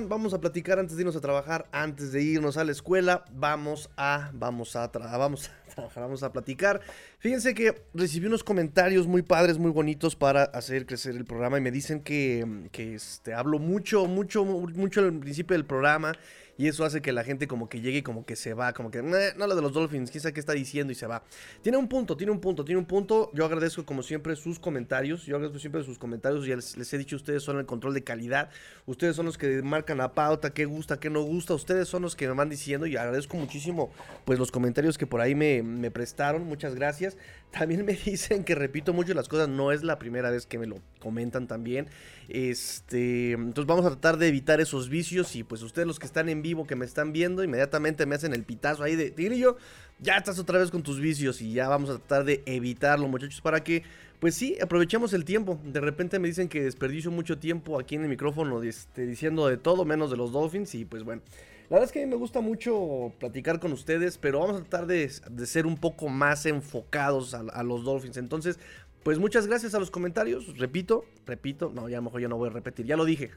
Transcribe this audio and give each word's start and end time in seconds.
Vamos 0.00 0.34
a 0.34 0.40
platicar 0.40 0.80
antes 0.80 0.96
de 0.96 1.02
irnos 1.02 1.14
a 1.14 1.20
trabajar, 1.20 1.68
antes 1.70 2.10
de 2.10 2.20
irnos 2.20 2.56
a 2.56 2.64
la 2.64 2.72
escuela. 2.72 3.24
Vamos 3.32 3.88
a, 3.96 4.30
vamos 4.34 4.74
a, 4.74 4.88
vamos 4.88 5.48
a 5.48 5.70
trabajar, 5.74 6.02
vamos 6.02 6.22
a 6.24 6.32
platicar. 6.32 6.80
Fíjense 7.18 7.54
que 7.54 7.82
recibí 7.94 8.26
unos 8.26 8.42
comentarios 8.42 9.06
muy 9.06 9.22
padres, 9.22 9.58
muy 9.58 9.70
bonitos 9.70 10.16
para 10.16 10.42
hacer 10.42 10.84
crecer 10.86 11.14
el 11.14 11.24
programa 11.24 11.58
y 11.58 11.60
me 11.60 11.70
dicen 11.70 12.00
que, 12.00 12.68
que 12.72 12.94
este, 12.94 13.34
hablo 13.34 13.60
mucho, 13.60 14.06
mucho, 14.06 14.44
mucho 14.44 15.00
al 15.00 15.12
principio 15.20 15.56
del 15.56 15.64
programa 15.64 16.12
y 16.56 16.68
eso 16.68 16.84
hace 16.84 17.02
que 17.02 17.12
la 17.12 17.24
gente 17.24 17.48
como 17.48 17.68
que 17.68 17.80
llegue 17.80 17.98
y 17.98 18.02
como 18.02 18.24
que 18.24 18.36
se 18.36 18.54
va, 18.54 18.72
como 18.72 18.90
que, 18.90 19.02
no 19.02 19.46
lo 19.46 19.56
de 19.56 19.62
los 19.62 19.72
Dolphins, 19.72 20.10
quién 20.10 20.22
sabe 20.22 20.34
qué 20.34 20.40
está 20.40 20.52
diciendo 20.52 20.92
y 20.92 20.94
se 20.94 21.06
va. 21.06 21.22
Tiene 21.62 21.78
un 21.78 21.88
punto, 21.88 22.16
tiene 22.16 22.32
un 22.32 22.40
punto, 22.40 22.64
tiene 22.64 22.78
un 22.78 22.84
punto. 22.84 23.30
Yo 23.34 23.44
agradezco 23.44 23.84
como 23.84 24.02
siempre 24.02 24.36
sus 24.36 24.58
comentarios, 24.58 25.24
yo 25.26 25.36
agradezco 25.36 25.58
siempre 25.58 25.82
sus 25.82 25.98
comentarios, 25.98 26.46
ya 26.46 26.56
les, 26.56 26.92
he 26.92 26.98
dicho, 26.98 27.16
ustedes 27.16 27.42
son 27.42 27.58
el 27.58 27.66
control 27.66 27.94
de 27.94 28.04
calidad, 28.04 28.50
ustedes 28.86 29.16
son 29.16 29.26
los 29.26 29.38
que 29.38 29.62
marcan 29.62 29.98
la 29.98 30.14
pauta, 30.14 30.52
qué 30.52 30.64
gusta, 30.64 31.00
qué 31.00 31.10
no 31.10 31.22
gusta, 31.22 31.54
ustedes 31.54 31.88
son 31.88 32.02
los 32.02 32.16
que 32.16 32.28
me 32.28 32.34
van 32.34 32.48
diciendo 32.48 32.86
y 32.86 32.96
agradezco 32.96 33.36
muchísimo 33.36 33.90
pues 34.24 34.38
los 34.38 34.50
comentarios 34.50 34.98
que 34.98 35.06
por 35.06 35.20
ahí 35.20 35.34
me, 35.34 35.62
me 35.62 35.90
prestaron, 35.90 36.44
muchas 36.44 36.74
gracias. 36.74 37.16
También 37.56 37.84
me 37.84 37.92
dicen 37.92 38.42
que 38.42 38.56
repito 38.56 38.92
mucho 38.92 39.14
las 39.14 39.28
cosas, 39.28 39.48
no 39.48 39.70
es 39.70 39.84
la 39.84 39.98
primera 39.98 40.30
vez 40.30 40.44
que 40.44 40.58
me 40.58 40.66
lo 40.66 40.80
comentan 40.98 41.46
también. 41.46 41.86
Este, 42.28 43.32
entonces 43.32 43.66
vamos 43.66 43.86
a 43.86 43.90
tratar 43.90 44.16
de 44.16 44.26
evitar 44.26 44.60
esos 44.60 44.88
vicios 44.88 45.36
y 45.36 45.44
pues 45.44 45.62
ustedes 45.62 45.86
los 45.86 46.00
que 46.00 46.06
están 46.06 46.28
en 46.28 46.42
vivo, 46.42 46.66
que 46.66 46.74
me 46.74 46.84
están 46.84 47.12
viendo, 47.12 47.44
inmediatamente 47.44 48.06
me 48.06 48.16
hacen 48.16 48.32
el 48.32 48.42
pitazo 48.42 48.82
ahí 48.82 48.96
de 48.96 49.12
Tigrillo, 49.12 49.56
ya 50.00 50.16
estás 50.16 50.38
otra 50.40 50.58
vez 50.58 50.72
con 50.72 50.82
tus 50.82 50.98
vicios 50.98 51.40
y 51.40 51.52
ya 51.52 51.68
vamos 51.68 51.90
a 51.90 51.98
tratar 51.98 52.24
de 52.24 52.42
evitarlo 52.46 53.06
muchachos 53.06 53.40
para 53.40 53.62
que 53.62 53.84
pues 54.18 54.34
sí, 54.34 54.56
aprovechemos 54.60 55.12
el 55.12 55.24
tiempo. 55.24 55.60
De 55.64 55.80
repente 55.80 56.18
me 56.18 56.28
dicen 56.28 56.48
que 56.48 56.62
desperdicio 56.62 57.10
mucho 57.10 57.38
tiempo 57.38 57.78
aquí 57.78 57.94
en 57.94 58.02
el 58.02 58.08
micrófono 58.08 58.62
este, 58.62 59.06
diciendo 59.06 59.46
de 59.46 59.58
todo 59.58 59.84
menos 59.84 60.10
de 60.10 60.16
los 60.16 60.32
Dolphins 60.32 60.74
y 60.74 60.84
pues 60.84 61.04
bueno. 61.04 61.22
La 61.70 61.76
verdad 61.76 61.84
es 61.84 61.92
que 61.92 62.02
a 62.02 62.04
mí 62.04 62.10
me 62.10 62.16
gusta 62.16 62.40
mucho 62.40 63.12
platicar 63.18 63.58
con 63.58 63.72
ustedes, 63.72 64.18
pero 64.18 64.40
vamos 64.40 64.56
a 64.56 64.64
tratar 64.64 64.86
de, 64.86 65.08
ser 65.46 65.66
un 65.66 65.76
poco 65.76 66.08
más 66.08 66.44
enfocados 66.44 67.32
a, 67.32 67.62
los 67.62 67.84
Dolphins. 67.84 68.18
Entonces, 68.18 68.58
pues 69.04 69.18
muchas 69.18 69.46
gracias 69.46 69.74
a 69.74 69.78
los 69.78 69.90
comentarios. 69.90 70.56
Repito, 70.56 71.04
repito. 71.26 71.70
No, 71.74 71.90
ya 71.90 71.98
a 71.98 72.00
lo 72.00 72.04
mejor 72.04 72.22
ya 72.22 72.28
no 72.28 72.38
voy 72.38 72.48
a 72.48 72.52
repetir. 72.52 72.86
Ya 72.86 72.96
lo 72.96 73.04
dije. 73.04 73.32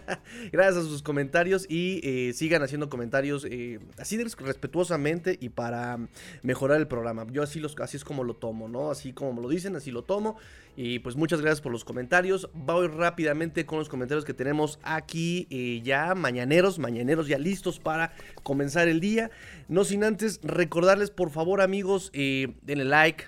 gracias 0.50 0.78
a 0.78 0.88
sus 0.88 1.02
comentarios 1.02 1.66
y 1.68 2.00
eh, 2.02 2.32
sigan 2.32 2.62
haciendo 2.62 2.88
comentarios 2.88 3.46
eh, 3.48 3.80
así 3.98 4.16
respetuosamente 4.16 5.36
y 5.38 5.50
para 5.50 5.98
mejorar 6.42 6.80
el 6.80 6.88
programa. 6.88 7.26
Yo 7.30 7.42
así, 7.42 7.60
los, 7.60 7.76
así 7.80 7.98
es 7.98 8.04
como 8.04 8.24
lo 8.24 8.32
tomo, 8.32 8.66
¿no? 8.66 8.90
Así 8.90 9.12
como 9.12 9.34
me 9.34 9.42
lo 9.42 9.50
dicen, 9.50 9.76
así 9.76 9.90
lo 9.90 10.04
tomo. 10.04 10.38
Y 10.74 11.00
pues 11.00 11.16
muchas 11.16 11.42
gracias 11.42 11.60
por 11.60 11.70
los 11.70 11.84
comentarios. 11.84 12.48
Voy 12.54 12.86
rápidamente 12.86 13.66
con 13.66 13.78
los 13.78 13.90
comentarios 13.90 14.24
que 14.24 14.32
tenemos 14.32 14.78
aquí 14.82 15.46
eh, 15.50 15.82
ya 15.84 16.14
mañaneros, 16.14 16.78
mañaneros 16.78 17.28
ya 17.28 17.38
listos 17.38 17.78
para 17.78 18.14
comenzar 18.42 18.88
el 18.88 19.00
día. 19.00 19.30
No 19.68 19.84
sin 19.84 20.02
antes 20.02 20.40
recordarles, 20.42 21.10
por 21.10 21.28
favor, 21.28 21.60
amigos, 21.60 22.10
denle 22.10 22.86
like 22.86 23.26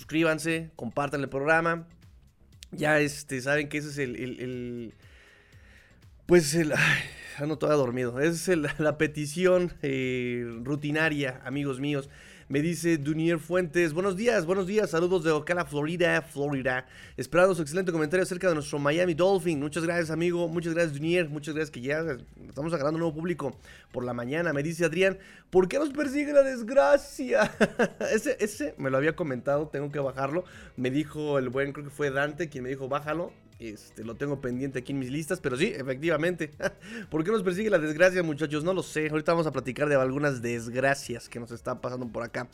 suscríbanse, 0.00 0.70
compartan 0.76 1.20
el 1.20 1.28
programa. 1.28 1.86
Ya 2.72 3.00
este, 3.00 3.40
saben 3.42 3.68
que 3.68 3.78
ese 3.78 3.88
es 3.90 3.98
el. 3.98 4.94
pues 6.24 6.54
el. 6.54 6.72
Ay, 6.72 7.02
ando 7.36 7.58
todavía 7.58 7.78
dormido. 7.78 8.18
Esa 8.18 8.52
es 8.52 8.58
la 8.78 8.96
petición 8.96 9.74
eh, 9.82 10.46
rutinaria, 10.62 11.40
amigos 11.44 11.80
míos. 11.80 12.08
Me 12.50 12.60
dice 12.62 12.98
Dunier 12.98 13.38
Fuentes, 13.38 13.92
buenos 13.92 14.16
días, 14.16 14.44
buenos 14.44 14.66
días, 14.66 14.90
saludos 14.90 15.22
de 15.22 15.30
Ocala, 15.30 15.64
Florida, 15.64 16.20
Florida. 16.20 16.84
Esperando 17.16 17.54
su 17.54 17.62
excelente 17.62 17.92
comentario 17.92 18.24
acerca 18.24 18.48
de 18.48 18.54
nuestro 18.54 18.80
Miami 18.80 19.14
Dolphin. 19.14 19.60
Muchas 19.60 19.84
gracias, 19.84 20.10
amigo, 20.10 20.48
muchas 20.48 20.74
gracias, 20.74 20.94
Dunier, 20.94 21.28
muchas 21.28 21.54
gracias 21.54 21.70
que 21.70 21.80
ya 21.80 22.04
estamos 22.48 22.72
agarrando 22.72 22.96
un 22.96 23.02
nuevo 23.02 23.14
público 23.14 23.56
por 23.92 24.04
la 24.04 24.14
mañana. 24.14 24.52
Me 24.52 24.64
dice 24.64 24.84
Adrián, 24.84 25.16
¿por 25.50 25.68
qué 25.68 25.78
nos 25.78 25.90
persigue 25.90 26.32
la 26.32 26.42
desgracia? 26.42 27.52
ese, 28.12 28.36
ese 28.40 28.74
me 28.78 28.90
lo 28.90 28.96
había 28.96 29.14
comentado, 29.14 29.68
tengo 29.68 29.92
que 29.92 30.00
bajarlo. 30.00 30.42
Me 30.76 30.90
dijo 30.90 31.38
el 31.38 31.50
buen, 31.50 31.72
creo 31.72 31.84
que 31.84 31.92
fue 31.92 32.10
Dante, 32.10 32.48
quien 32.48 32.64
me 32.64 32.70
dijo, 32.70 32.88
bájalo. 32.88 33.32
Este, 33.60 34.04
lo 34.04 34.16
tengo 34.16 34.40
pendiente 34.40 34.78
aquí 34.78 34.92
en 34.92 34.98
mis 34.98 35.10
listas, 35.10 35.38
pero 35.38 35.54
sí, 35.54 35.66
efectivamente. 35.66 36.50
¿Por 37.10 37.22
qué 37.22 37.30
nos 37.30 37.42
persigue 37.42 37.68
la 37.68 37.78
desgracia, 37.78 38.22
muchachos? 38.22 38.64
No 38.64 38.72
lo 38.72 38.82
sé. 38.82 39.10
Ahorita 39.10 39.32
vamos 39.32 39.46
a 39.46 39.52
platicar 39.52 39.86
de 39.86 39.96
algunas 39.96 40.40
desgracias 40.40 41.28
que 41.28 41.38
nos 41.38 41.50
están 41.50 41.78
pasando 41.78 42.08
por 42.08 42.22
acá. 42.22 42.48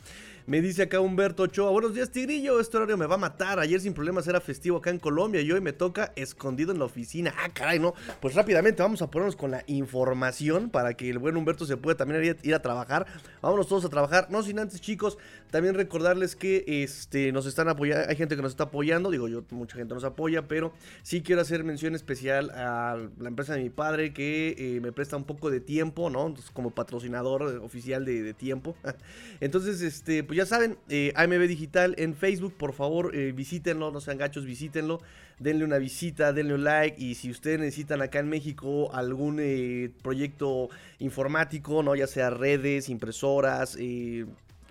Me 0.47 0.61
dice 0.61 0.83
acá 0.83 1.01
Humberto 1.01 1.43
Ochoa, 1.43 1.71
buenos 1.71 1.93
días 1.93 2.09
Tigrillo, 2.09 2.61
este 2.61 2.77
horario 2.77 2.95
me 2.95 3.05
va 3.05 3.15
a 3.15 3.17
matar. 3.17 3.59
Ayer 3.59 3.81
sin 3.81 3.93
problemas 3.93 4.27
era 4.27 4.39
festivo 4.39 4.77
acá 4.77 4.89
en 4.89 4.97
Colombia 4.97 5.41
y 5.41 5.51
hoy 5.51 5.59
me 5.59 5.73
toca 5.73 6.13
escondido 6.15 6.71
en 6.71 6.79
la 6.79 6.85
oficina. 6.85 7.33
Ah, 7.37 7.49
caray, 7.53 7.79
no. 7.79 7.93
Pues 8.21 8.33
rápidamente 8.33 8.81
vamos 8.81 9.01
a 9.01 9.11
ponernos 9.11 9.35
con 9.35 9.51
la 9.51 9.63
información 9.67 10.69
para 10.69 10.93
que 10.93 11.09
el 11.09 11.19
buen 11.19 11.35
Humberto 11.35 11.65
se 11.65 11.75
pueda 11.75 11.97
también 11.97 12.37
ir 12.43 12.55
a 12.55 12.61
trabajar. 12.61 13.05
Vámonos 13.41 13.67
todos 13.67 13.83
a 13.83 13.89
trabajar. 13.89 14.27
No 14.29 14.41
sin 14.41 14.59
antes, 14.59 14.79
chicos, 14.79 15.17
también 15.51 15.75
recordarles 15.75 16.35
que 16.35 16.63
este, 16.67 17.31
nos 17.31 17.45
están 17.45 17.69
apoyando, 17.69 18.09
hay 18.09 18.15
gente 18.15 18.35
que 18.35 18.41
nos 18.41 18.51
está 18.51 18.65
apoyando, 18.65 19.11
digo 19.11 19.27
yo, 19.27 19.43
mucha 19.51 19.77
gente 19.77 19.93
nos 19.93 20.03
apoya, 20.03 20.47
pero 20.47 20.73
sí 21.03 21.21
quiero 21.21 21.41
hacer 21.41 21.63
mención 21.63 21.95
especial 21.95 22.49
a 22.51 22.97
la 23.19 23.27
empresa 23.29 23.55
de 23.55 23.63
mi 23.63 23.69
padre 23.69 24.13
que 24.13 24.55
eh, 24.57 24.81
me 24.81 24.91
presta 24.91 25.17
un 25.17 25.23
poco 25.23 25.49
de 25.49 25.59
tiempo, 25.59 26.09
¿no? 26.09 26.33
como 26.53 26.71
patrocinador 26.71 27.43
oficial 27.63 28.05
de, 28.05 28.33
tiempo. 28.33 28.75
Entonces, 29.39 29.81
este, 29.81 30.23
pues 30.23 30.37
ya 30.37 30.45
saben, 30.45 30.77
eh, 30.89 31.13
AMB 31.15 31.47
Digital 31.47 31.95
en 31.97 32.15
Facebook, 32.15 32.53
por 32.53 32.73
favor, 32.73 33.15
eh, 33.15 33.31
visítenlo, 33.31 33.91
no 33.91 34.01
sean 34.01 34.17
gachos, 34.17 34.45
visítenlo, 34.45 35.01
denle 35.39 35.65
una 35.65 35.77
visita, 35.77 36.33
denle 36.33 36.55
un 36.55 36.63
like 36.63 37.01
y 37.01 37.15
si 37.15 37.29
ustedes 37.29 37.59
necesitan 37.59 38.01
acá 38.01 38.19
en 38.19 38.29
México 38.29 38.93
algún 38.93 39.39
eh, 39.39 39.91
proyecto 40.01 40.69
informático, 40.99 41.83
no 41.83 41.95
ya 41.95 42.07
sea 42.07 42.29
redes, 42.29 42.89
impresoras, 42.89 43.77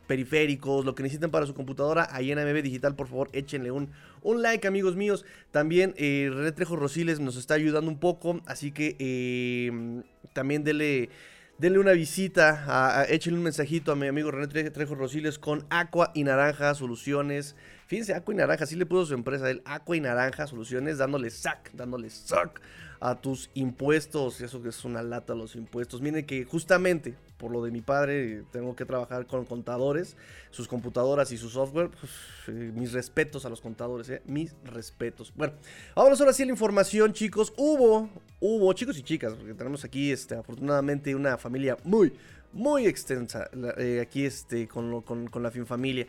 periféricos, 0.06 0.84
lo 0.84 0.94
que 0.94 1.02
necesiten 1.02 1.30
para 1.30 1.46
su 1.46 1.54
computadora, 1.54 2.08
ahí 2.10 2.32
en 2.32 2.38
AMB 2.38 2.62
Digital, 2.62 2.94
por 2.94 3.08
favor, 3.08 3.28
échenle 3.32 3.70
un, 3.70 3.90
un 4.22 4.42
like, 4.42 4.66
amigos 4.66 4.96
míos. 4.96 5.24
También 5.50 5.94
René 5.96 6.52
Trejo 6.52 6.76
Rosiles 6.76 7.20
nos 7.20 7.36
está 7.36 7.54
ayudando 7.54 7.90
un 7.90 7.98
poco, 7.98 8.40
así 8.46 8.72
que 8.72 10.04
también 10.32 10.64
denle 10.64 11.10
denle 11.58 11.78
una 11.78 11.92
visita, 11.92 12.64
a, 12.66 13.04
échenle 13.04 13.38
un 13.38 13.44
mensajito 13.44 13.92
a 13.92 13.96
mi 13.96 14.06
amigo 14.06 14.30
René 14.30 14.70
Trejo 14.70 14.94
Rosiles 14.94 15.38
con 15.38 15.64
Aqua 15.70 16.10
y 16.14 16.24
Naranja 16.24 16.74
Soluciones. 16.74 17.56
Fíjense, 17.86 18.14
Aqua 18.14 18.34
y 18.34 18.36
Naranja, 18.36 18.66
sí 18.66 18.76
le 18.76 18.86
puso 18.86 19.06
su 19.06 19.14
empresa, 19.14 19.50
el 19.50 19.62
Aqua 19.64 19.96
y 19.96 20.00
Naranja 20.00 20.46
Soluciones, 20.46 20.98
dándole 20.98 21.30
sac, 21.30 21.70
dándole 21.72 22.10
sac 22.10 22.60
a 23.00 23.20
tus 23.20 23.50
impuestos. 23.54 24.40
Eso 24.40 24.62
que 24.62 24.70
es 24.70 24.84
una 24.84 25.02
lata 25.02 25.34
los 25.34 25.56
impuestos. 25.56 26.00
Miren 26.00 26.26
que 26.26 26.44
justamente 26.44 27.14
por 27.36 27.50
lo 27.50 27.62
de 27.62 27.70
mi 27.70 27.82
padre 27.82 28.44
tengo 28.50 28.74
que 28.74 28.84
trabajar 28.84 29.26
con 29.26 29.44
contadores, 29.44 30.16
sus 30.50 30.68
computadoras 30.68 31.32
y 31.32 31.36
su 31.36 31.50
software. 31.50 31.90
Pues, 31.90 32.12
eh, 32.48 32.72
mis 32.74 32.92
respetos 32.92 33.44
a 33.44 33.48
los 33.48 33.60
contadores, 33.60 34.08
eh, 34.08 34.22
mis 34.24 34.54
respetos. 34.64 35.32
Bueno, 35.36 35.54
ahora 35.94 36.16
sí 36.32 36.42
a 36.42 36.46
la 36.46 36.52
información, 36.52 37.12
chicos. 37.12 37.52
Hubo, 37.56 38.08
hubo, 38.40 38.72
chicos 38.72 38.98
y 38.98 39.02
chicas, 39.02 39.34
porque 39.34 39.54
tenemos 39.54 39.84
aquí 39.84 40.10
este, 40.10 40.34
afortunadamente 40.34 41.14
una 41.14 41.36
familia 41.36 41.76
muy, 41.84 42.12
muy 42.52 42.86
extensa 42.86 43.50
eh, 43.76 44.00
aquí 44.00 44.24
este, 44.24 44.66
con, 44.66 45.02
con, 45.02 45.28
con 45.28 45.42
la 45.42 45.50
familia. 45.50 46.06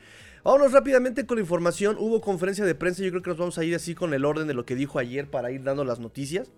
Vámonos 0.47 0.71
rápidamente 0.71 1.25
con 1.25 1.35
la 1.35 1.41
información. 1.41 1.97
Hubo 1.99 2.21
conferencia 2.21 2.63
de 2.63 2.73
prensa. 2.73 3.03
Yo 3.03 3.09
creo 3.09 3.21
que 3.21 3.31
nos 3.31 3.37
vamos 3.37 3.57
a 3.57 3.65
ir 3.65 3.75
así 3.75 3.93
con 3.93 4.13
el 4.13 4.23
orden 4.23 4.47
de 4.47 4.53
lo 4.53 4.65
que 4.65 4.75
dijo 4.75 4.97
ayer 4.97 5.29
para 5.29 5.51
ir 5.51 5.61
dando 5.61 5.83
las 5.83 5.99
noticias. 5.99 6.49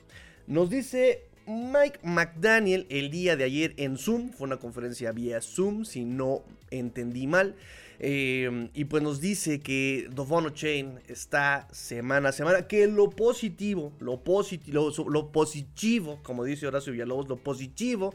Nos 0.45 0.69
dice 0.69 1.23
Mike 1.47 1.97
McDaniel 2.03 2.85
el 2.91 3.09
día 3.09 3.35
de 3.35 3.45
ayer 3.45 3.73
en 3.77 3.97
Zoom. 3.97 4.29
Fue 4.29 4.45
una 4.45 4.57
conferencia 4.57 5.11
vía 5.11 5.41
Zoom, 5.41 5.85
si 5.85 6.05
no 6.05 6.43
entendí 6.69 7.25
mal. 7.25 7.55
Eh, 7.97 8.69
y 8.75 8.85
pues 8.85 9.01
nos 9.01 9.21
dice 9.21 9.59
que 9.59 10.07
Dovono 10.13 10.51
Chain 10.51 10.99
está 11.07 11.67
semana 11.71 12.29
a 12.29 12.31
semana. 12.31 12.67
Que 12.67 12.85
lo 12.85 13.09
positivo, 13.09 13.91
lo, 13.99 14.23
positivo, 14.23 14.91
lo, 15.09 15.31
positivo, 15.31 16.19
como 16.21 16.43
dice 16.43 16.67
Horacio 16.67 16.93
Villalobos, 16.93 17.27
lo 17.27 17.37
positivo 17.37 18.13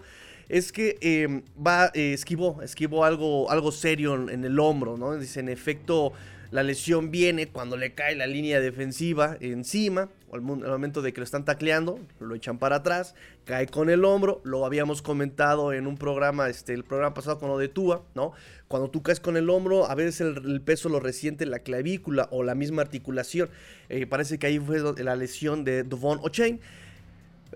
es 0.49 0.73
que 0.73 0.99
em, 1.01 1.43
va, 1.55 1.91
eh, 1.95 2.13
esquivó, 2.13 2.61
esquivó 2.63 3.05
algo, 3.05 3.51
algo 3.51 3.73
serio 3.73 4.29
en, 4.29 4.45
el 4.45 4.59
hombro, 4.59 4.97
¿no? 4.97 5.17
Dice, 5.17 5.41
en 5.41 5.49
efecto, 5.49 6.13
la 6.51 6.63
lesión 6.63 7.11
viene 7.11 7.49
cuando 7.49 7.77
le 7.77 7.95
cae 7.95 8.15
la 8.15 8.27
línea 8.27 8.61
defensiva 8.61 9.37
encima, 9.41 10.09
al, 10.33 10.41
momento 10.41 11.03
de 11.03 11.13
que 11.13 11.21
lo 11.21 11.25
están 11.25 11.45
tacleando, 11.45 11.99
lo 12.21 12.35
echan 12.35 12.59
para 12.59 12.77
atrás, 12.77 13.15
cae 13.45 13.67
con 13.67 13.89
el 13.89 14.05
hombro, 14.05 14.41
lo 14.45 14.67
habíamos 14.67 15.01
comentado 15.01 15.73
en 15.73 15.87
un 15.87 15.97
programa, 15.97 16.49
este, 16.49 16.75
el 16.75 16.85
programa 16.85 17.15
pasado 17.15 17.39
con 17.39 17.49
lo 17.49 17.59
de 17.59 17.69
Tua, 17.69 18.05
¿no? 18.15 18.33
Cuando 18.69 18.91
tú 18.91 19.03
caes 19.03 19.21
con 19.21 19.37
el 19.37 19.49
hombro, 19.51 19.89
a 19.89 19.95
veces 19.95 20.21
el, 20.21 20.61
peso 20.61 20.89
lo 20.89 20.99
resiente 20.99 21.47
la 21.47 21.61
clavícula 21.61 22.29
o 22.31 22.43
la 22.43 22.55
misma 22.55 22.83
articulación. 22.83 23.49
Eh, 23.89 24.07
parece 24.07 24.39
que 24.39 24.47
ahí 24.49 24.59
fue 24.59 24.81
la 25.03 25.17
lesión 25.17 25.65
de 25.65 25.85
Devon 25.85 26.19
O'Chain. 26.23 26.61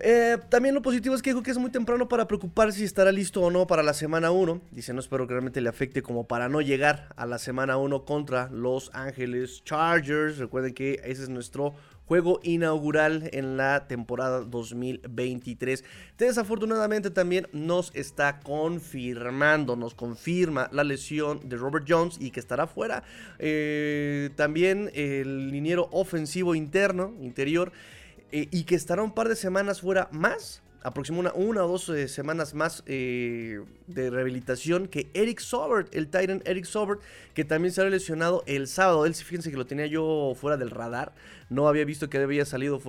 Eh, 0.01 0.37
también 0.49 0.75
lo 0.75 0.81
positivo 0.81 1.15
es 1.15 1.21
que 1.21 1.31
dijo 1.31 1.43
que 1.43 1.51
es 1.51 1.57
muy 1.57 1.71
temprano 1.71 2.07
para 2.07 2.27
preocuparse 2.27 2.79
si 2.79 2.85
estará 2.85 3.11
listo 3.11 3.41
o 3.41 3.51
no 3.51 3.67
para 3.67 3.83
la 3.83 3.93
semana 3.93 4.31
1. 4.31 4.61
Dice, 4.71 4.93
no 4.93 4.99
espero 4.99 5.27
que 5.27 5.33
realmente 5.33 5.61
le 5.61 5.69
afecte 5.69 6.01
como 6.01 6.27
para 6.27 6.49
no 6.49 6.61
llegar 6.61 7.09
a 7.15 7.25
la 7.25 7.37
semana 7.37 7.77
1 7.77 8.05
contra 8.05 8.49
Los 8.49 8.91
Ángeles 8.93 9.63
Chargers. 9.63 10.37
Recuerden 10.37 10.73
que 10.73 11.01
ese 11.03 11.23
es 11.23 11.29
nuestro 11.29 11.73
juego 12.09 12.39
inaugural 12.41 13.29
en 13.33 13.55
la 13.55 13.87
temporada 13.87 14.39
2023. 14.39 15.85
Desafortunadamente 16.17 17.11
también 17.11 17.47
nos 17.53 17.91
está 17.93 18.39
confirmando, 18.39 19.75
nos 19.75 19.93
confirma 19.93 20.69
la 20.71 20.83
lesión 20.83 21.47
de 21.47 21.55
Robert 21.57 21.85
Jones 21.87 22.17
y 22.19 22.31
que 22.31 22.39
estará 22.39 22.65
fuera. 22.65 23.03
Eh, 23.37 24.31
también 24.35 24.89
el 24.95 25.51
liniero 25.51 25.87
ofensivo 25.91 26.55
interno, 26.55 27.13
interior. 27.21 27.71
Eh, 28.31 28.47
y 28.51 28.63
que 28.63 28.75
estará 28.75 29.01
un 29.01 29.13
par 29.13 29.27
de 29.27 29.35
semanas 29.35 29.81
fuera 29.81 30.07
más, 30.11 30.61
aproximadamente 30.83 31.43
una, 31.43 31.65
o 31.65 31.67
dos 31.67 31.89
eh, 31.89 32.07
semanas 32.07 32.53
más 32.53 32.83
eh, 32.85 33.59
de 33.87 34.09
rehabilitación 34.11 34.87
que 34.87 35.09
Eric 35.13 35.39
Sobert, 35.39 35.93
el 35.95 36.05
Titan 36.05 36.43
Eric 36.45 36.65
Sobert, 36.65 37.01
que 37.33 37.43
también 37.43 37.73
se 37.73 37.81
había 37.81 37.91
lesionado 37.91 38.43
el 38.45 38.67
sábado. 38.67 39.05
Él, 39.07 39.15
fíjense 39.15 39.49
que 39.49 39.57
lo 39.57 39.65
tenía 39.65 39.87
yo 39.87 40.35
fuera 40.39 40.57
del 40.57 40.69
radar, 40.69 41.13
no 41.49 41.67
había 41.67 41.85
visto 41.85 42.09
que 42.09 42.19
había 42.19 42.45
salido, 42.45 42.79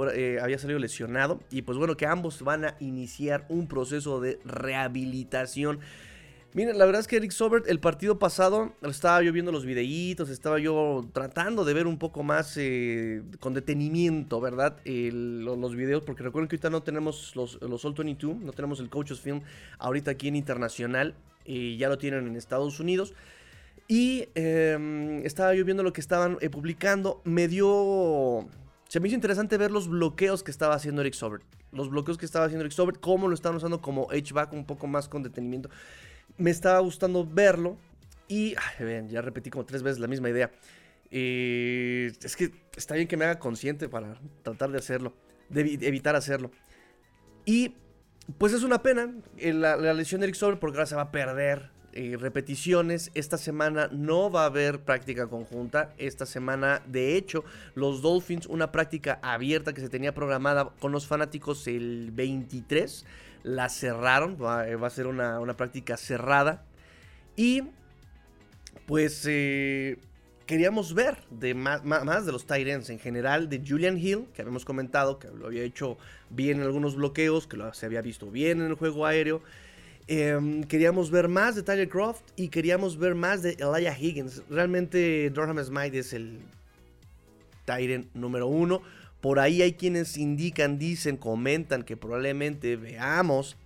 había 0.43 0.59
salido 0.59 0.79
lesionado. 0.79 1.41
Y 1.51 1.63
pues 1.63 1.79
bueno, 1.79 1.97
que 1.97 2.07
ambos 2.07 2.43
van 2.43 2.67
a 2.67 2.77
iniciar 2.79 3.47
un 3.49 3.67
proceso 3.67 4.21
de 4.21 4.39
rehabilitación. 4.45 5.81
Miren, 6.53 6.79
la 6.79 6.85
verdad 6.85 7.01
es 7.01 7.07
que 7.07 7.17
Eric 7.17 7.31
Sobert, 7.31 7.69
el 7.69 7.79
partido 7.79 8.19
pasado, 8.19 8.73
estaba 8.83 9.23
yo 9.23 9.33
viendo 9.33 9.53
los 9.53 9.65
videitos, 9.65 10.31
estaba 10.31 10.59
yo 10.59 11.09
tratando 11.13 11.65
de 11.65 11.73
ver 11.75 11.87
un 11.87 11.97
poco 11.97 12.25
más 12.25 12.57
eh, 12.57 13.23
con 13.39 13.55
detenimiento, 13.55 14.41
¿verdad? 14.41 14.77
los, 14.85 15.77
videos, 15.77 16.03
porque 16.03 16.25
recuerden 16.25 16.49
que 16.49 16.57
ahorita 16.57 16.71
no 16.71 16.83
tenemos 16.83 17.37
los, 17.37 17.63
los 17.63 17.85
All 17.85 17.95
22, 17.95 18.35
no 18.41 18.53
tenemos 18.53 18.81
el 18.81 18.91
Coaches 18.91 19.21
Film 19.21 19.43
ahorita 19.79 20.11
aquí 20.11 20.27
en 20.27 20.35
Internacional, 20.35 21.15
y 21.45 21.77
ya 21.77 21.89
lo 21.89 21.99
tienen 21.99 22.27
en 22.27 22.35
Estados 22.35 22.81
Unidos. 22.81 23.15
Y 23.87 24.27
em, 24.35 25.25
estaba 25.25 25.55
yo 25.55 25.65
viendo 25.65 25.85
lo 25.85 25.93
que 25.93 26.01
estaban 26.01 26.37
eh, 26.41 26.51
publicando, 26.51 27.21
me 27.25 27.47
dio... 27.47 28.49
Se 28.89 28.99
me 28.99 29.07
hizo 29.07 29.15
interesante 29.15 29.57
ver 29.57 29.71
los 29.71 29.87
bloqueos 29.87 30.43
que 30.43 30.51
estaba 30.51 30.75
haciendo 30.75 31.01
Eric 31.03 31.15
Sobert. 31.15 31.45
Los 31.71 31.91
bloqueos 31.91 32.19
que 32.19 32.27
estaba 32.27 32.47
haciendo 32.47 32.65
Eric 32.65 32.73
Sobert, 32.73 32.99
cómo 32.99 33.29
lo 33.29 33.35
estaban 33.35 33.57
usando 33.57 33.81
como 33.81 34.09
H-back 34.11 34.53
un 34.53 34.65
poco 34.65 34.89
más 34.89 35.09
con 35.09 35.23
detenimiento 35.23 35.71
me 36.37 36.51
estaba 36.51 36.79
gustando 36.81 37.27
verlo. 37.27 37.77
Y, 38.29 38.55
ven, 38.79 39.09
ya 39.09 39.23
repetí 39.23 39.51
como 39.51 39.65
tres 39.65 39.83
veces 39.83 39.99
la 39.99 40.07
misma 40.07 40.31
idea. 40.31 40.51
Eh, 41.11 42.13
es 42.23 42.37
que 42.37 42.53
está 42.77 42.95
bien 42.95 43.09
que 43.09 43.17
me 43.17 43.25
haga 43.25 43.39
consciente 43.39 43.89
para 43.89 44.21
tratar 44.43 44.71
de 44.71 44.79
hacerlo, 44.79 45.13
de 45.49 45.79
evitar 45.83 46.15
hacerlo. 46.15 46.51
Y 47.45 47.75
pues 48.39 48.53
es 48.53 48.63
una 48.63 48.83
pena 48.83 49.13
eh, 49.39 49.53
la, 49.53 49.77
lesión 49.93 50.21
de 50.21 50.29
Eric 50.29 50.59
porque 50.59 50.77
ahora 50.77 50.87
se 50.87 50.95
va 50.95 51.03
a 51.03 51.11
perder 51.11 51.71
eh, 51.93 52.17
repeticiones. 52.19 53.11
Esta 53.15 53.37
semana 53.37 53.89
no 53.91 54.31
va 54.31 54.43
a 54.43 54.47
haber 54.47 54.85
práctica 54.85 55.27
conjunta. 55.27 55.93
Esta 55.99 56.27
semana, 56.27 56.83
de 56.87 57.17
hecho, 57.17 57.45
los 57.75 58.03
Dolphins, 58.03 58.47
una 58.47 58.71
práctica 58.71 59.19
abierta 59.23 59.73
que 59.73 59.81
se 59.81 59.89
tenía 59.89 60.15
programada 60.15 60.71
con 60.79 60.93
los 60.93 61.09
fanáticos 61.09 61.67
el 61.67 62.13
23 62.13 63.05
la 63.43 63.69
cerraron, 63.69 64.37
va, 64.41 64.69
eh, 64.69 64.79
a 64.81 64.91
ser 64.91 65.07
una, 65.07 65.57
práctica 65.57 65.97
cerrada. 65.97 66.65
Y 67.37 67.63
pues 68.87 69.25
eh, 69.29 69.99
queríamos 70.47 70.95
ver 70.95 71.19
de 71.31 71.55
más, 71.55 71.85
más, 71.85 72.27
de 72.27 72.33
los 72.33 72.47
Tyrants 72.47 72.91
en 72.91 72.99
general, 72.99 73.49
de 73.49 73.63
Julian 73.67 73.97
Hill, 73.99 74.27
que 74.35 74.43
habíamos 74.43 74.65
comentado 74.65 75.19
que 75.19 75.29
lo 75.29 75.47
había 75.47 75.63
hecho 75.63 75.97
bien 76.29 76.59
en 76.59 76.65
algunos 76.65 76.97
bloqueos, 76.97 77.47
que 77.47 77.57
lo, 77.57 77.73
se 77.73 77.87
había 77.87 78.03
visto 78.03 78.31
bien 78.31 78.61
en 78.61 78.67
el 78.67 78.75
juego 78.75 79.07
aéreo. 79.07 79.43
Em, 80.09 80.65
queríamos 80.65 81.11
ver 81.13 81.29
más 81.29 81.55
de 81.55 81.63
Tyler 81.63 81.89
Croft 81.89 82.23
y 82.35 82.49
queríamos 82.49 82.99
ver 82.99 83.15
más 83.15 83.43
de 83.43 83.57
Elijah 83.61 83.97
Higgins. 83.97 84.43
Realmente 84.51 85.31
Durham 85.31 85.63
Smite 85.63 86.01
es 86.01 86.13
el 86.13 86.41
Tyrant 87.65 88.13
número 88.15 88.49
uno. 88.49 88.83
Por 89.21 89.39
ahí 89.39 89.63
hay 89.63 89.75
quienes 89.75 90.17
indican, 90.17 90.79
dicen, 90.79 91.17
comentan 91.17 91.83
que 91.83 91.97
probablemente 91.97 92.77
veamos 92.77 93.57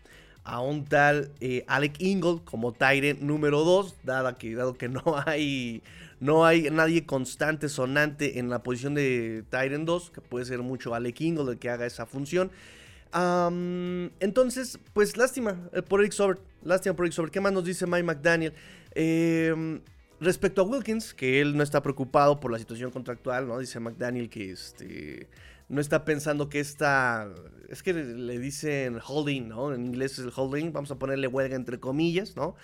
a 0.44 0.60
un 0.60 0.84
tal 0.84 1.30
eh, 1.40 1.64
Alec 1.66 2.00
Ingold 2.00 2.44
como 2.44 2.72
Tyrant 2.72 3.20
número 3.20 3.64
2, 3.64 3.96
dado 4.04 4.36
que, 4.36 4.54
dado 4.54 4.74
que 4.74 4.88
no 4.88 5.02
hay, 5.26 5.82
no 6.20 6.44
hay 6.44 6.70
nadie 6.70 7.06
constante, 7.06 7.68
sonante 7.68 8.38
en 8.38 8.50
la 8.50 8.62
posición 8.62 8.94
de 8.94 9.44
Tyrant 9.50 9.86
2, 9.86 10.10
que 10.10 10.20
puede 10.20 10.44
ser 10.44 10.58
mucho 10.60 10.94
Alec 10.94 11.20
Ingold 11.20 11.50
el 11.50 11.58
que 11.58 11.70
haga 11.70 11.86
esa 11.86 12.04
función. 12.04 12.50
entonces, 14.20 14.78
pues 14.92 15.16
lástima 15.16 15.56
eh, 15.72 15.82
por 15.82 16.00
Eric 16.00 16.12
Sober, 16.12 16.38
lástima 16.62 16.94
por 16.94 17.06
Eric 17.06 17.14
Sober. 17.14 17.30
¿Qué 17.30 17.40
más 17.40 17.52
nos 17.52 17.64
dice 17.64 17.86
Mike 17.86 18.02
McDaniel? 18.02 18.52
Em, 18.94 19.80
respecto 20.24 20.62
a 20.62 20.64
Wilkins, 20.64 21.14
que 21.14 21.40
él 21.40 21.56
no 21.56 21.62
está 21.62 21.82
preocupado 21.82 22.40
por 22.40 22.50
la 22.50 22.58
situación 22.58 22.90
contractual, 22.90 23.46
¿no? 23.46 23.58
Dice 23.58 23.80
McDaniel 23.80 24.28
que 24.28 24.50
este 24.50 25.28
no 25.68 25.80
está 25.80 26.04
pensando 26.04 26.48
que 26.48 26.60
esta. 26.60 27.32
Es 27.68 27.82
que 27.82 27.92
le 27.92 28.38
dicen 28.38 28.98
holding, 29.04 29.48
¿no? 29.48 29.74
En 29.74 29.86
inglés 29.86 30.18
es 30.18 30.24
el 30.26 30.32
holding. 30.34 30.72
Vamos 30.72 30.90
a 30.90 30.98
ponerle 30.98 31.26
huelga 31.26 31.56
entre 31.56 31.80
comillas, 31.80 32.36
¿no? 32.36 32.54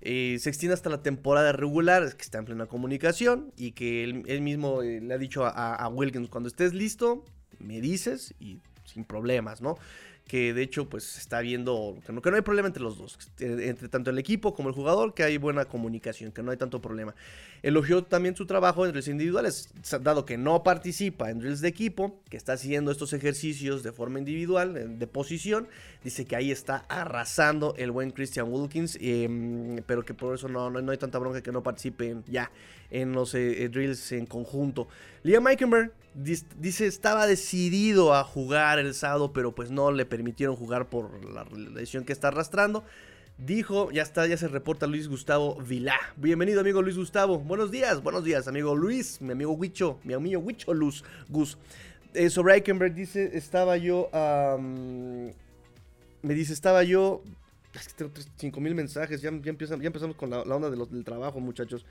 Eh, 0.00 0.36
se 0.38 0.50
extiende 0.50 0.74
hasta 0.74 0.90
la 0.90 1.02
temporada 1.02 1.52
regular, 1.52 2.02
es 2.02 2.14
que 2.14 2.22
está 2.22 2.38
en 2.38 2.44
plena 2.44 2.66
comunicación 2.66 3.52
y 3.56 3.72
que 3.72 4.04
él, 4.04 4.40
mismo 4.42 4.82
eh, 4.82 5.00
le 5.00 5.14
ha 5.14 5.18
dicho 5.18 5.44
a, 5.44 5.74
a 5.74 5.88
Wilkins: 5.88 6.28
cuando 6.28 6.48
estés 6.48 6.74
listo, 6.74 7.24
me 7.58 7.80
dices 7.80 8.34
y 8.38 8.60
sin 8.84 9.04
problemas, 9.04 9.60
¿no? 9.60 9.76
Que 10.26 10.54
de 10.54 10.62
hecho 10.62 10.88
pues 10.88 11.18
está 11.18 11.40
viendo 11.40 11.98
que 12.06 12.12
no, 12.12 12.20
no 12.24 12.36
hay 12.36 12.42
problema 12.42 12.66
entre 12.66 12.82
los 12.82 12.96
dos, 12.96 13.18
entre 13.38 13.88
tanto 13.88 14.10
el 14.10 14.18
equipo 14.18 14.54
como 14.54 14.68
el 14.68 14.74
jugador, 14.74 15.14
que 15.14 15.22
hay 15.22 15.36
buena 15.36 15.66
comunicación, 15.66 16.32
que 16.32 16.42
no 16.42 16.50
hay 16.50 16.56
tanto 16.56 16.80
problema. 16.80 17.14
Elogió 17.62 18.04
también 18.04 18.34
su 18.36 18.46
trabajo 18.46 18.84
en 18.84 18.92
drills 18.92 19.08
individuales, 19.08 19.68
dado 20.00 20.24
que 20.24 20.38
no 20.38 20.62
participa 20.62 21.30
en 21.30 21.38
drills 21.38 21.60
de 21.60 21.68
equipo, 21.68 22.20
que 22.30 22.36
está 22.36 22.54
haciendo 22.54 22.90
estos 22.90 23.12
ejercicios 23.12 23.82
de 23.82 23.92
forma 23.92 24.18
individual, 24.18 24.98
de 24.98 25.06
posición, 25.06 25.68
dice 26.02 26.24
que 26.24 26.36
ahí 26.36 26.50
está 26.50 26.84
arrasando 26.88 27.74
el 27.76 27.90
buen 27.90 28.10
Christian 28.10 28.50
Wilkins, 28.50 28.98
em, 29.00 29.82
pero 29.86 30.04
que 30.04 30.14
por 30.14 30.34
eso 30.34 30.48
no, 30.48 30.70
no, 30.70 30.92
hay 30.92 30.98
tanta 30.98 31.18
bronca 31.18 31.42
que 31.42 31.52
no 31.52 31.62
participe 31.62 32.16
ya 32.26 32.50
en 32.94 33.12
los 33.12 33.34
eh, 33.34 33.68
drills 33.68 34.12
en 34.12 34.24
conjunto. 34.26 34.86
Liam 35.24 35.46
Eikenberg 35.48 35.92
dice 36.14 36.86
estaba 36.86 37.26
decidido 37.26 38.14
a 38.14 38.22
jugar 38.22 38.78
el 38.78 38.94
sábado, 38.94 39.32
pero 39.32 39.52
pues 39.52 39.70
no 39.72 39.90
le 39.90 40.06
permitieron 40.06 40.54
jugar 40.54 40.88
por 40.88 41.24
la 41.24 41.44
lesión 41.44 42.04
que 42.04 42.12
está 42.12 42.28
arrastrando. 42.28 42.84
Dijo, 43.36 43.90
ya 43.90 44.02
está, 44.02 44.28
ya 44.28 44.36
se 44.36 44.46
reporta 44.46 44.86
Luis 44.86 45.08
Gustavo 45.08 45.56
Vilá. 45.56 45.98
Bienvenido, 46.16 46.60
amigo 46.60 46.82
Luis 46.82 46.96
Gustavo. 46.96 47.40
Buenos 47.40 47.72
días, 47.72 48.00
buenos 48.00 48.22
días, 48.22 48.46
amigo 48.46 48.76
Luis, 48.76 49.20
mi 49.20 49.32
amigo 49.32 49.52
Huicho, 49.52 49.98
mi 50.04 50.14
amigo 50.14 50.40
Huicho 50.40 50.72
Luz, 50.72 51.02
Gus. 51.28 51.58
Eh, 52.14 52.30
sobre 52.30 52.54
Eikenberg 52.54 52.94
dice, 52.94 53.36
estaba 53.36 53.76
yo, 53.76 54.08
me 56.22 56.34
dice, 56.34 56.52
estaba 56.52 56.84
yo, 56.84 57.22
es 57.74 57.88
que 57.88 57.94
tengo 57.94 58.12
5000 58.36 58.72
mensajes, 58.72 59.20
ya, 59.20 59.32
ya, 59.32 59.50
empezamos 59.50 60.14
con 60.14 60.30
la, 60.30 60.42
onda 60.42 60.70
del 60.70 61.04
trabajo, 61.04 61.40
muchachos. 61.40 61.84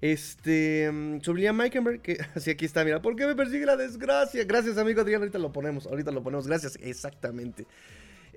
Este, 0.00 0.90
mm, 0.92 1.20
sobre 1.20 1.42
Liam 1.42 1.56
Meikenberg, 1.56 2.02
que 2.02 2.18
así 2.34 2.50
aquí 2.50 2.64
está, 2.64 2.84
mira, 2.84 3.00
¿por 3.00 3.16
qué 3.16 3.26
me 3.26 3.34
persigue 3.34 3.66
la 3.66 3.76
desgracia? 3.76 4.44
Gracias, 4.44 4.78
amigo 4.78 5.00
Adrián, 5.00 5.22
ahorita 5.22 5.38
lo 5.38 5.52
ponemos, 5.52 5.86
ahorita 5.86 6.10
lo 6.10 6.22
ponemos, 6.22 6.46
gracias, 6.46 6.78
exactamente. 6.82 7.66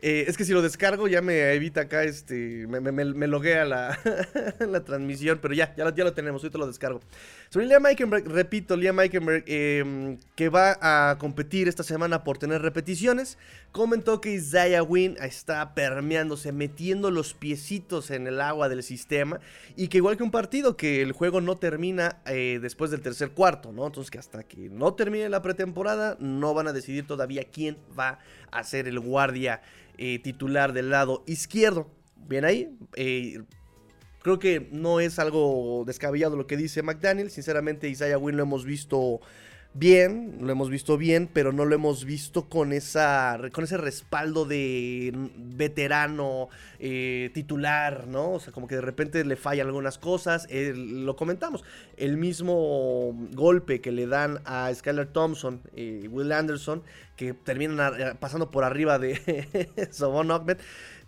Eh, 0.01 0.25
es 0.27 0.37
que 0.37 0.45
si 0.45 0.53
lo 0.53 0.61
descargo 0.61 1.07
ya 1.09 1.21
me 1.21 1.53
evita 1.53 1.81
acá, 1.81 2.03
este, 2.03 2.67
me, 2.67 2.79
me, 2.79 3.27
loguea 3.27 3.65
la, 3.65 3.99
la, 4.59 4.83
transmisión, 4.85 5.39
pero 5.41 5.53
ya, 5.53 5.75
ya 5.75 5.83
lo, 5.83 5.93
ya 5.93 6.05
lo 6.05 6.13
tenemos, 6.13 6.41
ahorita 6.41 6.57
lo 6.57 6.67
descargo. 6.67 7.01
Sobre 7.49 7.65
Liam 7.65 7.85
Eikenberg, 7.85 8.25
repito, 8.27 8.77
Liam 8.77 8.99
Eikenberg, 8.99 9.43
em, 9.47 10.17
que 10.35 10.47
va 10.47 10.77
a 10.81 11.17
competir 11.17 11.67
esta 11.67 11.83
semana 11.83 12.23
por 12.23 12.37
tener 12.37 12.61
repeticiones, 12.61 13.37
comentó 13.71 14.21
que 14.21 14.31
Isaiah 14.31 14.83
Wynn 14.83 15.17
está 15.21 15.73
permeándose, 15.73 16.53
metiendo 16.53 17.11
los 17.11 17.33
piecitos 17.33 18.09
en 18.09 18.27
el 18.27 18.39
agua 18.39 18.69
del 18.69 18.83
sistema, 18.83 19.41
y 19.75 19.89
que 19.89 19.97
igual 19.97 20.15
que 20.15 20.23
un 20.23 20.31
partido, 20.31 20.77
que 20.77 21.01
el 21.01 21.11
juego 21.11 21.41
no 21.41 21.57
termina 21.57 22.21
eh, 22.25 22.59
después 22.61 22.89
del 22.89 23.01
tercer 23.01 23.31
cuarto, 23.31 23.73
¿no? 23.73 23.85
Entonces 23.85 24.11
que 24.11 24.17
hasta 24.17 24.43
que 24.43 24.69
no 24.69 24.93
termine 24.93 25.27
la 25.27 25.41
pretemporada, 25.41 26.15
no 26.19 26.53
van 26.53 26.67
a 26.67 26.73
decidir 26.73 27.05
todavía 27.05 27.43
quién 27.43 27.77
va 27.97 28.19
a 28.51 28.63
ser 28.63 28.87
el 28.87 28.99
guardia 28.99 29.61
eh, 29.97 30.19
titular 30.19 30.73
del 30.73 30.89
lado 30.89 31.23
izquierdo. 31.27 31.89
bien 32.27 32.45
ahí. 32.45 32.77
creo 34.21 34.39
que 34.39 34.69
no 34.71 34.99
es 34.99 35.19
algo 35.19 35.83
descabellado 35.85 36.35
lo 36.35 36.47
que 36.47 36.57
dice 36.57 36.83
McDaniel. 36.83 37.31
Sinceramente, 37.31 37.89
Isaiah 37.89 38.17
Wynn 38.17 38.37
lo 38.37 38.43
hemos 38.43 38.65
visto 38.65 39.21
bien, 39.73 40.37
lo 40.41 40.51
hemos 40.51 40.69
visto 40.69 40.97
bien, 40.97 41.29
pero 41.31 41.51
no 41.53 41.65
lo 41.65 41.75
hemos 41.75 42.05
visto 42.05 42.49
con, 42.49 42.73
esa, 42.73 43.39
con 43.51 43.63
ese 43.63 43.77
respaldo 43.77 44.45
de 44.45 45.13
veterano 45.37 46.49
eh, 46.79 47.31
titular, 47.33 48.07
¿no? 48.07 48.31
O 48.33 48.39
sea, 48.39 48.51
como 48.51 48.67
que 48.67 48.75
de 48.75 48.81
repente 48.81 49.23
le 49.23 49.35
fallan 49.35 49.67
algunas 49.67 49.97
cosas. 49.97 50.47
lo 50.51 51.15
comentamos, 51.15 51.63
el 51.97 52.17
mismo 52.17 53.15
golpe 53.33 53.81
que 53.81 53.91
le 53.91 54.07
dan 54.07 54.39
a 54.45 54.73
Skylar 54.73 55.07
Thompson 55.07 55.61
y 55.75 56.07
Will 56.07 56.31
Anderson, 56.31 56.83
que 57.15 57.33
terminan 57.33 58.17
pasando 58.19 58.49
por 58.49 58.63
arriba 58.63 58.97
de 58.97 59.87
Sobon 59.91 60.31
Ahmed 60.31 60.57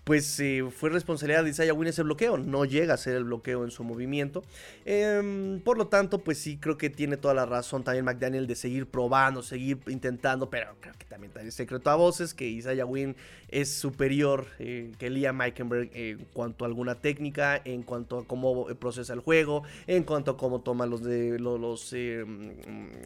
pues 0.04 0.40
eh, 0.40 0.64
fue 0.76 0.90
responsabilidad 0.90 1.44
de 1.44 1.52
Isaiah 1.52 1.74
Wynn 1.74 1.90
ese 1.90 2.04
bloqueo. 2.04 2.38
No 2.38 2.66
llega 2.66 2.96
a 2.96 2.98
ser 2.98 3.16
el 3.16 3.24
bloqueo 3.26 3.64
en 3.64 3.72
su 3.72 3.84
movimiento. 3.84 4.44
Em, 4.86 5.60
por 5.60 5.78
lo 5.78 5.88
tanto, 5.88 6.20
pues 6.20 6.40
sí, 6.40 6.58
creo 6.58 6.78
que 6.78 6.90
tiene 6.90 7.18
toda 7.18 7.34
la 7.34 7.46
razón 7.46 7.84
también 7.84 8.06
McDaniel 8.06 8.48
de 8.48 8.56
seguir 8.56 8.88
probando, 8.88 9.44
seguir 9.44 9.80
intentando, 9.88 10.50
pero 10.50 10.76
creo 10.80 10.96
que 10.98 11.06
también 11.06 11.30
está 11.30 11.42
el 11.42 11.52
secreto 11.52 11.90
a 11.92 11.96
voces 11.96 12.34
que 12.34 12.48
Isaiah 12.48 12.86
Wynn 12.86 13.16
es 13.50 13.70
superior 13.70 14.48
eh, 14.60 14.92
que 14.98 15.10
Liam 15.10 15.38
Meikenberg 15.38 15.92
en 15.94 16.26
cuanto 16.34 16.66
a 16.66 16.68
alguna 16.68 16.96
técnica, 16.96 17.62
en 17.64 17.84
cuanto 17.84 18.20
a 18.20 18.26
cómo 18.26 18.66
procesa 18.80 19.14
el 19.14 19.20
juego, 19.20 19.64
en 19.88 20.04
cuanto 20.04 20.32
a 20.32 20.38
cómo 20.38 20.62
toma 20.62 20.86
los 20.86 21.02
los, 21.02 21.94
em, 21.94 22.54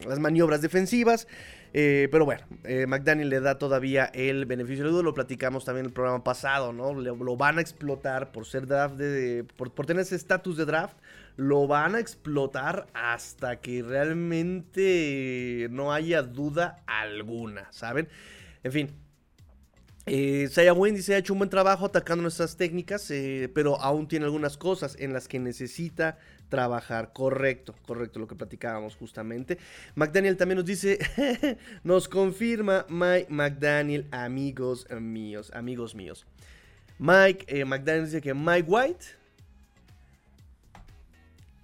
las 0.06 0.18
maniobras 0.18 0.62
defensivas. 0.62 1.26
Eh, 1.78 2.08
pero 2.10 2.24
bueno, 2.24 2.40
eh, 2.64 2.86
McDaniel 2.86 3.28
le 3.28 3.38
da 3.40 3.58
todavía 3.58 4.06
el 4.06 4.46
beneficio 4.46 4.86
de 4.86 4.92
duda. 4.92 5.02
Lo 5.02 5.12
platicamos 5.12 5.66
también 5.66 5.84
en 5.84 5.88
el 5.88 5.92
programa 5.92 6.24
pasado, 6.24 6.72
¿no? 6.72 6.94
lo 6.94 7.36
van 7.36 7.58
a 7.58 7.60
explotar 7.60 8.32
por 8.32 8.46
ser 8.46 8.66
draft 8.66 8.94
de. 8.94 9.44
por, 9.44 9.84
tener 9.84 10.00
ese 10.00 10.16
estatus 10.16 10.56
de 10.56 10.64
draft. 10.64 10.96
Lo 11.36 11.66
van 11.66 11.94
a 11.94 12.00
explotar 12.00 12.86
hasta 12.94 13.56
que 13.56 13.82
realmente 13.82 15.68
no 15.70 15.92
haya 15.92 16.22
duda 16.22 16.82
alguna, 16.86 17.70
¿saben? 17.72 18.08
En 18.62 18.72
fin, 18.72 18.94
eh, 20.08 20.48
Saya 20.52 20.72
dice 20.72 21.16
ha 21.16 21.18
hecho 21.18 21.32
un 21.32 21.40
buen 21.40 21.50
trabajo 21.50 21.84
atacando 21.84 22.22
nuestras 22.22 22.56
técnicas, 22.56 23.10
eh, 23.10 23.50
pero 23.52 23.80
aún 23.80 24.06
tiene 24.06 24.24
algunas 24.24 24.56
cosas 24.56 24.96
en 25.00 25.12
las 25.12 25.26
que 25.26 25.40
necesita 25.40 26.16
trabajar. 26.48 27.12
Correcto, 27.12 27.74
correcto 27.86 28.18
lo 28.18 28.26
que 28.26 28.34
platicábamos 28.34 28.96
justamente. 28.96 29.58
McDaniel 29.94 30.36
también 30.36 30.56
nos 30.56 30.64
dice, 30.64 30.98
nos 31.84 32.08
confirma 32.08 32.86
Mike 32.88 33.28
McDaniel, 33.30 34.06
amigos 34.10 34.86
míos, 34.90 35.50
amigos 35.54 35.94
míos. 35.94 36.26
Mike 36.98 37.44
eh, 37.48 37.64
McDaniel 37.64 38.06
dice 38.06 38.20
que 38.20 38.34
Mike 38.34 38.64
White 38.68 39.06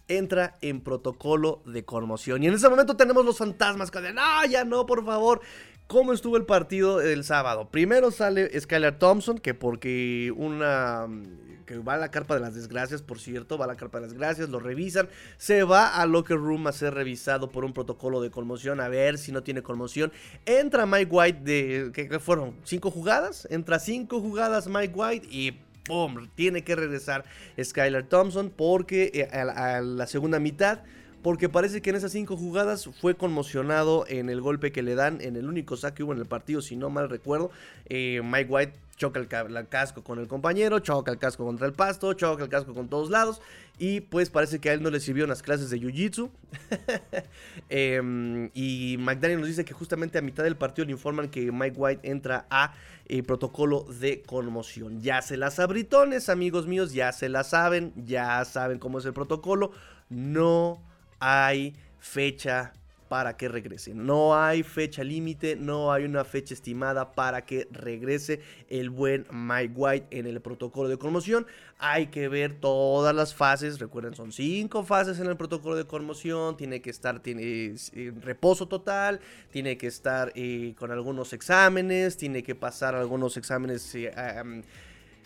entra 0.09 0.59
en 0.61 0.81
protocolo 0.81 1.63
de 1.65 1.85
conmoción. 1.85 2.43
Y 2.43 2.47
en 2.49 2.55
ese 2.55 2.69
momento 2.69 2.97
tenemos 2.97 3.25
los 3.25 3.39
fantasmas 3.39 3.91
que 3.91 4.01
dicen, 4.01 4.17
no, 4.17 4.45
ya 4.47 4.65
no, 4.65 4.87
por 4.87 5.05
favor. 5.05 5.41
¿Cómo 5.87 6.13
estuvo 6.13 6.37
el 6.37 6.47
partido 6.47 7.01
el 7.01 7.25
sábado? 7.25 7.69
Primero 7.71 8.11
sale 8.11 8.59
Skylar 8.59 8.99
Thompson, 8.99 9.39
que 9.39 9.53
porque 9.53 10.33
una 10.35 11.07
que 11.65 11.79
va 11.79 11.95
a 11.95 11.99
la 11.99 12.11
carpa 12.11 12.35
de 12.35 12.41
las 12.41 12.55
desgracias, 12.55 13.03
por 13.03 13.19
cierto, 13.19 13.59
va 13.59 13.65
a 13.65 13.69
la 13.69 13.77
carpa 13.77 13.99
de 13.99 14.03
las 14.03 14.11
desgracias, 14.11 14.49
lo 14.49 14.61
revisan, 14.61 15.09
se 15.37 15.63
va 15.65 16.01
al 16.01 16.13
locker 16.13 16.37
room 16.37 16.67
a 16.67 16.73
ser 16.73 16.95
revisado 16.95 17.51
por 17.51 17.65
un 17.65 17.73
protocolo 17.73 18.21
de 18.21 18.31
conmoción, 18.31 18.81
a 18.81 18.89
ver 18.89 19.19
si 19.19 19.33
no 19.33 19.43
tiene 19.43 19.63
conmoción. 19.63 20.13
Entra 20.47 20.87
Mike 20.87 21.11
White 21.11 21.41
de, 21.43 21.91
¿qué, 21.93 22.19
fueron? 22.19 22.55
¿Cinco 22.65 22.91
jugadas? 22.91 23.47
Entra 23.51 23.79
cinco 23.79 24.21
jugadas 24.21 24.69
Mike 24.69 24.93
White 24.95 25.29
y 25.31 25.53
¡pum! 25.85 26.29
Tiene 26.35 26.65
que 26.65 26.77
regresar 26.77 27.25
Skylar 27.63 28.05
Thompson 28.05 28.51
porque 28.51 29.11
eh, 29.15 29.29
a 29.33 29.81
la 29.81 30.07
segunda 30.07 30.39
mitad 30.39 30.81
porque 31.23 31.49
parece 31.49 31.81
que 31.81 31.91
en 31.91 31.97
esas 31.97 32.13
cinco 32.13 32.37
jugadas 32.37 32.89
fue 33.01 33.15
conmocionado 33.15 34.05
en 34.09 34.29
el 34.29 34.41
golpe 34.41 34.73
que 34.73 34.83
le 34.83 34.95
dan, 34.95 35.21
en 35.21 35.37
el 35.37 35.49
único 35.49 35.77
saque 35.77 35.93
que 35.97 36.03
hubo 36.03 36.13
en 36.13 36.19
el 36.19 36.27
partido, 36.27 36.63
si 36.63 36.75
no 36.77 36.91
mal 36.91 37.09
recuerdo. 37.09 37.51
Eh, 37.87 38.21
Mike 38.25 38.51
White 38.51 38.73
choca 38.97 39.21
el, 39.21 39.69
casco 39.69 40.03
con 40.03 40.19
el 40.19 40.29
compañero, 40.29 40.79
choca 40.79 41.11
el 41.13 41.19
casco 41.19 41.45
contra 41.45 41.67
el 41.67 41.73
pasto, 41.73 42.13
choca 42.15 42.45
el 42.45 42.49
casco 42.49 42.73
con 42.75 42.89
todos 42.89 43.11
lados. 43.11 43.41
Y 43.79 44.01
pues 44.01 44.31
parece 44.31 44.61
que 44.61 44.71
a 44.71 44.73
él 44.75 44.83
no 44.83 44.91
le 44.91 45.01
sirvió 45.01 45.27
las 45.27 45.43
clases 45.43 45.71
de 45.71 45.81
Jiu-Jitsu. 45.81 46.31
Em, 47.69 48.51
y 48.55 48.97
McDaniel 48.99 49.41
nos 49.41 49.49
dice 49.49 49.65
que 49.65 49.73
justamente 49.73 50.19
a 50.19 50.23
mitad 50.23 50.45
del 50.45 50.57
partido 50.57 50.87
le 50.87 50.93
informan 50.93 51.29
que 51.29 51.51
Mike 51.51 51.77
White 51.77 52.11
entra 52.11 52.47
a 52.51 52.75
eh, 53.07 53.23
protocolo 53.23 53.85
de 54.01 54.23
conmoción. 54.23 55.01
Ya 55.01 55.23
se 55.23 55.37
las 55.37 55.59
abritones, 55.59 56.29
amigos 56.29 56.67
míos, 56.67 56.93
ya 56.93 57.13
se 57.13 57.29
la 57.29 57.45
saben, 57.45 57.93
ya 57.97 58.45
saben 58.45 58.79
cómo 58.79 58.99
es 58.99 59.05
el 59.05 59.13
protocolo. 59.13 59.73
No 60.09 60.83
hay 61.23 61.77
fecha 62.01 62.73
para 63.09 63.37
que 63.37 63.47
regrese. 63.47 63.95
No 63.95 64.35
hay 64.35 64.65
fecha 64.65 65.05
límite, 65.05 65.55
no 65.55 65.93
hay 65.93 66.05
una 66.05 66.25
fecha 66.25 66.53
estimada 66.53 67.13
para 67.13 67.45
que 67.45 67.69
regrese 67.71 68.41
el 68.69 68.91
buen 68.91 69.27
Mike 69.31 69.75
White 69.77 70.07
en 70.19 70.27
el 70.27 70.41
protocolo 70.41 70.89
de 70.89 70.97
conmoción. 70.97 71.47
Hay 71.79 72.07
que 72.07 72.29
ver 72.29 72.59
todas 72.59 73.15
las 73.15 73.35
fases. 73.35 73.79
Recuerden, 73.79 74.15
son 74.15 74.33
cinco 74.33 74.83
fases 74.83 75.21
en 75.21 75.27
el 75.27 75.37
protocolo 75.37 75.77
de 75.77 75.85
conmoción. 75.85 76.57
Tiene 76.57 76.81
que 76.81 76.91
estar 76.91 77.21
en 77.25 78.23
reposo 78.23 78.67
total, 78.67 79.21
tiene 79.51 79.77
que 79.77 79.87
estar 79.87 80.33
eh, 80.35 80.75
con 80.77 80.91
algunos 80.91 81.35
exámenes, 81.35 82.17
tiene 82.17 82.43
que 82.43 82.57
pasar 82.57 82.97
algunos 82.97 83.37
exámenes. 83.37 83.95
Eh, 83.95 84.11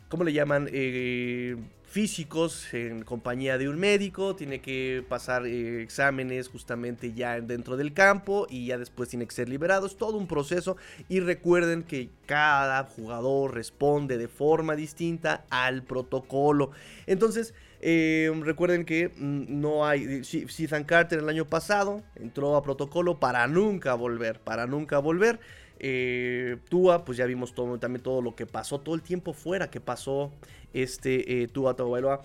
¿Cómo 0.09 0.23
le 0.23 0.33
llaman? 0.33 0.69
Eh, 0.73 1.57
físicos 1.97 2.75
en 2.75 3.03
compañía 3.03 3.57
de 3.57 3.69
un 3.69 3.79
médico, 3.79 4.37
tiene 4.37 4.61
que 4.61 5.03
pasar 5.09 5.47
eh, 5.47 5.83
exámenes 5.83 6.49
justamente 6.49 7.15
ya 7.15 7.41
dentro 7.41 7.77
del 7.77 7.95
campo 7.95 8.47
y 8.51 8.67
ya 8.67 8.77
después 8.77 9.09
tiene 9.09 9.27
que 9.27 9.35
ser 9.35 9.49
liberado. 9.49 9.87
Es 9.87 9.97
todo 9.97 10.19
un 10.19 10.27
proceso 10.27 10.77
y 11.09 11.21
recuerden 11.21 11.85
que 11.85 12.11
cada 12.27 12.85
jugador 12.85 13.55
responde 13.55 14.19
de 14.19 14.29
forma 14.29 14.77
distinta 14.77 15.47
al 15.49 15.83
protocolo. 15.85 16.71
Entonces, 17.07 17.55
eh, 17.81 18.31
recuerden 18.43 18.85
que 18.85 19.09
mm, 19.09 19.61
no 19.61 19.87
hay. 19.87 20.23
Ethan 20.33 20.85
Carter 20.85 21.21
el 21.21 21.29
año 21.29 21.47
pasado 21.47 22.03
entró 22.15 22.57
a 22.57 22.63
protocolo 22.63 23.19
para 23.21 23.47
nunca 23.47 23.95
volver, 23.95 24.41
para 24.41 24.67
nunca 24.67 24.99
volver. 24.99 25.41
Eh, 25.79 26.57
Tua, 26.69 27.05
pues 27.05 27.19
ya 27.19 27.27
vimos 27.27 27.55
también 27.55 28.03
todo 28.03 28.23
lo 28.23 28.35
que 28.35 28.47
pasó, 28.47 28.81
todo 28.81 28.95
el 28.95 29.03
tiempo 29.03 29.33
fuera 29.33 29.71
que 29.71 29.81
pasó 29.81 30.33
este 30.73 31.43
eh, 31.43 31.49
Tua 31.49 31.75
Tagovailoa. 31.75 32.23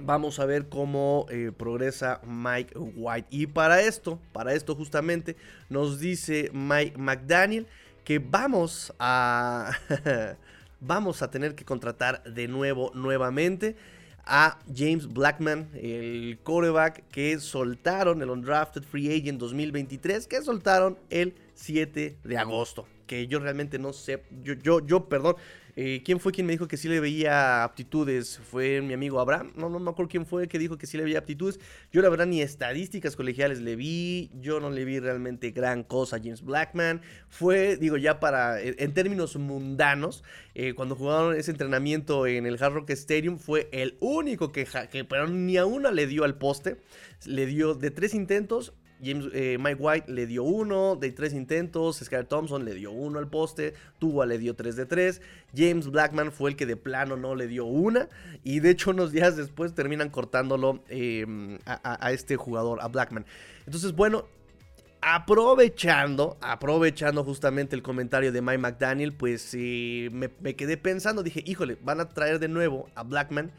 Vamos 0.00 0.38
a 0.38 0.46
ver 0.46 0.68
cómo 0.68 1.26
eh, 1.28 1.50
progresa 1.56 2.20
Mike 2.24 2.78
White. 2.78 3.28
Y 3.30 3.46
para 3.48 3.82
esto, 3.82 4.20
para 4.32 4.54
esto 4.54 4.76
justamente, 4.76 5.36
nos 5.68 5.98
dice 5.98 6.50
Mike 6.52 6.96
McDaniel 6.96 7.66
que 8.04 8.20
vamos 8.20 8.92
a, 8.98 9.72
vamos 10.80 11.22
a 11.22 11.30
tener 11.30 11.54
que 11.54 11.64
contratar 11.64 12.22
de 12.22 12.46
nuevo, 12.46 12.92
nuevamente 12.94 13.76
a 14.24 14.58
James 14.72 15.08
Blackman, 15.08 15.70
el 15.74 16.38
quarterback 16.44 17.08
que 17.08 17.38
soltaron 17.40 18.22
el 18.22 18.30
undrafted 18.30 18.82
free 18.82 19.10
agent 19.10 19.40
2023, 19.40 20.26
que 20.26 20.42
soltaron 20.42 20.98
el 21.08 21.34
7 21.58 22.18
de 22.22 22.38
agosto. 22.38 22.86
Que 23.06 23.26
yo 23.26 23.38
realmente 23.38 23.78
no 23.78 23.92
sé, 23.92 24.22
yo, 24.42 24.54
yo, 24.54 24.86
yo, 24.86 25.08
perdón, 25.08 25.36
eh, 25.80 26.02
¿Quién 26.04 26.18
fue 26.18 26.32
quien 26.32 26.44
me 26.44 26.54
dijo 26.54 26.66
que 26.66 26.76
sí 26.76 26.88
le 26.88 26.98
veía 26.98 27.62
aptitudes? 27.62 28.40
¿Fue 28.50 28.80
mi 28.80 28.94
amigo 28.94 29.20
Abraham? 29.20 29.52
No, 29.54 29.68
no 29.68 29.78
me 29.78 29.88
acuerdo 29.90 30.10
quién 30.10 30.26
fue 30.26 30.48
que 30.48 30.58
dijo 30.58 30.76
que 30.76 30.88
sí 30.88 30.96
le 30.96 31.04
veía 31.04 31.20
aptitudes. 31.20 31.60
Yo 31.92 32.02
la 32.02 32.08
verdad 32.08 32.26
ni 32.26 32.42
estadísticas 32.42 33.14
colegiales 33.14 33.60
le 33.60 33.76
vi. 33.76 34.28
Yo 34.40 34.58
no 34.58 34.70
le 34.70 34.84
vi 34.84 34.98
realmente 34.98 35.52
gran 35.52 35.84
cosa 35.84 36.16
a 36.16 36.18
James 36.18 36.42
Blackman. 36.42 37.00
Fue, 37.28 37.76
digo, 37.76 37.96
ya 37.96 38.18
para, 38.18 38.60
en 38.60 38.92
términos 38.92 39.36
mundanos, 39.36 40.24
eh, 40.56 40.74
cuando 40.74 40.96
jugaron 40.96 41.36
ese 41.36 41.52
entrenamiento 41.52 42.26
en 42.26 42.46
el 42.46 42.60
Hard 42.60 42.72
Rock 42.72 42.90
Stadium, 42.90 43.38
fue 43.38 43.68
el 43.70 43.96
único 44.00 44.50
que, 44.50 44.66
que 44.90 45.04
pero 45.04 45.28
ni 45.28 45.58
a 45.58 45.64
una 45.64 45.92
le 45.92 46.08
dio 46.08 46.24
al 46.24 46.38
poste. 46.38 46.78
Le 47.24 47.46
dio 47.46 47.74
de 47.74 47.92
tres 47.92 48.14
intentos, 48.14 48.72
James, 49.02 49.26
eh, 49.32 49.58
Mike 49.60 49.80
White 49.80 50.12
le 50.12 50.26
dio 50.26 50.42
uno 50.42 50.96
de 50.96 51.12
tres 51.12 51.32
intentos. 51.32 51.98
Skyler 51.98 52.26
Thompson 52.26 52.64
le 52.64 52.74
dio 52.74 52.90
uno 52.90 53.18
al 53.18 53.28
poste. 53.28 53.74
Tua 53.98 54.26
le 54.26 54.38
dio 54.38 54.54
tres 54.54 54.76
de 54.76 54.86
tres. 54.86 55.22
James 55.54 55.88
Blackman 55.90 56.32
fue 56.32 56.50
el 56.50 56.56
que 56.56 56.66
de 56.66 56.76
plano 56.76 57.16
no 57.16 57.34
le 57.34 57.46
dio 57.46 57.64
una. 57.64 58.08
Y 58.44 58.60
de 58.60 58.70
hecho, 58.70 58.90
unos 58.90 59.12
días 59.12 59.36
después 59.36 59.74
terminan 59.74 60.10
cortándolo 60.10 60.82
em, 60.88 61.58
a, 61.66 62.12
este 62.12 62.36
jugador, 62.36 62.80
a 62.80 62.88
Blackman. 62.88 63.24
Entonces, 63.66 63.92
bueno, 63.92 64.24
aprovechando, 65.00 66.36
aprovechando 66.40 67.22
justamente 67.24 67.76
el 67.76 67.82
comentario 67.82 68.32
de 68.32 68.42
Mike 68.42 68.58
McDaniel, 68.58 69.12
pues 69.12 69.54
eh, 69.54 70.08
me, 70.12 70.30
me 70.40 70.56
quedé 70.56 70.76
pensando. 70.76 71.22
Dije, 71.22 71.42
híjole, 71.46 71.78
van 71.82 72.00
a 72.00 72.08
traer 72.08 72.38
de 72.38 72.48
nuevo 72.48 72.88
a 72.94 73.04
Blackman. 73.04 73.52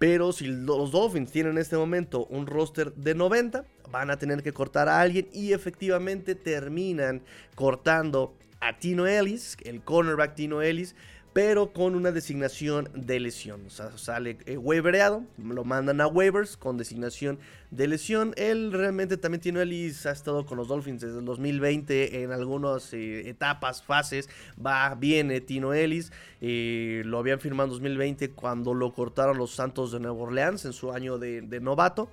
Pero 0.00 0.32
si 0.32 0.46
los 0.46 0.92
Dolphins 0.92 1.30
tienen 1.30 1.52
en 1.52 1.58
este 1.58 1.76
momento 1.76 2.24
un 2.30 2.46
roster 2.46 2.94
de 2.94 3.14
90, 3.14 3.66
van 3.90 4.10
a 4.10 4.16
tener 4.16 4.42
que 4.42 4.50
cortar 4.50 4.88
a 4.88 4.98
alguien 4.98 5.28
y 5.30 5.52
efectivamente 5.52 6.34
terminan 6.34 7.20
cortando 7.54 8.34
a 8.60 8.78
Tino 8.78 9.06
Ellis, 9.06 9.58
el 9.62 9.82
cornerback 9.82 10.34
Tino 10.34 10.62
Ellis, 10.62 10.96
pero 11.32 11.72
con 11.72 11.94
una 11.94 12.10
designación 12.10 12.88
de 12.94 13.20
lesión. 13.20 13.64
O 13.66 13.70
sea, 13.70 13.96
sale 13.96 14.38
eh, 14.46 14.56
waivereado, 14.56 15.24
lo 15.38 15.64
mandan 15.64 16.00
a 16.00 16.08
waivers 16.08 16.56
con 16.56 16.76
designación 16.76 17.38
de 17.70 17.86
lesión. 17.86 18.34
Él 18.36 18.72
realmente 18.72 19.16
también 19.16 19.40
tiene 19.40 19.62
Ellis, 19.62 20.06
ha 20.06 20.10
estado 20.10 20.44
con 20.44 20.58
los 20.58 20.68
Dolphins 20.68 21.02
desde 21.02 21.20
el 21.20 21.24
2020 21.24 22.22
en 22.22 22.32
algunas 22.32 22.92
eh, 22.92 23.28
etapas, 23.28 23.82
fases. 23.82 24.28
Va 24.64 24.94
bien 24.96 25.30
eh, 25.30 25.40
Tino 25.40 25.72
Ellis. 25.72 26.10
lo 26.40 27.18
habían 27.18 27.38
firmado 27.38 27.68
en 27.68 27.70
2020 27.74 28.30
cuando 28.30 28.74
lo 28.74 28.92
cortaron 28.92 29.38
los 29.38 29.54
Santos 29.54 29.92
de 29.92 30.00
Nueva 30.00 30.18
Orleans 30.18 30.64
en 30.64 30.72
su 30.72 30.90
año 30.90 31.18
de, 31.18 31.42
de 31.42 31.60
novato. 31.60 32.10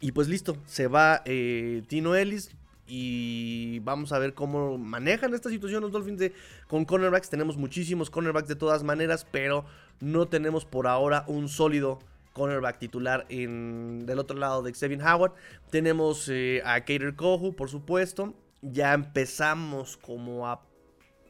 Y 0.00 0.12
pues 0.12 0.28
listo, 0.28 0.56
se 0.66 0.88
va 0.88 1.22
Tino 1.88 2.14
Ellis 2.16 2.50
y 2.88 3.80
vamos 3.80 4.12
a 4.12 4.18
ver 4.18 4.34
cómo 4.34 4.78
manejan 4.78 5.34
esta 5.34 5.50
situación 5.50 5.82
los 5.82 5.92
Dolphins 5.92 6.18
de, 6.18 6.32
con 6.66 6.84
cornerbacks. 6.84 7.28
Tenemos 7.28 7.56
muchísimos 7.56 8.10
cornerbacks 8.10 8.48
de 8.48 8.56
todas 8.56 8.82
maneras, 8.82 9.26
pero 9.30 9.64
no 10.00 10.26
tenemos 10.26 10.64
por 10.64 10.86
ahora 10.86 11.24
un 11.28 11.48
sólido 11.48 11.98
cornerback 12.32 12.78
titular 12.78 13.26
en, 13.28 14.06
del 14.06 14.18
otro 14.18 14.38
lado 14.38 14.62
de 14.62 14.72
Xavier 14.72 15.02
Howard. 15.02 15.34
Tenemos 15.70 16.28
eh, 16.28 16.62
a 16.64 16.80
Kater 16.80 17.14
Kohu, 17.14 17.54
por 17.54 17.68
supuesto. 17.68 18.34
Ya 18.62 18.94
empezamos 18.94 19.96
como 19.96 20.48
a 20.48 20.62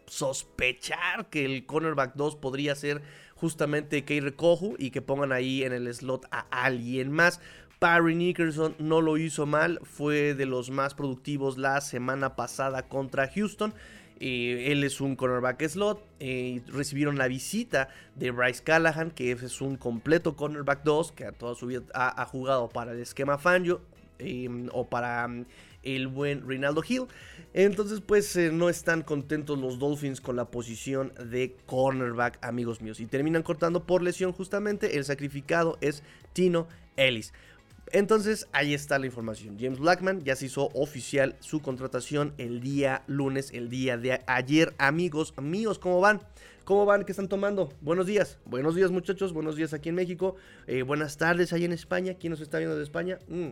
sospechar 0.06 1.28
que 1.28 1.44
el 1.44 1.66
cornerback 1.66 2.14
2 2.14 2.36
podría 2.36 2.74
ser 2.74 3.02
justamente 3.34 4.02
Kater 4.02 4.34
Kohu 4.34 4.76
y 4.78 4.90
que 4.90 5.02
pongan 5.02 5.32
ahí 5.32 5.62
en 5.64 5.72
el 5.72 5.92
slot 5.92 6.26
a 6.30 6.46
alguien 6.50 7.10
más. 7.12 7.40
Barry 7.80 8.16
Nickerson 8.16 8.74
no 8.78 9.00
lo 9.00 9.18
hizo 9.18 9.46
mal, 9.46 9.78
fue 9.84 10.34
de 10.34 10.46
los 10.46 10.70
más 10.70 10.94
productivos 10.94 11.58
la 11.58 11.80
semana 11.80 12.34
pasada 12.34 12.88
contra 12.88 13.28
Houston. 13.28 13.72
Eh, 14.20 14.72
él 14.72 14.82
es 14.82 15.00
un 15.00 15.14
cornerback 15.14 15.62
slot. 15.68 16.04
Eh, 16.18 16.60
recibieron 16.66 17.18
la 17.18 17.28
visita 17.28 17.88
de 18.16 18.32
Bryce 18.32 18.64
Callahan, 18.64 19.12
que 19.12 19.30
es 19.30 19.60
un 19.60 19.76
completo 19.76 20.34
cornerback 20.34 20.82
2, 20.82 21.12
que 21.12 21.24
a 21.24 21.32
toda 21.32 21.54
su 21.54 21.66
vida 21.66 21.82
ha, 21.94 22.24
jugado 22.24 22.68
para 22.68 22.92
el 22.92 22.98
esquema 22.98 23.38
Fangio 23.38 23.80
em, 24.18 24.68
o 24.72 24.88
para 24.88 25.28
mm, 25.28 25.46
el 25.84 26.08
buen 26.08 26.48
Rinaldo 26.48 26.82
Hill. 26.86 27.06
Entonces, 27.54 28.00
pues 28.00 28.34
eh, 28.34 28.50
no 28.52 28.68
están 28.68 29.02
contentos 29.02 29.56
los 29.56 29.78
Dolphins 29.78 30.20
con 30.20 30.34
la 30.34 30.46
posición 30.46 31.12
de 31.30 31.56
cornerback, 31.66 32.44
amigos 32.44 32.82
míos. 32.82 32.98
Y 32.98 33.06
terminan 33.06 33.44
cortando 33.44 33.86
por 33.86 34.02
lesión 34.02 34.32
justamente. 34.32 34.96
El 34.96 35.04
sacrificado 35.04 35.78
es 35.80 36.02
Tino 36.32 36.66
Ellis. 36.96 37.32
Entonces, 37.92 38.46
ahí 38.52 38.74
está 38.74 38.98
la 38.98 39.06
información. 39.06 39.56
James 39.58 39.78
Blackman 39.78 40.22
ya 40.22 40.36
se 40.36 40.46
hizo 40.46 40.68
oficial 40.74 41.36
su 41.40 41.60
contratación 41.60 42.34
el 42.38 42.60
día 42.60 43.02
lunes, 43.06 43.50
el 43.52 43.68
día 43.68 43.96
de 43.96 44.22
ayer. 44.26 44.74
Amigos 44.78 45.34
míos, 45.40 45.78
¿cómo 45.78 46.00
van? 46.00 46.20
¿Cómo 46.64 46.84
van? 46.84 47.04
¿Qué 47.04 47.12
están 47.12 47.28
tomando? 47.28 47.72
Buenos 47.80 48.06
días. 48.06 48.38
Buenos 48.44 48.74
días, 48.74 48.90
muchachos. 48.90 49.32
Buenos 49.32 49.56
días 49.56 49.72
aquí 49.72 49.88
en 49.88 49.94
México. 49.94 50.36
Eh, 50.66 50.82
buenas 50.82 51.16
tardes 51.16 51.52
ahí 51.54 51.64
en 51.64 51.72
España. 51.72 52.14
¿Quién 52.20 52.32
nos 52.32 52.40
está 52.40 52.58
viendo 52.58 52.76
de 52.76 52.82
España? 52.82 53.18
Mm. 53.26 53.48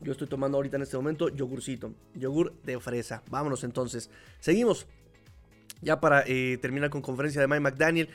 Yo 0.00 0.12
estoy 0.12 0.26
tomando 0.26 0.56
ahorita 0.56 0.76
en 0.76 0.82
este 0.82 0.96
momento 0.96 1.28
yogurcito. 1.28 1.94
Yogur 2.14 2.54
de 2.62 2.80
fresa. 2.80 3.22
Vámonos 3.30 3.64
entonces. 3.64 4.08
Seguimos. 4.40 4.86
Ya 5.82 6.00
para 6.00 6.24
eh, 6.26 6.58
terminar 6.60 6.88
con 6.88 7.02
conferencia 7.02 7.42
de 7.42 7.46
Mike 7.46 7.60
McDaniel 7.60 8.08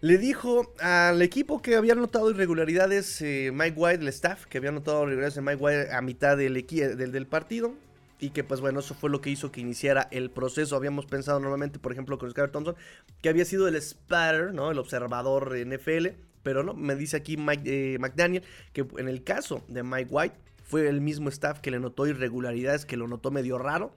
le 0.00 0.18
dijo 0.18 0.72
al 0.80 1.22
equipo 1.22 1.62
que 1.62 1.76
había 1.76 1.94
notado 1.94 2.30
irregularidades, 2.30 3.20
eh, 3.22 3.50
Mike 3.52 3.74
White, 3.76 4.02
el 4.02 4.08
staff, 4.08 4.46
que 4.46 4.58
había 4.58 4.70
notado 4.70 4.98
irregularidades 5.04 5.38
en 5.38 5.44
Mike 5.44 5.62
White 5.62 5.92
a 5.92 6.02
mitad 6.02 6.36
del, 6.36 6.66
del, 6.66 7.12
del, 7.12 7.26
partido. 7.26 7.74
Y 8.18 8.30
que 8.30 8.44
pues 8.44 8.60
bueno, 8.60 8.80
eso 8.80 8.94
fue 8.94 9.10
lo 9.10 9.20
que 9.20 9.30
hizo 9.30 9.52
que 9.52 9.60
iniciara 9.60 10.08
el 10.10 10.30
proceso. 10.30 10.76
Habíamos 10.76 11.06
pensado 11.06 11.38
normalmente, 11.40 11.78
por 11.78 11.92
ejemplo, 11.92 12.18
con 12.18 12.30
Skyler 12.30 12.50
Thompson, 12.50 12.76
que 13.20 13.28
había 13.28 13.44
sido 13.44 13.68
el 13.68 13.80
spatter, 13.80 14.54
¿no? 14.54 14.70
El 14.70 14.78
observador 14.78 15.54
NFL. 15.56 16.08
Pero 16.42 16.62
no, 16.62 16.74
me 16.74 16.94
dice 16.94 17.16
aquí 17.16 17.36
Mike 17.36 17.94
eh, 17.94 17.98
McDaniel 17.98 18.42
que 18.72 18.86
en 18.98 19.08
el 19.08 19.24
caso 19.24 19.64
de 19.68 19.82
Mike 19.82 20.08
White 20.10 20.36
fue 20.62 20.88
el 20.88 21.00
mismo 21.00 21.28
staff 21.28 21.60
que 21.60 21.70
le 21.70 21.80
notó 21.80 22.06
irregularidades, 22.06 22.86
que 22.86 22.96
lo 22.96 23.08
notó 23.08 23.30
medio 23.30 23.58
raro. 23.58 23.92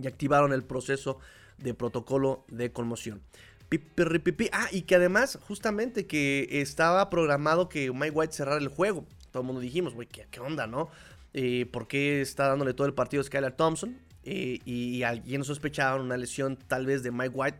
Y 0.00 0.06
activaron 0.06 0.52
el 0.52 0.62
proceso 0.62 1.18
de 1.58 1.74
protocolo 1.74 2.44
de 2.48 2.72
conmoción. 2.72 3.22
Ah, 4.52 4.68
y 4.72 4.82
que 4.82 4.94
además, 4.94 5.38
justamente 5.46 6.06
que 6.06 6.48
estaba 6.50 7.10
programado 7.10 7.68
que 7.68 7.92
Mike 7.92 8.10
White 8.12 8.32
cerrara 8.32 8.58
el 8.58 8.68
juego. 8.68 9.04
Todo 9.30 9.42
el 9.42 9.46
mundo 9.46 9.60
dijimos, 9.60 9.94
güey, 9.94 10.08
¿qué, 10.08 10.40
onda, 10.40 10.66
no? 10.66 10.88
Eh, 11.34 11.66
¿Por 11.70 11.86
qué 11.86 12.22
está 12.22 12.48
dándole 12.48 12.72
todo 12.72 12.86
el 12.86 12.94
partido 12.94 13.20
a 13.20 13.24
Skylar 13.24 13.52
Thompson? 13.52 13.98
Eh, 14.24 14.60
y, 14.64 15.02
alguien 15.02 15.44
sospechaba 15.44 16.00
una 16.00 16.16
lesión 16.16 16.56
tal 16.56 16.86
vez 16.86 17.02
de 17.02 17.10
Mike 17.10 17.34
White, 17.34 17.58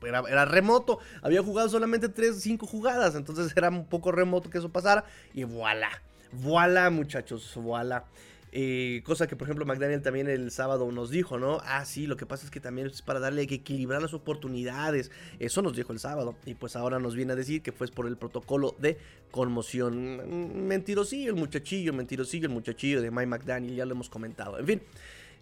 pero 0.00 0.26
era, 0.28 0.44
remoto. 0.44 0.98
Había 1.22 1.42
jugado 1.42 1.68
solamente 1.68 2.08
3, 2.08 2.40
5 2.40 2.66
jugadas, 2.66 3.14
entonces 3.14 3.52
era 3.56 3.68
un 3.68 3.86
poco 3.86 4.12
remoto 4.12 4.50
que 4.50 4.58
eso 4.58 4.70
pasara. 4.70 5.04
Y 5.34 5.44
voilà, 5.44 5.90
voilà 6.32 6.90
muchachos, 6.90 7.52
voilà. 7.56 8.04
Eh, 8.52 9.02
cosa 9.04 9.26
que, 9.28 9.36
por 9.36 9.46
ejemplo, 9.46 9.64
McDaniel 9.64 10.02
también 10.02 10.28
el 10.28 10.50
sábado 10.50 10.90
nos 10.90 11.10
dijo, 11.10 11.38
¿no? 11.38 11.60
Ah, 11.64 11.84
sí, 11.84 12.06
lo 12.06 12.16
que 12.16 12.26
pasa 12.26 12.44
es 12.44 12.50
que 12.50 12.60
también 12.60 12.88
es 12.88 13.02
para 13.02 13.20
darle 13.20 13.46
que 13.46 13.56
equilibrar 13.56 14.02
las 14.02 14.14
oportunidades. 14.14 15.10
Eso 15.38 15.62
nos 15.62 15.76
dijo 15.76 15.92
el 15.92 16.00
sábado. 16.00 16.34
Y 16.46 16.54
pues 16.54 16.76
ahora 16.76 16.98
nos 16.98 17.14
viene 17.14 17.32
a 17.32 17.36
decir 17.36 17.62
que 17.62 17.72
fue 17.72 17.86
por 17.88 18.06
el 18.06 18.16
protocolo 18.16 18.74
de 18.78 18.98
conmoción. 19.30 20.66
Mentirosillo 20.66 21.30
el 21.30 21.36
muchachillo, 21.36 21.92
mentirosillo 21.92 22.48
el 22.48 22.54
muchachillo 22.54 23.00
de 23.00 23.10
Mike 23.10 23.26
McDaniel, 23.26 23.76
ya 23.76 23.86
lo 23.86 23.92
hemos 23.92 24.10
comentado. 24.10 24.58
En 24.58 24.66
fin. 24.66 24.82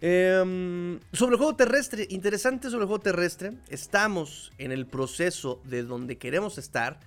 Em, 0.01 0.99
sobre 1.11 1.33
el 1.33 1.37
juego 1.37 1.55
terrestre, 1.55 2.07
interesante 2.09 2.69
sobre 2.69 2.83
el 2.83 2.87
juego 2.87 3.01
terrestre. 3.01 3.53
Estamos 3.69 4.51
en 4.57 4.71
el 4.71 4.85
proceso 4.85 5.61
de 5.65 5.83
donde 5.83 6.17
queremos 6.17 6.57
estar 6.57 6.99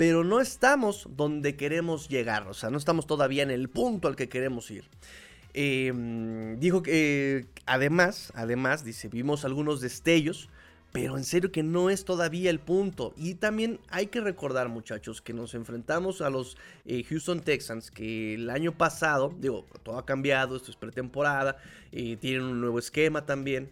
pero 0.00 0.24
no 0.24 0.40
estamos 0.40 1.06
donde 1.14 1.56
queremos 1.56 2.08
llegar, 2.08 2.48
o 2.48 2.54
sea, 2.54 2.70
no 2.70 2.78
estamos 2.78 3.06
todavía 3.06 3.42
en 3.42 3.50
el 3.50 3.68
punto 3.68 4.08
al 4.08 4.16
que 4.16 4.30
queremos 4.30 4.70
ir. 4.70 4.84
Em, 5.54 6.58
dijo 6.60 6.82
que 6.82 7.46
además, 7.66 8.32
además, 8.34 8.84
dice, 8.84 9.08
vimos 9.08 9.44
algunos 9.44 9.80
destellos, 9.80 10.48
pero 10.92 11.16
en 11.16 11.24
serio 11.24 11.52
que 11.52 11.62
no 11.62 11.90
es 11.90 12.04
todavía 12.04 12.50
el 12.50 12.58
punto. 12.58 13.14
Y 13.16 13.34
también 13.34 13.80
hay 13.88 14.06
que 14.06 14.20
recordar, 14.20 14.68
muchachos, 14.68 15.22
que 15.22 15.32
nos 15.32 15.54
enfrentamos 15.54 16.20
a 16.20 16.30
los 16.30 16.56
eh, 16.84 17.04
Houston 17.04 17.40
Texans, 17.40 17.90
que 17.90 18.34
el 18.34 18.50
año 18.50 18.72
pasado, 18.72 19.34
digo, 19.38 19.66
todo 19.82 19.98
ha 19.98 20.06
cambiado, 20.06 20.56
esto 20.56 20.70
es 20.70 20.76
pretemporada, 20.76 21.58
eh, 21.92 22.16
tienen 22.16 22.42
un 22.42 22.60
nuevo 22.60 22.78
esquema 22.78 23.24
también 23.24 23.70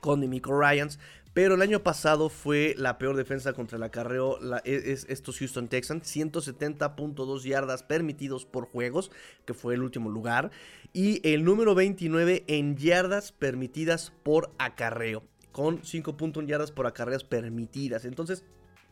con 0.00 0.20
Demico 0.20 0.58
Ryans, 0.58 0.98
pero 1.34 1.56
el 1.56 1.62
año 1.62 1.82
pasado 1.82 2.28
fue 2.28 2.74
la 2.78 2.96
peor 2.96 3.16
defensa 3.16 3.52
contra 3.52 3.76
el 3.76 3.82
acarreo 3.82 4.38
e, 4.64 4.96
estos 5.08 5.38
Houston 5.38 5.66
Texans. 5.66 6.04
170.2 6.16 7.42
yardas 7.42 7.82
permitidos 7.82 8.46
por 8.46 8.66
juegos, 8.66 9.10
que 9.44 9.52
fue 9.52 9.74
el 9.74 9.82
último 9.82 10.10
lugar. 10.10 10.52
Y 10.92 11.20
el 11.28 11.44
número 11.44 11.74
29 11.74 12.44
en 12.46 12.76
yardas 12.76 13.32
permitidas 13.32 14.12
por 14.22 14.52
acarreo. 14.58 15.24
Con 15.50 15.82
5.1 15.82 16.46
yardas 16.46 16.70
por 16.70 16.86
acarreos 16.86 17.24
permitidas. 17.24 18.04
Entonces, 18.04 18.44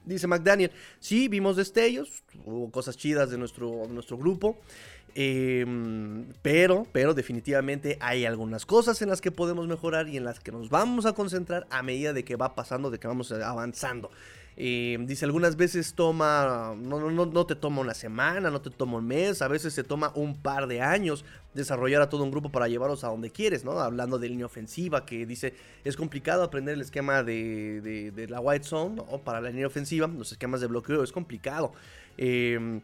dice 0.05 0.27
McDaniel, 0.27 0.71
sí, 1.01 1.29
vimos 1.29 1.57
destellos, 1.57 2.23
hubo 2.45 2.71
cosas 2.71 2.97
chidas 2.97 3.31
de 3.31 3.39
nuestro, 3.39 3.87
nuestro 3.89 4.17
grupo. 4.17 4.59
Em, 5.15 6.25
pero, 6.41 6.87
pero 6.91 7.13
definitivamente 7.13 7.99
hay 8.01 8.25
algunas 8.25 8.65
cosas 8.65 9.03
en 9.03 9.11
las 9.11 9.21
que 9.21 9.31
podemos 9.31 9.69
mejorar 9.69 10.09
y 10.09 10.17
en 10.17 10.25
las 10.25 10.41
que 10.41 10.53
nos 10.53 10.71
vamos 10.71 11.05
a 11.05 11.13
concentrar 11.13 11.67
a 11.69 11.83
medida 11.83 12.15
de 12.15 12.25
que 12.25 12.37
va 12.37 12.55
pasando, 12.55 12.91
de 12.91 12.99
que 12.99 13.09
vamos 13.09 13.31
avanzando. 13.31 14.11
Em, 14.57 15.07
dice, 15.07 15.25
algunas 15.25 15.57
veces 15.57 15.95
toma, 15.95 16.75
no, 16.77 17.11
no, 17.11 17.27
no 17.27 17.47
te 17.47 17.55
toma 17.55 17.81
una 17.81 17.95
semana, 17.95 18.51
no 18.51 18.61
te 18.61 18.71
toma 18.71 18.99
un 18.99 19.07
mes, 19.07 19.41
a 19.41 19.49
veces 19.49 19.73
se 19.73 19.83
toma 19.83 20.13
un 20.15 20.37
par 20.37 20.67
de 20.67 20.83
años 20.83 21.25
desarrollar 21.55 22.03
a 22.03 22.09
todo 22.09 22.23
un 22.23 22.31
grupo 22.31 22.51
para 22.51 22.69
llevarlos 22.69 23.03
a 23.05 23.09
donde 23.09 23.31
quieres, 23.31 23.65
¿no? 23.65 23.81
Hablando 23.81 24.19
de 24.19 24.29
línea 24.29 24.47
ofensiva, 24.47 25.07
que 25.07 25.25
dice, 25.25 25.55
es 25.85 25.97
complicado 25.97 26.43
aprender 26.43 26.75
el 26.75 26.83
esquema 26.83 27.23
de, 27.23 28.11
de, 28.15 28.29
la 28.29 28.41
white 28.41 28.65
zone, 28.65 29.03
o 29.09 29.19
para 29.21 29.41
la 29.41 29.49
línea 29.51 29.67
ofensiva, 29.67 30.07
los 30.07 30.33
esquemas 30.33 30.61
de 30.61 30.67
bloqueo, 30.67 31.03
es 31.03 31.13
complicado. 31.13 31.73
Eh, 32.19 32.81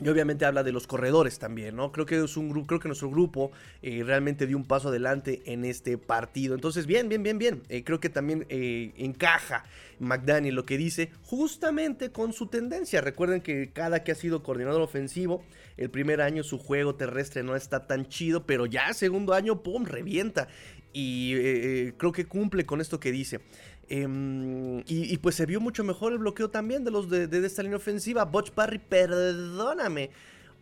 y 0.00 0.08
obviamente 0.08 0.44
habla 0.44 0.62
de 0.62 0.72
los 0.72 0.86
corredores 0.86 1.38
también, 1.38 1.76
¿no? 1.76 1.92
Creo 1.92 2.06
que 2.06 2.22
es 2.22 2.36
un 2.36 2.48
grupo, 2.48 2.66
creo 2.66 2.80
que 2.80 2.88
nuestro 2.88 3.10
grupo 3.10 3.52
eh, 3.82 4.02
realmente 4.04 4.46
dio 4.46 4.56
un 4.56 4.64
paso 4.64 4.88
adelante 4.88 5.42
en 5.44 5.64
este 5.64 5.98
partido. 5.98 6.54
Entonces, 6.54 6.86
bien, 6.86 7.08
bien, 7.08 7.22
bien, 7.22 7.38
bien. 7.38 7.62
Eh, 7.68 7.84
creo 7.84 8.00
que 8.00 8.08
también 8.08 8.46
eh, 8.48 8.92
encaja 8.96 9.64
McDaniel 10.00 10.54
lo 10.54 10.64
que 10.64 10.78
dice 10.78 11.10
justamente 11.22 12.10
con 12.10 12.32
su 12.32 12.46
tendencia. 12.46 13.00
Recuerden 13.00 13.42
que 13.42 13.70
cada 13.72 14.02
que 14.02 14.12
ha 14.12 14.16
sido 14.16 14.42
coordinador 14.42 14.82
ofensivo, 14.82 15.44
el 15.76 15.90
primer 15.90 16.20
año 16.20 16.42
su 16.42 16.58
juego 16.58 16.94
terrestre 16.94 17.42
no 17.42 17.54
está 17.54 17.86
tan 17.86 18.08
chido, 18.08 18.44
pero 18.44 18.66
ya 18.66 18.92
segundo 18.94 19.34
año, 19.34 19.62
¡pum!, 19.62 19.84
revienta. 19.84 20.48
Y 20.94 21.92
creo 21.92 22.12
que 22.12 22.26
cumple 22.26 22.66
con 22.66 22.82
esto 22.82 23.00
que 23.00 23.12
dice. 23.12 23.40
Em, 23.88 24.80
y, 24.86 25.16
pues 25.18 25.34
se 25.34 25.46
vio 25.46 25.60
mucho 25.60 25.84
mejor 25.84 26.12
el 26.12 26.18
bloqueo 26.18 26.50
también 26.50 26.84
de 26.84 26.90
los 26.90 27.10
de, 27.10 27.28
esta 27.44 27.62
línea 27.62 27.76
ofensiva. 27.76 28.24
Butch 28.24 28.54
Barry, 28.54 28.78
perdóname. 28.78 30.10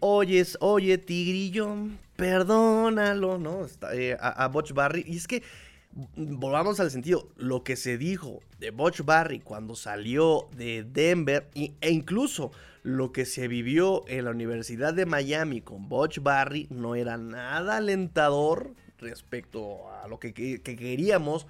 Oyes, 0.01 0.57
oye, 0.61 0.99
Tigrillo, 0.99 1.77
perdónalo, 2.17 3.39
¿no? 3.39 3.67
Eh, 3.93 4.17
a, 4.19 4.45
a 4.45 4.49
Butch 4.49 4.73
Barry. 4.73 5.05
Y 5.07 5.17
es 5.17 5.29
que 5.29 5.43
volvamos 6.17 6.81
al 6.81 6.91
sentido, 6.91 7.29
lo 7.37 7.65
que 7.65 7.77
se 7.77 7.99
dijo 7.99 8.41
de 8.59 8.71
Butch 8.71 9.03
Barry 9.05 9.41
cuando 9.41 9.75
salió 9.75 10.49
de 10.57 10.85
Denver 10.85 11.49
e 11.55 11.91
incluso 11.91 12.53
lo 12.83 13.13
que 13.13 13.27
se 13.27 13.49
vivió 13.49 14.05
en 14.09 14.25
la 14.25 14.31
Universidad 14.31 14.95
de 14.95 15.07
Miami 15.07 15.61
con 15.61 15.89
Butch 15.89 16.21
Barry 16.21 16.67
no 16.71 16.95
era 16.95 17.17
nada 17.17 17.79
alentador 17.79 18.75
respecto 18.99 19.91
a 20.03 20.09
lo 20.09 20.19
que 20.19 20.33
queríamos 20.33 21.47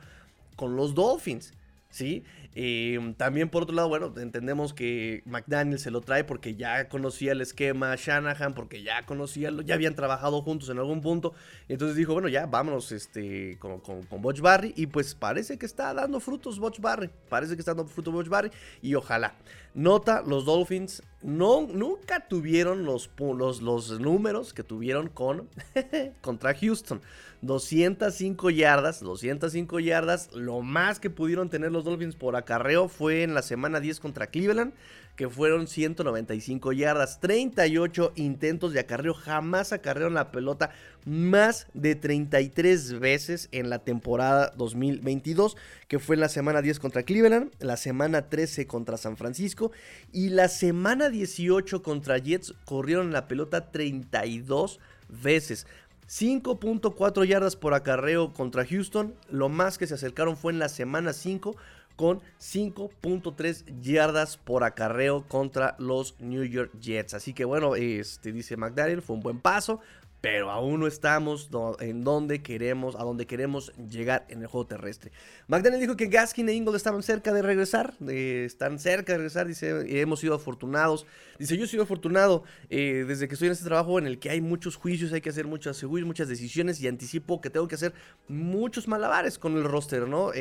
con 0.56 0.76
los 0.76 0.94
Dolphins. 0.94 1.54
¿Sí? 1.90 2.24
Em, 2.54 3.14
también 3.14 3.48
por 3.48 3.62
otro 3.62 3.74
lado, 3.74 3.88
bueno, 3.88 4.12
entendemos 4.16 4.74
que 4.74 5.22
McDaniel 5.24 5.78
se 5.78 5.90
lo 5.90 6.00
trae 6.00 6.24
porque 6.24 6.56
ya 6.56 6.88
conocía 6.88 7.32
el 7.32 7.40
esquema 7.40 7.94
Shanahan, 7.96 8.54
porque 8.54 8.82
ya 8.82 9.04
conocía, 9.06 9.50
ya 9.64 9.74
habían 9.74 9.94
trabajado 9.94 10.42
juntos 10.42 10.68
en 10.70 10.78
algún 10.78 11.00
punto. 11.00 11.34
Entonces 11.68 11.96
dijo, 11.96 12.12
bueno, 12.12 12.28
ya 12.28 12.46
vámonos 12.46 12.90
este, 12.92 13.58
con, 13.58 13.80
con, 13.80 14.02
con 14.04 14.22
Butch 14.22 14.40
Barry. 14.40 14.72
Y 14.76 14.86
pues 14.86 15.14
parece 15.14 15.58
que 15.58 15.66
está 15.66 15.94
dando 15.94 16.18
frutos 16.20 16.58
Butch 16.58 16.80
Barry. 16.80 17.10
Parece 17.28 17.54
que 17.54 17.60
está 17.60 17.74
dando 17.74 17.90
frutos 17.90 18.12
Butch 18.12 18.28
Barry. 18.28 18.50
Y 18.82 18.94
ojalá. 18.94 19.34
Nota, 19.72 20.22
los 20.26 20.44
Dolphins 20.44 21.02
no, 21.22 21.66
nunca 21.66 22.28
tuvieron 22.28 22.84
los, 22.84 23.10
los, 23.18 23.60
los 23.60 24.00
números 24.00 24.54
que 24.54 24.62
tuvieron 24.62 25.08
con, 25.08 25.48
contra 26.22 26.54
Houston. 26.54 27.00
205 27.42 28.50
yardas, 28.50 29.00
205 29.00 29.80
yardas. 29.80 30.30
Lo 30.32 30.60
más 30.60 31.00
que 31.00 31.10
pudieron 31.10 31.50
tener 31.50 31.72
los 31.72 31.84
Dolphins 31.84 32.16
por 32.16 32.36
acarreo 32.36 32.88
fue 32.88 33.22
en 33.22 33.34
la 33.34 33.42
semana 33.42 33.80
10 33.80 34.00
contra 34.00 34.28
Cleveland, 34.28 34.72
que 35.16 35.28
fueron 35.28 35.66
195 35.66 36.72
yardas. 36.72 37.20
38 37.20 38.12
intentos 38.16 38.72
de 38.72 38.80
acarreo. 38.80 39.14
Jamás 39.14 39.72
acarrearon 39.72 40.14
la 40.14 40.30
pelota 40.30 40.70
más 41.04 41.66
de 41.74 41.94
33 41.94 42.98
veces 42.98 43.48
en 43.52 43.70
la 43.70 43.80
temporada 43.80 44.52
2022, 44.56 45.56
que 45.88 45.98
fue 45.98 46.16
la 46.16 46.28
semana 46.28 46.62
10 46.62 46.78
contra 46.78 47.02
Cleveland, 47.02 47.52
la 47.60 47.76
semana 47.76 48.28
13 48.28 48.66
contra 48.66 48.96
San 48.96 49.16
Francisco 49.16 49.72
y 50.12 50.30
la 50.30 50.48
semana 50.48 51.10
18 51.10 51.82
contra 51.82 52.18
Jets 52.18 52.54
corrieron 52.64 53.12
la 53.12 53.28
pelota 53.28 53.70
32 53.70 54.80
veces. 55.08 55.66
5.4 56.08 57.24
yardas 57.24 57.54
por 57.54 57.72
acarreo 57.72 58.32
contra 58.32 58.66
Houston. 58.66 59.14
Lo 59.30 59.48
más 59.48 59.78
que 59.78 59.86
se 59.86 59.94
acercaron 59.94 60.36
fue 60.36 60.52
en 60.52 60.58
la 60.58 60.68
semana 60.68 61.12
5 61.12 61.56
con 62.00 62.20
5.3 62.40 63.80
yardas 63.82 64.38
por 64.38 64.64
acarreo 64.64 65.28
contra 65.28 65.76
los 65.78 66.18
New 66.18 66.44
York 66.44 66.72
Jets. 66.80 67.12
Así 67.12 67.34
que 67.34 67.44
bueno, 67.44 67.76
este 67.76 68.32
dice 68.32 68.56
McDaniel, 68.56 69.02
fue 69.02 69.16
un 69.16 69.22
buen 69.22 69.38
paso 69.38 69.80
pero 70.20 70.50
aún 70.50 70.80
no 70.80 70.86
estamos 70.86 71.48
en 71.80 72.04
donde 72.04 72.42
queremos, 72.42 72.94
a 72.96 73.04
donde 73.04 73.26
queremos 73.26 73.72
llegar 73.76 74.26
en 74.28 74.42
el 74.42 74.48
juego 74.48 74.66
terrestre. 74.66 75.12
McDaniel 75.46 75.80
dijo 75.80 75.96
que 75.96 76.06
Gaskin 76.06 76.48
e 76.48 76.52
Ingold 76.52 76.76
estaban 76.76 77.02
cerca 77.02 77.32
de 77.32 77.42
regresar, 77.42 77.94
están 78.08 78.78
cerca 78.78 79.12
de 79.12 79.18
regresar, 79.18 79.46
dice, 79.46 80.00
hemos 80.00 80.20
sido 80.20 80.34
afortunados. 80.34 81.06
Dice, 81.38 81.56
yo 81.56 81.64
he 81.64 81.68
sido 81.68 81.84
afortunado 81.84 82.44
eh, 82.68 83.04
desde 83.08 83.26
que 83.26 83.34
estoy 83.34 83.46
en 83.46 83.52
este 83.52 83.64
trabajo 83.64 83.98
en 83.98 84.06
el 84.06 84.18
que 84.18 84.28
hay 84.28 84.42
muchos 84.42 84.76
juicios, 84.76 85.10
hay 85.14 85.22
que 85.22 85.30
hacer 85.30 85.46
muchas, 85.46 85.82
muchas 85.82 86.28
decisiones 86.28 86.80
y 86.82 86.88
anticipo 86.88 87.40
que 87.40 87.48
tengo 87.48 87.66
que 87.66 87.76
hacer 87.76 87.94
muchos 88.28 88.88
malabares 88.88 89.38
con 89.38 89.56
el 89.56 89.64
roster, 89.64 90.06
¿no? 90.06 90.32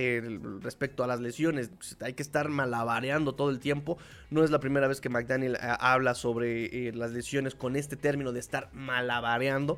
respecto 0.62 1.04
a 1.04 1.08
las 1.08 1.22
lesiones, 1.22 1.70
pues, 1.70 1.96
hay 2.02 2.14
que 2.14 2.24
estar 2.24 2.50
malabareando 2.50 3.34
todo 3.34 3.50
el 3.50 3.60
tiempo. 3.60 3.98
No 4.30 4.44
es 4.44 4.52
la 4.52 4.60
primera 4.60 4.88
vez 4.88 5.00
que 5.00 5.08
McDaniel 5.08 5.56
eh, 5.56 5.60
habla 5.80 6.16
sobre 6.16 6.88
eh, 6.90 6.92
las 6.94 7.12
lesiones 7.12 7.56
con 7.56 7.78
este 7.78 7.96
término 7.96 8.34
de 8.34 8.40
estar 8.40 8.70
malabareando 8.74 9.69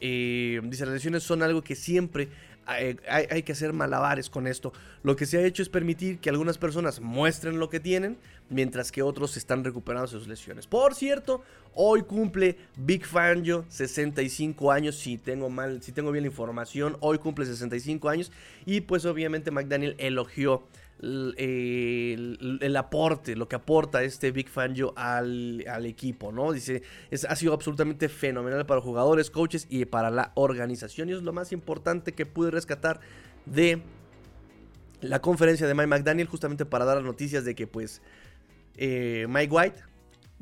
eh, 0.00 0.60
dice, 0.64 0.84
las 0.84 0.94
lesiones 0.94 1.22
son 1.22 1.42
algo 1.42 1.62
que 1.62 1.76
siempre 1.76 2.28
hay, 2.66 2.96
hay, 3.08 3.42
que 3.42 3.52
hacer 3.52 3.72
malabares 3.72 4.30
con 4.30 4.46
esto. 4.46 4.72
Lo 5.02 5.16
que 5.16 5.26
se 5.26 5.38
ha 5.38 5.42
hecho 5.42 5.62
es 5.62 5.68
permitir 5.68 6.18
que 6.18 6.30
algunas 6.30 6.58
personas 6.58 7.00
muestren 7.00 7.58
lo 7.58 7.68
que 7.68 7.80
tienen, 7.80 8.16
mientras 8.50 8.92
que 8.92 9.02
otros 9.02 9.36
están 9.36 9.64
recuperando 9.64 10.06
sus 10.06 10.28
lesiones. 10.28 10.66
Por 10.66 10.94
cierto, 10.94 11.42
hoy 11.74 12.02
cumple 12.02 12.56
Big 12.76 13.04
Fangio 13.04 13.64
65 13.68 14.70
años, 14.70 14.96
si 14.96 15.18
tengo 15.18 15.48
mal, 15.50 15.82
si 15.82 15.92
tengo 15.92 16.12
bien 16.12 16.24
la 16.24 16.30
información, 16.30 16.96
hoy 17.00 17.18
cumple 17.18 17.46
65 17.46 18.08
años 18.08 18.30
y 18.66 18.82
pues 18.82 19.04
obviamente 19.06 19.50
McDaniel 19.50 19.96
elogió 19.98 20.62
el, 21.02 22.76
aporte, 22.76 23.34
lo 23.34 23.48
que 23.48 23.56
aporta 23.56 24.02
este 24.02 24.30
Big 24.30 24.48
Fangio 24.48 24.92
al, 24.96 25.64
al 25.68 25.86
equipo, 25.86 26.30
¿no? 26.30 26.52
Dice, 26.52 26.82
ha 27.28 27.36
sido 27.36 27.52
absolutamente 27.52 28.08
fenomenal 28.08 28.64
para 28.66 28.80
jugadores, 28.80 29.30
coaches 29.30 29.66
y 29.68 29.84
para 29.84 30.10
la 30.10 30.32
organización. 30.34 31.08
Y 31.08 31.12
es 31.12 31.22
lo 31.22 31.32
más 31.32 31.52
importante 31.52 32.12
que 32.12 32.24
pude 32.24 32.50
rescatar 32.50 33.00
de 33.46 33.82
la 35.00 35.20
conferencia 35.20 35.66
de 35.66 35.74
Mike 35.74 35.88
McDaniel, 35.88 36.28
justamente 36.28 36.64
para 36.64 36.84
dar 36.84 36.96
las 36.96 37.04
noticias 37.04 37.44
de 37.44 37.54
que, 37.56 37.66
pues, 37.66 38.00
eh, 38.76 39.26
Mike 39.28 39.52
White 39.52 39.78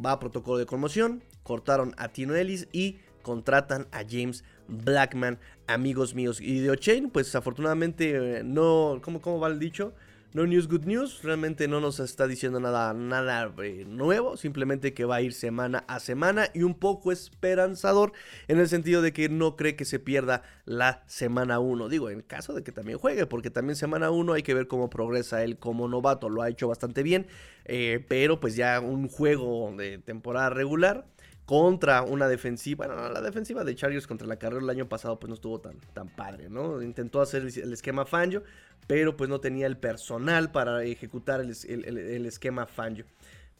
va 0.05 0.13
a 0.13 0.21
protocolo 0.21 0.59
de 0.59 0.67
conmoción, 0.67 1.25
cortaron 1.43 1.95
a 1.97 2.09
Tino 2.09 2.35
Ellis 2.35 2.69
y 2.73 2.99
contratan 3.23 3.87
a 3.93 4.03
James 4.09 4.45
Blackman, 4.69 5.39
amigos 5.67 6.15
míos. 6.15 6.41
Y 6.41 6.61
de 6.61 6.71
O'Chain, 6.71 7.11
pues 7.11 7.35
afortunadamente 7.35 8.39
eh, 8.39 8.43
no, 8.45 9.01
¿cómo, 9.03 9.21
¿cómo 9.21 9.41
va 9.41 9.49
el 9.49 9.59
dicho? 9.59 9.95
No 10.33 10.47
news, 10.47 10.69
good 10.69 10.85
news. 10.85 11.25
Realmente 11.25 11.67
no 11.67 11.81
nos 11.81 11.99
está 11.99 12.29
diciendo 12.29 12.61
nada, 12.61 12.95
nada 12.95 13.53
eh, 13.65 13.85
nuevo. 13.85 14.37
Simplemente 14.37 14.95
que 14.95 15.05
va 15.05 15.17
a 15.17 15.23
ir 15.23 15.33
semana 15.33 15.83
a 15.89 15.99
semana 15.99 16.51
y 16.55 16.63
un 16.63 16.75
poco 16.75 17.11
esperanzador 17.11 18.13
en 18.47 18.61
el 18.61 18.69
sentido 18.69 19.03
de 19.03 19.13
que 19.13 19.29
no 19.29 19.57
cree 19.57 19.75
que 19.75 19.85
se 19.85 19.99
pierda 19.99 20.45
la 20.67 21.03
semana 21.09 21.59
1. 21.59 21.89
Digo, 21.89 22.11
en 22.11 22.23
caso 22.23 22.53
de 22.53 22.63
que 22.63 22.71
también 22.71 22.97
juegue, 22.97 23.27
porque 23.27 23.51
también 23.51 23.75
semana 23.75 24.13
1 24.13 24.33
hay 24.35 24.45
que 24.45 24.55
ver 24.55 24.69
cómo 24.69 24.89
progresa 24.89 25.43
él 25.43 25.59
como 25.59 25.89
novato. 25.89 26.29
Lo 26.29 26.43
ha 26.43 26.49
hecho 26.49 26.69
bastante 26.69 27.03
bien, 27.03 27.27
eh, 27.65 28.05
pero 28.07 28.39
pues 28.39 28.55
ya 28.55 28.79
un 28.79 29.09
juego 29.09 29.75
de 29.77 29.99
temporada 29.99 30.51
regular 30.51 31.07
contra 31.51 32.03
una 32.03 32.29
defensiva. 32.29 32.87
Bueno, 32.87 33.09
la 33.09 33.21
defensiva 33.21 33.65
de 33.65 33.75
Chargers 33.75 34.07
contra 34.07 34.25
la 34.25 34.37
carrera 34.37 34.63
el 34.63 34.71
año 34.71 34.89
pasado 34.89 35.19
pues 35.19 35.31
no 35.31 35.35
estuvo 35.35 35.61
tan, 35.61 35.81
tan 35.93 36.07
padre, 36.07 36.49
¿no? 36.49 36.81
Intentó 36.81 37.21
hacer 37.21 37.43
el, 37.43 37.73
esquema 37.73 38.07
Fangio, 38.07 38.45
pero 38.87 39.17
pues 39.17 39.29
no 39.29 39.41
tenía 39.41 39.67
el 39.67 39.77
personal 39.77 40.53
para 40.53 40.85
ejecutar 40.85 41.41
el, 41.41 41.51
el 41.67 42.27
esquema 42.27 42.67
Fangio. 42.67 43.05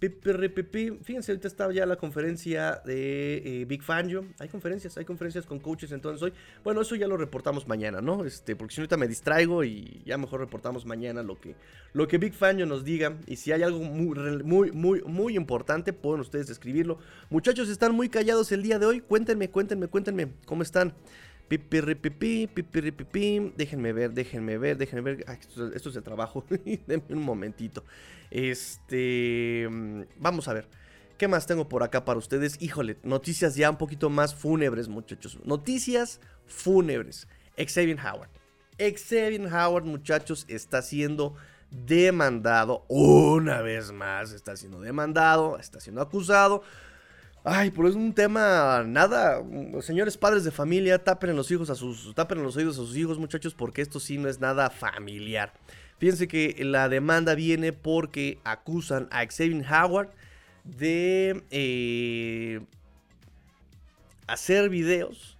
Fíjense, 0.01 1.33
ahorita 1.33 1.47
está 1.47 1.71
ya 1.73 1.85
la 1.85 1.97
conferencia 1.97 2.81
de 2.87 3.61
eh, 3.61 3.65
Big 3.67 3.83
Fangio. 3.83 4.25
Hay 4.39 4.49
conferencias, 4.49 4.97
hay 4.97 5.05
conferencias 5.05 5.45
con 5.45 5.59
coaches 5.59 5.93
entonces 5.93 6.23
hoy. 6.23 6.33
Bueno, 6.65 6.81
eso 6.81 6.95
ya 6.95 7.07
lo 7.07 7.19
reportamos 7.19 7.69
mañana, 7.69 8.01
¿no? 8.01 8.25
Este, 8.25 8.57
porque 8.57 8.75
si 8.75 8.81
ahorita 8.81 8.97
me 8.97 9.07
distraigo 9.07 9.63
y 9.63 10.03
ya 10.07 10.17
mejor 10.17 10.41
reportamos 10.41 10.87
mañana 10.87 11.23
lo 11.23 11.39
que, 11.39 11.55
lo 11.93 12.09
que 12.09 12.17
Big 12.17 12.33
Fangio 12.33 12.65
nos 12.65 12.83
diga. 12.83 13.19
Y 13.27 13.37
si 13.37 13.53
hay 13.53 13.63
algo 13.63 13.81
muy, 13.81 14.19
muy, 14.43 14.73
muy, 14.73 15.03
muy 15.03 15.37
importante, 15.37 15.93
pueden 15.93 16.21
ustedes 16.23 16.49
escribirlo. 16.49 16.99
Muchachos, 17.29 17.69
están 17.69 17.95
muy 17.95 18.09
callados 18.09 18.53
el 18.53 18.63
día 18.63 18.79
de 18.79 18.87
hoy. 18.87 19.01
Cuéntenme, 19.01 19.51
cuéntenme, 19.51 19.89
cuéntenme 19.89 20.29
cómo 20.47 20.63
están. 20.63 20.95
Pipirripipi, 21.51 22.47
pipirripipi. 22.47 23.53
Déjenme 23.57 23.93
ver, 23.93 24.13
déjenme 24.13 24.57
ver, 24.57 24.77
déjenme 24.77 25.03
ver. 25.03 25.25
esto, 25.29 25.67
esto, 25.75 25.89
es 25.89 25.95
de 25.97 26.01
trabajo. 26.01 26.45
Denme 26.87 27.03
un 27.09 27.23
momentito. 27.25 27.83
Este. 28.31 29.69
Vamos 30.17 30.47
a 30.47 30.53
ver. 30.53 30.69
¿Qué 31.19 31.27
más 31.27 31.49
tengo 31.49 31.69
por 31.69 31.83
acá 31.83 32.05
para 32.05 32.21
ustedes? 32.21 32.57
Híjole, 32.63 32.99
noticias 33.03 33.57
ya 33.57 33.69
un 33.69 33.79
poquito 33.79 34.09
más 34.09 34.33
fúnebres, 34.33 34.87
muchachos. 34.87 35.41
Noticias 35.45 36.21
fúnebres. 36.47 37.27
Xavier 37.59 37.99
Howard. 37.99 38.31
Xavier 38.79 39.53
Howard, 39.53 39.87
muchachos, 39.87 40.45
está 40.47 40.83
siendo 40.83 41.35
demandado. 41.73 42.85
Una 42.87 43.61
vez 43.61 43.91
más, 43.91 44.31
está 44.31 44.55
siendo 44.55 44.81
demandado, 44.81 45.59
está 45.59 45.81
siendo 45.81 46.01
acusado 46.01 46.63
Ay, 47.43 47.71
pero 47.71 47.89
es 47.89 47.95
un 47.95 48.13
tema 48.13 48.85
nada, 48.87 49.43
señores 49.81 50.19
padres 50.19 50.45
de 50.45 50.51
familia, 50.51 51.03
tapen 51.03 51.35
los 51.35 51.51
hijos 51.51 51.71
a 51.71 51.75
sus, 51.75 52.15
tapen 52.15 52.43
los 52.43 52.57
oídos 52.57 52.77
a 52.77 52.83
sus 52.83 52.95
hijos, 52.97 53.19
muchachos, 53.19 53.55
porque 53.55 53.81
esto 53.81 53.99
sí 53.99 54.19
no 54.19 54.29
es 54.29 54.41
nada 54.41 54.69
familiar. 54.69 55.55
Fíjense 55.99 56.29
que 56.29 56.55
la 56.65 56.91
demanda 56.91 57.35
viene 57.35 57.73
porque 57.73 58.39
acusan 58.45 59.09
a 59.11 59.25
Xavier 59.25 59.65
Howard 59.73 60.11
de 60.65 61.43
eh, 61.51 62.61
hacer 64.27 64.69
videos 64.69 65.39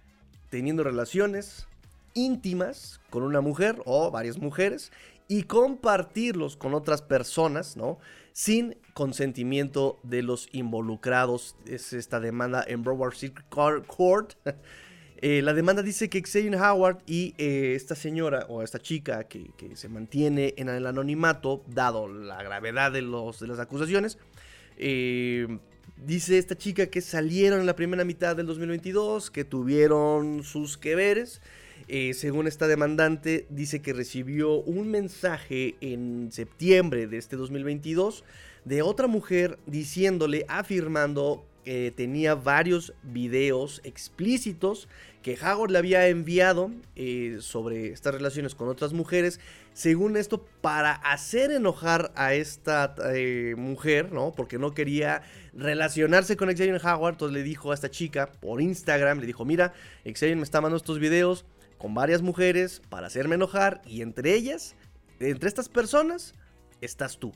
teniendo 0.49 0.83
relaciones 0.83 1.67
íntimas 2.15 2.99
con 3.11 3.21
una 3.23 3.41
mujer 3.41 3.81
o 3.85 4.09
varias 4.09 4.37
mujeres 4.39 4.91
y 5.27 5.43
compartirlos 5.43 6.57
con 6.57 6.73
otras 6.73 7.01
personas, 7.01 7.77
¿no? 7.77 7.99
Sin 8.33 8.77
consentimiento 8.93 9.99
de 10.03 10.23
los 10.23 10.47
involucrados. 10.51 11.55
Es 11.65 11.93
esta 11.93 12.19
demanda 12.19 12.63
en 12.67 12.83
Broward 12.83 13.15
Circuit 13.15 13.85
Court. 13.87 14.33
Eh, 15.23 15.43
la 15.43 15.53
demanda 15.53 15.83
dice 15.83 16.09
que 16.09 16.23
Xavier 16.23 16.55
Howard 16.55 17.03
y 17.05 17.35
eh, 17.37 17.73
esta 17.75 17.93
señora 17.93 18.47
o 18.49 18.63
esta 18.63 18.79
chica 18.79 19.25
que, 19.25 19.51
se 19.75 19.87
mantiene 19.87 20.55
en 20.57 20.67
el 20.67 20.87
anonimato, 20.87 21.63
dado 21.67 22.07
la 22.07 22.41
gravedad 22.41 22.91
de, 22.91 23.03
los, 23.03 23.39
de 23.39 23.45
las 23.45 23.59
acusaciones, 23.59 24.17
eh, 24.77 25.59
dice 25.95 26.39
esta 26.39 26.57
chica 26.57 26.87
que 26.87 27.01
salieron 27.01 27.59
en 27.59 27.67
la 27.67 27.75
primera 27.75 28.03
mitad 28.03 28.35
del 28.35 28.47
2022, 28.47 29.29
que 29.29 29.45
tuvieron 29.45 30.43
sus 30.43 30.75
que 30.75 30.95
veres 30.95 31.39
Eh, 31.93 32.13
según 32.13 32.47
esta 32.47 32.67
demandante, 32.67 33.45
dice 33.49 33.81
que 33.81 33.91
recibió 33.91 34.53
un 34.53 34.89
mensaje 34.89 35.75
en 35.81 36.29
septiembre 36.31 37.05
de 37.05 37.17
este 37.17 37.35
2022 37.35 38.23
de 38.63 38.81
otra 38.81 39.07
mujer 39.07 39.59
diciéndole, 39.65 40.45
afirmando 40.47 41.45
que 41.65 41.91
tenía 41.93 42.33
varios 42.35 42.93
videos 43.03 43.81
explícitos 43.83 44.87
que 45.21 45.37
Howard 45.43 45.71
le 45.71 45.79
había 45.79 46.07
enviado 46.07 46.71
eh, 46.95 47.39
sobre 47.41 47.91
estas 47.91 48.13
relaciones 48.13 48.55
con 48.55 48.69
otras 48.69 48.93
mujeres, 48.93 49.41
según 49.73 50.15
esto, 50.15 50.45
para 50.61 50.93
hacer 50.93 51.51
enojar 51.51 52.13
a 52.15 52.33
esta 52.33 52.95
eh, 53.13 53.55
mujer, 53.57 54.13
¿no? 54.13 54.31
Porque 54.31 54.57
no 54.57 54.73
quería 54.73 55.23
relacionarse 55.53 56.37
con 56.37 56.47
Xavier 56.47 56.79
Howard, 56.85 57.15
entonces 57.15 57.33
le 57.33 57.43
dijo 57.43 57.71
a 57.71 57.73
esta 57.73 57.91
chica 57.91 58.31
por 58.31 58.61
Instagram, 58.61 59.19
le 59.19 59.25
dijo, 59.25 59.43
mira, 59.43 59.73
Xavier 60.05 60.37
me 60.37 60.43
está 60.43 60.61
mandando 60.61 60.77
estos 60.77 60.97
videos 60.97 61.45
con 61.81 61.95
varias 61.95 62.21
mujeres 62.21 62.81
para 62.89 63.07
hacerme 63.07 63.35
enojar 63.35 63.81
y 63.87 64.03
entre 64.03 64.35
ellas, 64.35 64.75
entre 65.19 65.49
estas 65.49 65.67
personas, 65.67 66.35
estás 66.79 67.17
tú 67.17 67.33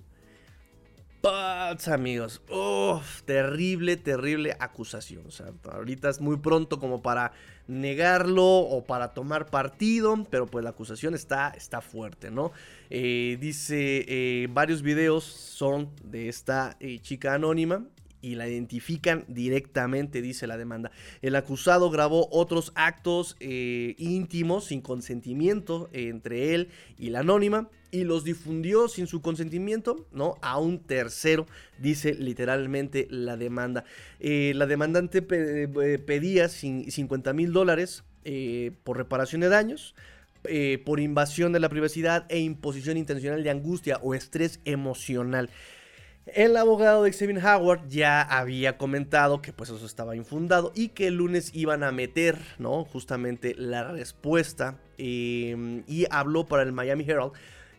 amigos. 1.88 2.41
Uf, 2.49 3.23
terrible, 3.23 3.97
terrible 3.97 4.55
acusación. 4.60 5.25
O 5.25 5.31
sea, 5.31 5.47
ahorita 5.71 6.10
es 6.10 6.21
muy 6.21 6.38
pronto 6.38 6.79
como 6.79 7.01
para 7.01 7.31
negarlo 7.67 8.45
o 8.45 8.84
para 8.84 9.13
tomar 9.13 9.47
partido, 9.47 10.23
pero 10.29 10.45
pues 10.45 10.63
la 10.63 10.69
acusación 10.71 11.15
está, 11.15 11.49
está 11.49 11.81
fuerte, 11.81 12.29
¿no? 12.29 12.51
Eh, 12.89 13.38
dice, 13.39 14.05
eh, 14.08 14.47
varios 14.51 14.84
videos 14.84 15.23
son 15.23 15.89
de 16.03 16.29
esta 16.29 16.77
eh, 16.79 16.99
chica 16.99 17.34
anónima 17.34 17.84
y 18.21 18.36
la 18.36 18.47
identifican 18.47 19.23
directamente, 19.28 20.21
dice 20.21 20.47
la 20.47 20.58
demanda. 20.58 20.91
El 21.21 21.36
acusado 21.36 21.89
grabó 21.89 22.28
otros 22.32 22.71
actos 22.75 23.36
eh, 23.39 23.95
íntimos 23.97 24.65
sin 24.65 24.82
consentimiento 24.82 25.89
entre 25.93 26.56
él 26.56 26.69
y 26.97 27.10
la 27.12 27.19
anónima 27.19 27.69
y 27.91 28.04
los 28.04 28.23
difundió 28.23 28.88
sin 28.88 29.08
su 29.08 29.21
consentimiento, 29.21 30.08
¿no? 30.12 30.36
A 30.41 30.60
un 30.60 30.80
tercero, 30.80 31.45
dice 31.78 32.13
literalmente 32.13 33.08
la 33.10 33.38
demanda. 33.38 33.86
Eh, 34.19 34.54
la 34.56 34.65
demandante 34.65 35.25
eh, 35.30 35.99
pedía 36.06 36.49
50 36.49 37.34
mil 37.34 37.54
dólares 37.54 38.04
por 38.84 38.97
reparación 38.97 39.41
de 39.41 39.49
daños. 39.49 39.93
por 40.86 40.99
invasión 40.99 41.54
de 41.54 41.60
la 41.60 41.69
privacidad 41.69 42.25
e 42.30 42.39
imposición 42.39 42.97
intencional 42.97 43.43
de 43.43 43.49
angustia 43.49 43.99
o 44.01 44.13
estrés 44.13 44.60
emocional. 44.65 45.49
El 46.25 46.57
abogado 46.57 47.03
de 47.03 47.13
Xavier 47.13 47.45
Howard 47.45 47.88
ya 47.88 48.21
había 48.21 48.77
comentado 48.77 49.43
que 49.43 49.53
pues 49.53 49.69
eso 49.69 49.85
estaba 49.85 50.15
infundado 50.15 50.71
y 50.73 50.89
que 50.89 51.07
el 51.07 51.17
lunes 51.17 51.51
iban 51.53 51.83
a 51.83 51.91
meter, 51.91 52.39
¿no? 52.57 52.83
Justamente 52.83 53.53
la 53.57 53.91
respuesta 53.91 54.79
em, 54.97 55.83
y 55.88 56.07
habló 56.09 56.47
para 56.47 56.63
el 56.63 56.71
Miami 56.71 57.05
Herald 57.07 57.33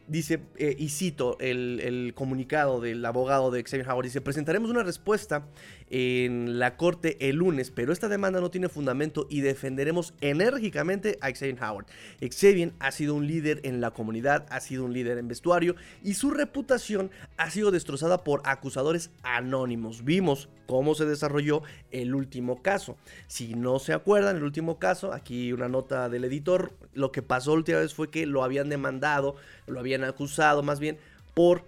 dice, 0.06 0.40
eh, 0.56 0.76
y 0.78 0.90
cito 0.90 1.37
el, 1.40 1.80
el, 1.82 2.14
comunicado 2.14 2.80
del 2.80 3.04
abogado 3.04 3.50
de 3.50 3.64
Xavier 3.64 3.88
Howard, 3.90 4.04
dice, 4.04 4.20
presentaremos 4.20 4.70
una 4.70 4.85
respuesta 4.85 5.46
en 5.90 6.59
la 6.59 6.77
corte 6.77 7.29
el 7.29 7.37
lunes, 7.37 7.70
pero 7.70 7.92
esta 7.92 8.09
demanda 8.09 8.40
no 8.40 8.51
tiene 8.51 8.68
fundamento 8.68 9.27
y 9.31 9.40
defenderemos 9.40 10.14
enérgicamente 10.20 11.18
a 11.20 11.31
Xavier 11.31 11.62
Howard. 11.62 11.87
Xavier 12.20 12.72
ha 12.79 12.90
sido 12.90 13.14
un 13.14 13.27
líder 13.27 13.61
en 13.64 13.81
la 13.81 13.92
comunidad, 13.92 14.46
ha 14.51 14.61
sido 14.61 14.85
un 14.85 14.92
líder 14.92 15.18
en 15.18 15.29
vestuario 15.29 15.77
y 16.03 16.14
su 16.14 16.31
reputación 16.31 17.11
ha 17.37 17.51
sido 17.51 17.70
destrozada 17.70 18.25
por 18.25 18.42
acusadores 18.44 19.11
anónimos. 19.22 20.05
Vimos 20.05 20.49
cómo 20.66 20.94
se 20.94 21.05
desarrolló 21.05 21.62
el 21.90 22.14
último 22.14 22.62
caso. 22.62 22.96
Si 23.29 23.55
no 23.55 23.79
se 23.79 23.92
acuerdan, 23.92 24.37
el 24.37 24.44
último 24.44 24.79
caso, 24.79 25.12
aquí 25.12 25.53
una 25.53 25.68
nota 25.68 26.09
del 26.09 26.25
editor, 26.25 26.72
lo 26.94 27.12
que 27.12 27.22
pasó 27.22 27.53
la 27.53 27.59
última 27.59 27.79
vez 27.79 27.94
fue 27.94 28.11
que 28.11 28.27
lo 28.27 28.42
habían 28.42 28.68
demandado, 28.68 29.37
lo 29.66 29.79
habían 29.81 30.05
acusado 30.05 30.62
más 30.62 30.81
bien 30.81 30.99
por 31.35 31.64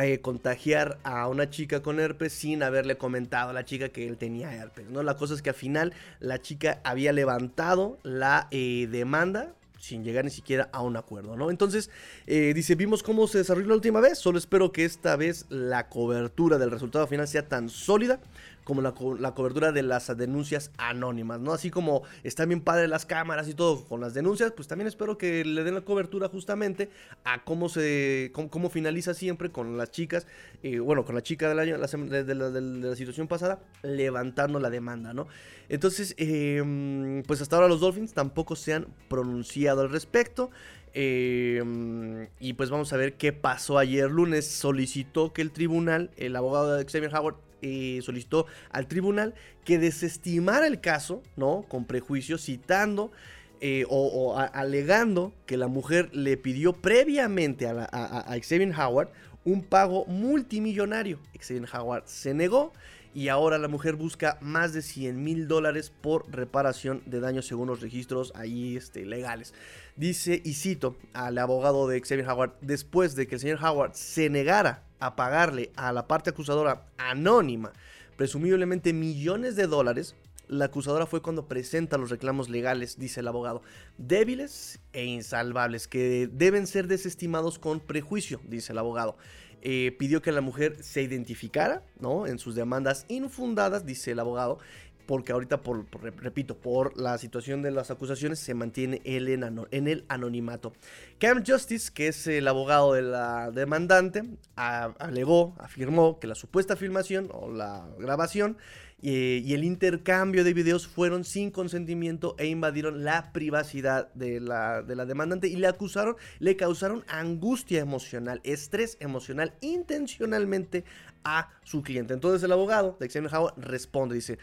eh, 0.00 0.20
contagiar 0.20 0.98
a 1.02 1.28
una 1.28 1.50
chica 1.50 1.82
con 1.82 2.00
herpes 2.00 2.32
sin 2.32 2.62
haberle 2.62 2.96
comentado 2.96 3.50
a 3.50 3.52
la 3.52 3.66
chica 3.66 3.90
que 3.90 4.08
él 4.08 4.16
tenía 4.16 4.54
herpes, 4.54 4.88
¿no? 4.88 5.02
La 5.02 5.18
cosa 5.18 5.34
es 5.34 5.42
que 5.42 5.50
al 5.50 5.54
final 5.54 5.92
la 6.18 6.40
chica 6.40 6.80
había 6.82 7.12
levantado 7.12 7.98
la 8.02 8.48
eh, 8.50 8.88
demanda 8.90 9.52
sin 9.82 10.04
llegar 10.04 10.24
ni 10.24 10.30
siquiera 10.30 10.70
a 10.72 10.80
un 10.80 10.96
acuerdo, 10.96 11.36
¿no? 11.36 11.50
Entonces, 11.50 11.90
eh, 12.26 12.52
dice, 12.54 12.76
vimos 12.76 13.02
cómo 13.02 13.26
se 13.26 13.38
desarrolló 13.38 13.68
la 13.68 13.74
última 13.74 14.00
vez, 14.00 14.16
solo 14.16 14.38
espero 14.38 14.70
que 14.70 14.84
esta 14.84 15.16
vez 15.16 15.44
la 15.48 15.88
cobertura 15.88 16.56
del 16.56 16.70
resultado 16.70 17.06
final 17.08 17.26
sea 17.26 17.48
tan 17.48 17.68
sólida 17.68 18.20
como 18.64 18.80
la, 18.82 18.92
cobertura 18.92 19.72
de 19.72 19.82
las 19.82 20.16
denuncias 20.16 20.70
anónimas, 20.78 21.40
¿no? 21.40 21.52
Así 21.52 21.70
como 21.70 22.02
están 22.22 22.48
bien 22.48 22.60
padres 22.60 22.88
las 22.88 23.06
cámaras 23.06 23.48
y 23.48 23.54
todo 23.54 23.84
con 23.84 24.00
las 24.00 24.14
denuncias, 24.14 24.52
pues 24.52 24.68
también 24.68 24.88
espero 24.88 25.18
que 25.18 25.44
le 25.44 25.64
den 25.64 25.74
la 25.74 25.80
cobertura 25.80 26.28
justamente 26.28 26.90
a 27.24 27.42
cómo 27.44 27.68
se 27.68 28.30
cómo, 28.32 28.70
finaliza 28.70 29.14
siempre 29.14 29.50
con 29.50 29.76
las 29.76 29.90
chicas, 29.90 30.26
eh, 30.62 30.78
bueno, 30.78 31.04
con 31.04 31.14
la 31.14 31.22
chica 31.22 31.48
del 31.48 31.58
año, 31.58 31.78
de, 31.78 32.34
la, 32.34 32.96
situación 32.96 33.26
pasada, 33.26 33.60
levantando 33.82 34.60
la 34.60 34.70
demanda, 34.70 35.12
¿no? 35.12 35.26
Entonces, 35.68 36.14
em, 36.18 37.22
pues 37.24 37.40
hasta 37.40 37.56
ahora 37.56 37.68
los 37.68 37.80
Dolphins 37.80 38.12
tampoco 38.12 38.56
se 38.56 38.74
han 38.74 38.86
pronunciado 39.08 39.80
al 39.80 39.90
respecto. 39.90 40.50
Em, 40.94 42.28
y 42.38 42.52
pues 42.52 42.68
vamos 42.68 42.92
a 42.92 42.98
ver 42.98 43.14
qué 43.14 43.32
pasó 43.32 43.78
ayer 43.78 44.10
lunes. 44.10 44.46
Solicitó 44.46 45.32
que 45.32 45.42
el 45.42 45.50
tribunal, 45.50 46.10
el 46.16 46.36
abogado 46.36 46.76
de 46.76 46.84
Xavier 46.84 47.14
Howard, 47.14 47.36
eh, 47.62 48.00
solicitó 48.02 48.46
al 48.70 48.86
tribunal 48.86 49.34
que 49.64 49.78
desestimara 49.78 50.66
el 50.66 50.80
caso, 50.80 51.22
¿no? 51.36 51.64
Con 51.68 51.84
prejuicio, 51.84 52.36
citando 52.38 53.12
eh, 53.60 53.84
o, 53.88 54.36
alegando 54.36 55.32
que 55.46 55.56
la 55.56 55.68
mujer 55.68 56.10
le 56.12 56.36
pidió 56.36 56.72
previamente 56.72 57.68
a, 57.68 57.88
a, 57.92 58.36
Xavier 58.40 58.74
Howard 58.76 59.10
un 59.44 59.62
pago 59.62 60.04
multimillonario. 60.06 61.20
Xavier 61.40 61.68
Howard 61.72 62.02
se 62.06 62.34
negó 62.34 62.72
y 63.14 63.28
ahora 63.28 63.58
la 63.58 63.68
mujer 63.68 63.94
busca 63.94 64.38
más 64.40 64.72
de 64.72 64.82
100 64.82 65.22
mil 65.22 65.46
dólares 65.46 65.92
por 66.00 66.28
reparación 66.32 67.02
de 67.06 67.20
daños 67.20 67.46
según 67.46 67.68
los 67.68 67.80
registros 67.80 68.32
ahí 68.34 68.76
este, 68.76 69.04
legales. 69.04 69.54
Dice, 69.96 70.40
y 70.44 70.54
cito 70.54 70.96
al 71.12 71.38
abogado 71.38 71.86
de 71.86 72.00
Xavier 72.00 72.28
Howard, 72.28 72.54
después 72.62 73.14
de 73.14 73.26
que 73.26 73.36
el 73.36 73.40
señor 73.40 73.58
Howard 73.62 73.94
se 73.94 74.30
negara 74.30 74.82
a 75.02 75.16
pagarle 75.16 75.72
a 75.76 75.92
la 75.92 76.06
parte 76.06 76.30
acusadora 76.30 76.86
anónima, 76.96 77.72
presumiblemente 78.16 78.92
millones 78.92 79.56
de 79.56 79.66
dólares, 79.66 80.14
la 80.46 80.66
acusadora 80.66 81.06
fue 81.06 81.22
cuando 81.22 81.48
presenta 81.48 81.98
los 81.98 82.10
reclamos 82.10 82.48
legales, 82.48 82.98
dice 82.98 83.20
el 83.20 83.28
abogado, 83.28 83.62
débiles 83.98 84.80
e 84.92 85.04
insalvables, 85.04 85.88
que 85.88 86.28
deben 86.30 86.66
ser 86.66 86.86
desestimados 86.86 87.58
con 87.58 87.80
prejuicio, 87.80 88.40
dice 88.44 88.72
el 88.72 88.78
abogado. 88.78 89.16
Eh, 89.64 89.94
pidió 89.98 90.22
que 90.22 90.32
la 90.32 90.40
mujer 90.40 90.82
se 90.82 91.02
identificara, 91.02 91.84
¿no? 92.00 92.26
En 92.26 92.38
sus 92.38 92.54
demandas 92.54 93.06
infundadas, 93.08 93.86
dice 93.86 94.10
el 94.10 94.18
abogado, 94.18 94.58
porque 95.06 95.32
ahorita, 95.32 95.62
por, 95.62 95.86
repito, 96.16 96.56
por 96.56 96.96
la 96.98 97.18
situación 97.18 97.62
de 97.62 97.70
las 97.70 97.90
acusaciones, 97.90 98.38
se 98.38 98.54
mantiene 98.54 99.00
él 99.04 99.28
en, 99.28 99.88
el 99.88 100.04
anonimato. 100.08 100.72
Cam 101.18 101.44
Justice, 101.46 101.90
que 101.92 102.08
es 102.08 102.26
el 102.26 102.48
abogado 102.48 102.92
de 102.94 103.02
la 103.02 103.50
demandante, 103.50 104.22
alegó, 104.56 105.54
afirmó 105.58 106.18
que 106.18 106.26
la 106.26 106.34
supuesta 106.34 106.76
filmación 106.76 107.28
o 107.32 107.50
la 107.50 107.88
grabación 107.98 108.56
eh, 109.04 109.42
y 109.44 109.54
el 109.54 109.64
intercambio 109.64 110.44
de 110.44 110.54
videos 110.54 110.86
fueron 110.86 111.24
sin 111.24 111.50
consentimiento 111.50 112.36
e 112.38 112.46
invadieron 112.46 113.02
la 113.02 113.32
privacidad 113.32 114.12
de 114.14 114.38
la, 114.38 114.82
de 114.82 114.94
la 114.94 115.06
demandante 115.06 115.48
y 115.48 115.56
le 115.56 115.66
acusaron, 115.66 116.14
le 116.38 116.56
causaron 116.56 117.04
angustia 117.08 117.80
emocional, 117.80 118.40
estrés 118.44 118.96
emocional 119.00 119.54
intencionalmente 119.60 120.84
a 121.24 121.50
su 121.64 121.82
cliente. 121.82 122.14
Entonces 122.14 122.44
el 122.44 122.52
abogado 122.52 122.96
de 123.00 123.08
Xavier 123.08 123.34
Howard 123.34 123.54
responde, 123.58 124.14
dice, 124.14 124.38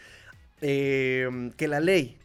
Em, 0.62 1.52
que 1.52 1.68
la 1.68 1.80
ley 1.80 2.18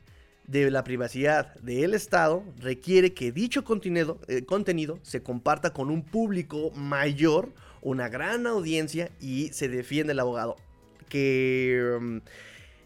de 0.47 0.69
la 0.69 0.83
privacidad 0.83 1.55
del 1.55 1.93
Estado 1.93 2.43
requiere 2.59 3.13
que 3.13 3.31
dicho 3.31 3.63
contenido, 3.63 4.19
eh, 4.27 4.43
contenido 4.43 4.99
se 5.01 5.23
comparta 5.23 5.71
con 5.71 5.89
un 5.89 6.03
público 6.03 6.71
mayor, 6.71 7.49
una 7.81 8.09
gran 8.09 8.45
audiencia 8.45 9.09
y 9.21 9.49
se 9.53 9.69
defiende 9.69 10.13
el 10.13 10.19
abogado. 10.19 10.57
Que 11.09 11.95
em, 11.95 12.21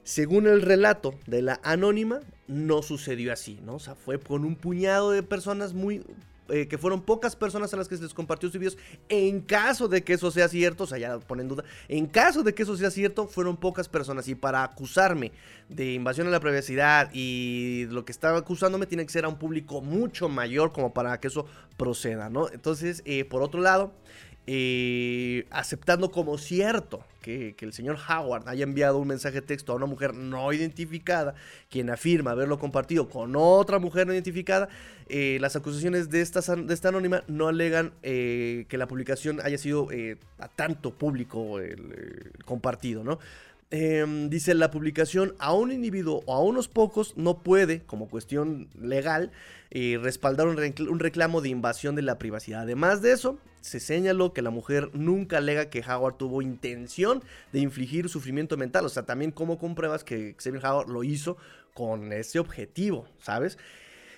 según 0.03 0.47
el 0.47 0.62
relato 0.62 1.15
de 1.27 1.41
la 1.41 1.59
anónima, 1.63 2.19
no 2.47 2.81
sucedió 2.81 3.31
así, 3.33 3.59
¿no? 3.63 3.75
O 3.75 3.79
sea, 3.79 3.95
fue 3.95 4.19
con 4.19 4.45
un 4.45 4.55
puñado 4.55 5.12
de 5.12 5.23
personas 5.23 5.73
muy 5.73 6.03
eh, 6.51 6.67
que 6.67 6.77
fueron 6.77 7.01
pocas 7.01 7.35
personas 7.35 7.73
a 7.73 7.77
las 7.77 7.88
que 7.88 7.97
se 7.97 8.03
les 8.03 8.13
compartió 8.13 8.49
sus 8.49 8.59
videos. 8.59 8.77
En 9.07 9.41
caso 9.41 9.88
de 9.88 10.03
que 10.03 10.13
eso 10.13 10.31
sea 10.31 10.47
cierto, 10.47 10.83
o 10.83 10.88
sea, 10.88 10.97
ya 10.97 11.19
ponen 11.19 11.47
duda, 11.47 11.63
en 11.88 12.07
caso 12.07 12.43
de 12.43 12.53
que 12.53 12.63
eso 12.63 12.75
sea 12.77 12.91
cierto, 12.91 13.27
fueron 13.27 13.57
pocas 13.57 13.89
personas. 13.89 14.27
Y 14.27 14.35
para 14.35 14.63
acusarme 14.63 15.31
de 15.69 15.93
invasión 15.93 16.27
a 16.27 16.31
la 16.31 16.39
privacidad 16.39 17.09
y 17.13 17.85
lo 17.89 18.05
que 18.05 18.12
estaba 18.12 18.38
acusándome 18.38 18.85
tiene 18.85 19.05
que 19.05 19.12
ser 19.12 19.25
a 19.25 19.29
un 19.29 19.38
público 19.38 19.81
mucho 19.81 20.29
mayor 20.29 20.71
como 20.71 20.93
para 20.93 21.19
que 21.19 21.27
eso 21.27 21.45
proceda, 21.77 22.29
¿no? 22.29 22.49
Entonces, 22.49 23.01
eh, 23.05 23.25
por 23.25 23.41
otro 23.41 23.62
lado, 23.62 23.93
eh, 24.47 25.45
aceptando 25.51 26.12
como 26.12 26.38
cierto 26.38 27.03
que, 27.21 27.55
el 27.60 27.73
señor 27.73 27.97
Howard 28.10 28.47
haya 28.47 28.63
enviado 28.63 28.97
un 28.97 29.08
mensaje 29.08 29.41
de 29.41 29.47
texto 29.47 29.71
a 29.71 29.75
una 29.75 29.86
mujer 29.86 30.13
no 30.13 30.51
identificada, 30.53 31.36
quien 31.69 31.89
afirma 31.89 32.32
haberlo 32.32 32.60
compartido 32.60 33.10
con 33.10 33.36
otra 33.36 33.79
mujer 33.79 34.08
no 34.08 34.13
identificada, 34.13 34.69
eh, 35.08 35.38
las 35.41 35.55
acusaciones 35.55 36.10
de 36.10 36.21
esta, 36.21 36.41
de 36.55 36.73
esta 36.73 36.89
anónima 36.89 37.23
no 37.27 37.47
alegan 37.47 37.93
eh, 38.03 38.65
que 38.69 38.77
la 38.77 38.88
publicación 38.88 39.39
haya 39.43 39.58
sido 39.58 39.88
a 40.39 40.47
tanto 40.47 40.93
público 40.93 41.60
compartido, 42.45 43.03
¿no? 43.03 43.19
Em, 43.71 44.32
dice 44.32 44.55
la 44.55 44.71
publicación 44.71 45.36
a 45.38 45.53
un 45.53 45.71
individuo 45.71 46.23
o 46.25 46.34
a 46.34 46.41
unos 46.41 46.67
pocos 46.67 47.15
no 47.17 47.43
puede, 47.43 47.82
como 47.82 48.10
cuestión 48.10 48.67
legal, 48.82 49.32
eh, 49.71 49.99
respaldar 50.01 50.47
un, 50.47 50.99
reclamo 50.99 51.41
de 51.41 51.49
invasión 51.49 51.95
de 51.95 52.01
la 52.01 52.17
privacidad. 52.17 52.62
Además 52.62 53.01
de 53.01 53.12
eso, 53.12 53.38
se 53.62 53.79
señaló 53.79 54.34
que 54.34 54.41
la 54.41 54.49
mujer 54.49 54.89
nunca 54.93 55.38
alega 55.38 55.69
que 55.69 55.84
Howard 55.88 56.15
tuvo 56.15 56.41
intención 56.41 57.23
de 57.53 57.60
infligir 57.60 58.10
sufrimiento 58.10 58.58
mental. 58.58 58.86
O 58.86 58.89
sea, 58.89 59.03
también 59.03 59.32
como 59.32 59.60
compruebas 59.60 60.03
que 60.03 60.36
Xavier 60.41 60.65
Howard 60.65 60.89
lo 60.89 61.03
hizo 61.03 61.38
con 61.73 62.12
ese 62.13 62.39
objetivo, 62.39 63.08
¿sabes? 63.21 63.58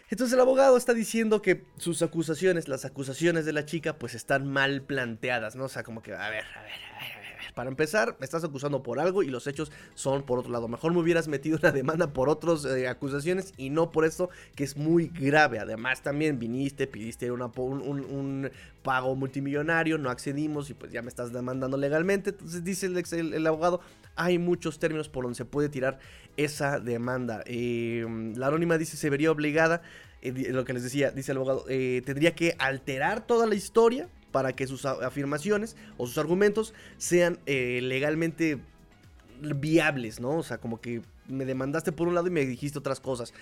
Entonces 0.09 0.33
el 0.33 0.41
abogado 0.41 0.75
está 0.75 0.93
diciendo 0.93 1.41
que 1.41 1.63
sus 1.77 2.01
acusaciones, 2.01 2.67
las 2.67 2.83
acusaciones 2.83 3.45
de 3.45 3.53
la 3.53 3.65
chica, 3.65 3.97
pues 3.97 4.13
están 4.13 4.45
mal 4.45 4.81
planteadas, 4.81 5.55
¿no? 5.55 5.65
O 5.65 5.69
sea, 5.69 5.83
como 5.83 6.01
que, 6.01 6.13
a 6.13 6.29
ver, 6.29 6.43
a 6.43 6.63
ver, 6.63 6.73
a 6.95 6.99
ver, 6.99 7.20
para 7.53 7.69
empezar, 7.69 8.15
me 8.19 8.25
estás 8.25 8.43
acusando 8.43 8.83
por 8.83 8.99
algo 8.99 9.23
y 9.23 9.27
los 9.27 9.47
hechos 9.47 9.71
son 9.95 10.23
por 10.23 10.39
otro 10.39 10.51
lado. 10.51 10.67
Mejor 10.67 10.93
me 10.93 10.99
hubieras 10.99 11.27
metido 11.27 11.57
una 11.61 11.71
demanda 11.71 12.13
por 12.13 12.29
otras 12.29 12.65
eh, 12.65 12.87
acusaciones 12.87 13.53
y 13.57 13.69
no 13.69 13.91
por 13.91 14.05
esto 14.05 14.29
que 14.55 14.63
es 14.63 14.77
muy 14.77 15.07
grave. 15.07 15.59
Además, 15.59 16.01
también 16.01 16.39
viniste, 16.39 16.87
pidiste 16.87 17.31
un, 17.31 18.49
pago 18.83 19.15
multimillonario, 19.15 19.97
no 19.97 20.09
accedimos 20.09 20.69
y 20.71 20.73
pues 20.73 20.91
ya 20.91 21.01
me 21.01 21.09
estás 21.09 21.31
demandando 21.31 21.77
legalmente. 21.77 22.31
Entonces 22.31 22.63
dice 22.63 22.87
el, 22.87 23.47
abogado, 23.47 23.81
hay 24.15 24.39
muchos 24.39 24.79
términos 24.79 25.07
por 25.07 25.23
donde 25.23 25.37
se 25.37 25.45
puede 25.45 25.69
tirar 25.69 25.99
esa 26.37 26.79
demanda. 26.79 27.43
Eh, 27.45 28.05
la 28.35 28.47
anónima 28.47 28.77
dice 28.77 28.97
se 28.97 29.09
vería 29.09 29.31
obligada, 29.31 29.83
eh, 30.21 30.31
lo 30.51 30.65
que 30.65 30.73
les 30.73 30.83
decía, 30.83 31.11
dice 31.11 31.31
el 31.31 31.37
abogado, 31.37 31.65
tendría 31.65 32.33
que 32.33 32.55
alterar 32.57 33.25
toda 33.27 33.45
la 33.45 33.55
historia 33.55 34.07
para 34.31 34.53
que 34.53 34.67
sus 34.67 34.85
afirmaciones 34.85 35.75
o 35.97 36.07
sus 36.07 36.17
argumentos 36.17 36.73
sean 36.97 37.39
eh, 37.45 37.79
legalmente 37.81 38.59
viables, 39.41 40.19
¿no? 40.19 40.37
O 40.37 40.43
sea, 40.43 40.59
como 40.59 40.79
que 40.81 41.01
me 41.27 41.45
demandaste 41.45 41.91
por 41.91 42.07
un 42.07 42.15
lado 42.15 42.27
y 42.27 42.31
me 42.31 42.45
dijiste 42.45 42.79
otras 42.79 42.99
cosas 42.99 43.33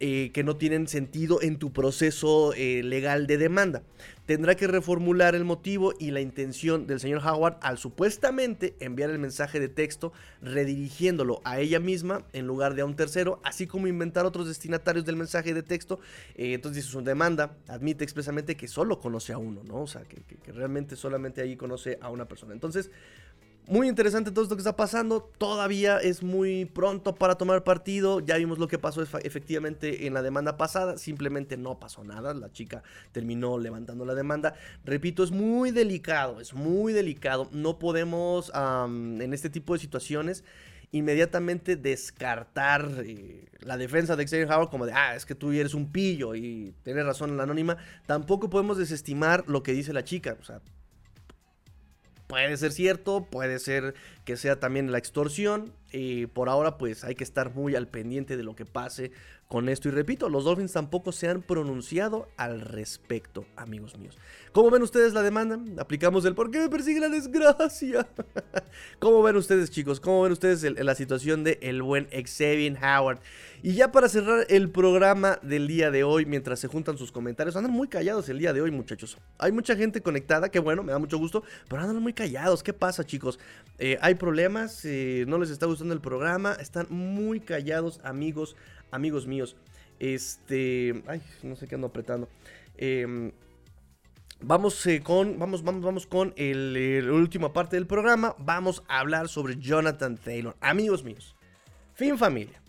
eh, 0.00 0.30
que 0.32 0.42
no 0.42 0.56
tienen 0.56 0.88
sentido 0.88 1.40
en 1.40 1.58
tu 1.58 1.72
proceso 1.72 2.52
eh, 2.54 2.82
legal 2.82 3.26
de 3.26 3.38
demanda. 3.38 3.82
Tendrá 4.26 4.54
que 4.54 4.66
reformular 4.66 5.34
el 5.34 5.44
motivo 5.44 5.92
y 5.98 6.10
la 6.10 6.20
intención 6.20 6.86
del 6.86 6.98
señor 6.98 7.20
Howard 7.26 7.58
al 7.60 7.78
supuestamente 7.78 8.74
enviar 8.80 9.10
el 9.10 9.18
mensaje 9.18 9.60
de 9.60 9.68
texto 9.68 10.12
redirigiéndolo 10.40 11.42
a 11.44 11.60
ella 11.60 11.78
misma 11.78 12.24
en 12.32 12.46
lugar 12.46 12.74
de 12.74 12.82
a 12.82 12.86
un 12.86 12.96
tercero, 12.96 13.40
así 13.44 13.66
como 13.66 13.86
inventar 13.86 14.24
otros 14.24 14.48
destinatarios 14.48 15.04
del 15.04 15.16
mensaje 15.16 15.52
de 15.52 15.62
texto. 15.62 16.00
Eh, 16.36 16.54
entonces 16.54 16.84
su 16.86 17.02
demanda 17.02 17.56
admite 17.68 18.02
expresamente 18.02 18.56
que 18.56 18.66
solo 18.66 18.98
conoce 18.98 19.32
a 19.32 19.38
uno, 19.38 19.62
¿no? 19.62 19.82
O 19.82 19.86
sea, 19.86 20.02
que, 20.02 20.22
que 20.22 20.52
realmente 20.52 20.96
solamente 20.96 21.42
ahí 21.42 21.54
conoce 21.56 21.98
a 22.00 22.08
una 22.08 22.26
persona. 22.26 22.54
Entonces, 22.54 22.90
muy 23.66 23.88
interesante 23.88 24.30
todo 24.30 24.42
esto 24.42 24.56
que 24.56 24.60
está 24.60 24.76
pasando. 24.76 25.30
Todavía 25.38 25.98
es 25.98 26.22
muy 26.22 26.66
pronto 26.66 27.14
para 27.14 27.36
tomar 27.36 27.64
partido. 27.64 28.20
Ya 28.20 28.36
vimos 28.36 28.58
lo 28.58 28.68
que 28.68 28.78
pasó 28.78 29.02
efectivamente 29.02 30.06
en 30.06 30.14
la 30.14 30.22
demanda 30.22 30.56
pasada. 30.56 30.98
Simplemente 30.98 31.56
no 31.56 31.80
pasó 31.80 32.04
nada. 32.04 32.34
La 32.34 32.52
chica 32.52 32.82
terminó 33.12 33.58
levantando 33.58 34.04
la 34.04 34.14
demanda. 34.14 34.54
Repito, 34.84 35.24
es 35.24 35.30
muy 35.30 35.70
delicado. 35.70 36.40
Es 36.40 36.52
muy 36.52 36.92
delicado. 36.92 37.48
No 37.52 37.78
podemos 37.78 38.52
en 38.54 39.32
este 39.32 39.48
tipo 39.48 39.72
de 39.72 39.80
situaciones 39.80 40.44
inmediatamente 40.92 41.74
descartar 41.74 42.88
eh, 43.04 43.46
la 43.60 43.76
defensa 43.76 44.14
de 44.14 44.26
Xavier 44.26 44.48
Howard 44.48 44.70
como 44.70 44.86
de, 44.86 44.92
ah, 44.92 45.16
es 45.16 45.26
que 45.26 45.34
tú 45.34 45.50
eres 45.50 45.74
un 45.74 45.90
pillo 45.90 46.36
y 46.36 46.72
tienes 46.84 47.04
razón 47.04 47.30
en 47.30 47.36
la 47.36 47.42
anónima. 47.42 47.78
Tampoco 48.06 48.48
podemos 48.48 48.78
desestimar 48.78 49.42
lo 49.48 49.64
que 49.64 49.72
dice 49.72 49.92
la 49.92 50.04
chica. 50.04 50.36
O 50.40 50.44
sea, 50.44 50.60
Puede 52.26 52.56
ser 52.56 52.72
cierto, 52.72 53.26
puede 53.30 53.58
ser 53.58 53.94
que 54.24 54.36
sea 54.36 54.58
también 54.58 54.92
la 54.92 54.98
extorsión. 54.98 55.72
Y 55.96 56.26
por 56.26 56.48
ahora 56.48 56.76
pues 56.76 57.04
hay 57.04 57.14
que 57.14 57.22
estar 57.22 57.54
muy 57.54 57.76
al 57.76 57.86
pendiente 57.86 58.36
de 58.36 58.42
lo 58.42 58.56
que 58.56 58.64
pase 58.64 59.12
con 59.46 59.68
esto. 59.68 59.88
Y 59.88 59.92
repito, 59.92 60.28
los 60.28 60.42
Dolphins 60.42 60.72
tampoco 60.72 61.12
se 61.12 61.28
han 61.28 61.40
pronunciado 61.40 62.26
al 62.36 62.60
respecto, 62.60 63.46
amigos 63.54 63.96
míos. 63.96 64.18
¿Cómo 64.50 64.70
ven 64.70 64.82
ustedes 64.82 65.14
la 65.14 65.22
demanda? 65.22 65.60
Aplicamos 65.80 66.24
el 66.24 66.34
por 66.34 66.50
qué 66.50 66.58
me 66.58 66.68
persigue 66.68 66.98
la 66.98 67.08
desgracia. 67.08 68.08
¿Cómo 68.98 69.22
ven 69.22 69.36
ustedes, 69.36 69.70
chicos? 69.70 70.00
¿Cómo 70.00 70.22
ven 70.22 70.32
ustedes 70.32 70.64
la 70.64 70.96
situación 70.96 71.44
de 71.44 71.60
el 71.62 71.82
buen 71.82 72.08
Xavier 72.10 72.76
Howard? 72.82 73.20
Y 73.62 73.74
ya 73.74 73.92
para 73.92 74.08
cerrar 74.08 74.46
el 74.50 74.70
programa 74.70 75.38
del 75.42 75.66
día 75.68 75.90
de 75.90 76.04
hoy, 76.04 76.26
mientras 76.26 76.60
se 76.60 76.68
juntan 76.68 76.98
sus 76.98 77.12
comentarios, 77.12 77.56
andan 77.56 77.72
muy 77.72 77.88
callados 77.88 78.28
el 78.28 78.38
día 78.38 78.52
de 78.52 78.60
hoy, 78.60 78.70
muchachos. 78.70 79.16
Hay 79.38 79.52
mucha 79.52 79.74
gente 79.74 80.02
conectada, 80.02 80.50
que 80.50 80.58
bueno, 80.58 80.82
me 80.82 80.92
da 80.92 80.98
mucho 80.98 81.16
gusto, 81.16 81.44
pero 81.68 81.80
andan 81.80 82.02
muy 82.02 82.12
callados. 82.12 82.62
¿Qué 82.62 82.72
pasa, 82.72 83.04
chicos? 83.04 83.38
Eh, 83.78 83.98
hay 84.00 84.16
problemas, 84.16 84.84
eh, 84.84 85.24
no 85.28 85.38
les 85.38 85.50
está 85.50 85.66
gustando 85.66 85.83
el 85.92 86.00
programa, 86.00 86.54
están 86.54 86.86
muy 86.90 87.40
callados, 87.40 88.00
amigos, 88.04 88.56
amigos 88.90 89.26
míos. 89.26 89.56
Este, 89.98 91.02
ay, 91.06 91.22
no 91.42 91.56
sé 91.56 91.66
qué 91.68 91.74
ando 91.74 91.88
apretando. 91.88 92.28
Em, 92.76 93.32
vamos 94.40 94.84
eh, 94.86 95.02
con, 95.02 95.38
vamos, 95.38 95.62
vamos, 95.62 95.82
vamos 95.82 96.06
con 96.06 96.34
la 96.36 97.12
última 97.12 97.52
parte 97.52 97.76
del 97.76 97.86
programa. 97.86 98.34
Vamos 98.38 98.82
a 98.88 99.00
hablar 99.00 99.28
sobre 99.28 99.56
Jonathan 99.56 100.16
Taylor. 100.16 100.56
Amigos 100.60 101.04
míos, 101.04 101.34
fin 101.94 102.18
familia. 102.18 102.60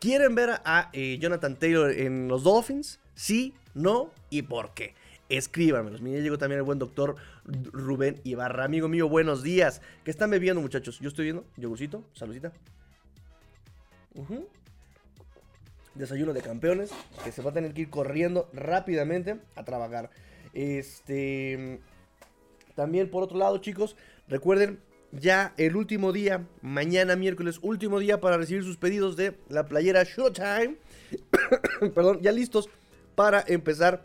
¿Quieren 0.00 0.34
ver 0.34 0.60
a 0.64 0.90
eh, 0.92 1.18
Jonathan 1.18 1.56
Taylor 1.58 1.90
en 1.90 2.28
los 2.28 2.42
Dolphins? 2.42 3.00
Sí, 3.14 3.54
no 3.72 4.10
y 4.28 4.42
por 4.42 4.74
qué. 4.74 4.94
Escríbanmelos. 5.30 6.02
Llegó 6.02 6.36
también 6.36 6.58
el 6.58 6.64
buen 6.64 6.78
doctor 6.78 7.16
Rubén 7.44 8.20
Ibarra. 8.24 8.64
Amigo 8.64 8.88
mío, 8.88 9.08
buenos 9.08 9.42
días. 9.42 9.82
¿Qué 10.04 10.10
están 10.10 10.30
bebiendo, 10.30 10.60
muchachos? 10.60 10.98
Yo 11.00 11.08
estoy 11.08 11.24
viendo. 11.26 11.44
Yogurcito, 11.56 12.04
saludita. 12.14 12.52
Desayuno 15.94 16.32
de 16.32 16.40
campeones. 16.40 16.90
Que 17.22 17.32
se 17.32 17.42
va 17.42 17.50
a 17.50 17.54
tener 17.54 17.74
que 17.74 17.82
ir 17.82 17.90
corriendo 17.90 18.48
rápidamente 18.52 19.40
a 19.56 19.64
trabajar. 19.64 20.10
Este. 20.52 21.80
También 22.74 23.10
por 23.10 23.22
otro 23.22 23.38
lado, 23.38 23.58
chicos, 23.58 23.96
recuerden 24.28 24.80
ya 25.12 25.54
el 25.58 25.76
último 25.76 26.12
día, 26.12 26.46
mañana 26.60 27.14
miércoles, 27.14 27.60
último 27.62 28.00
día 28.00 28.20
para 28.20 28.36
recibir 28.36 28.64
sus 28.64 28.76
pedidos 28.76 29.16
de 29.16 29.38
la 29.48 29.66
playera 29.66 30.02
Showtime. 30.02 30.76
Perdón, 31.94 32.20
ya 32.20 32.32
listos 32.32 32.68
para 33.14 33.44
empezar 33.46 34.04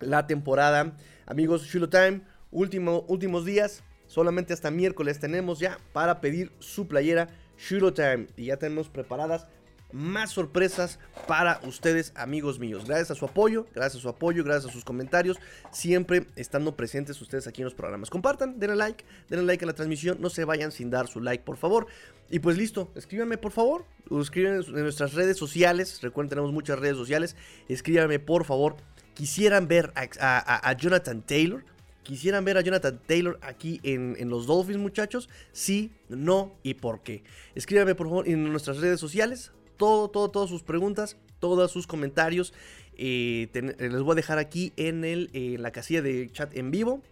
la 0.00 0.26
temporada. 0.26 0.96
Amigos, 1.26 1.64
Showtime, 1.64 2.22
último, 2.50 3.04
últimos 3.08 3.44
días, 3.44 3.82
solamente 4.06 4.52
hasta 4.52 4.70
miércoles 4.70 5.18
tenemos 5.18 5.58
ya 5.58 5.78
para 5.92 6.20
pedir 6.20 6.52
su 6.58 6.86
playera 6.86 7.28
Showtime. 7.58 8.28
Y 8.36 8.46
ya 8.46 8.56
tenemos 8.56 8.88
preparadas 8.88 9.46
más 9.92 10.30
sorpresas 10.32 10.98
para 11.26 11.60
ustedes, 11.64 12.12
amigos 12.16 12.58
míos. 12.58 12.84
Gracias 12.86 13.12
a 13.12 13.14
su 13.14 13.24
apoyo, 13.24 13.66
gracias 13.74 14.00
a 14.00 14.02
su 14.02 14.08
apoyo, 14.08 14.44
gracias 14.44 14.70
a 14.70 14.72
sus 14.72 14.84
comentarios, 14.84 15.38
siempre 15.70 16.26
estando 16.36 16.76
presentes 16.76 17.20
ustedes 17.20 17.46
aquí 17.46 17.62
en 17.62 17.66
los 17.66 17.74
programas. 17.74 18.10
Compartan, 18.10 18.58
denle 18.58 18.76
like, 18.76 19.04
denle 19.28 19.46
like 19.46 19.64
a 19.64 19.66
la 19.66 19.74
transmisión, 19.74 20.18
no 20.20 20.28
se 20.28 20.44
vayan 20.44 20.72
sin 20.72 20.90
dar 20.90 21.08
su 21.08 21.20
like, 21.20 21.44
por 21.44 21.56
favor. 21.56 21.86
Y 22.30 22.40
pues 22.40 22.56
listo, 22.56 22.90
escríbanme 22.94 23.38
por 23.38 23.52
favor, 23.52 23.84
escriban 24.20 24.62
en 24.62 24.82
nuestras 24.82 25.14
redes 25.14 25.36
sociales, 25.36 26.00
recuerden 26.02 26.30
tenemos 26.30 26.52
muchas 26.52 26.78
redes 26.78 26.96
sociales, 26.96 27.36
escríbanme 27.68 28.18
por 28.18 28.44
favor. 28.44 28.76
Quisieran 29.14 29.66
ver 29.66 29.92
a, 29.94 30.76
Jonathan 30.78 31.22
Taylor, 31.22 31.64
¿Quisieran 32.06 32.44
ver 32.44 32.56
a 32.56 32.60
Jonathan 32.60 33.00
Taylor 33.04 33.38
aquí 33.42 33.80
en, 33.82 34.14
en, 34.18 34.28
los 34.28 34.46
Dolphins, 34.46 34.78
muchachos? 34.78 35.28
Sí, 35.50 35.90
no 36.08 36.54
y 36.62 36.74
por 36.74 37.02
qué. 37.02 37.24
Escríbanme 37.56 37.96
por 37.96 38.06
favor 38.06 38.28
en 38.28 38.44
nuestras 38.44 38.78
redes 38.78 39.00
sociales 39.00 39.50
todo, 39.76 40.08
todo, 40.08 40.30
todas 40.30 40.50
sus 40.50 40.62
preguntas, 40.62 41.16
todos 41.38 41.70
sus 41.70 41.86
comentarios. 41.86 42.52
Eh, 42.96 43.48
les 43.78 44.02
voy 44.02 44.12
a 44.12 44.14
dejar 44.14 44.38
aquí 44.38 44.72
en, 44.76 45.04
el, 45.04 45.30
la 45.60 45.70
casilla 45.70 46.02
de 46.02 46.30
chat 46.30 46.56
en 46.56 46.70
vivo 46.70 47.02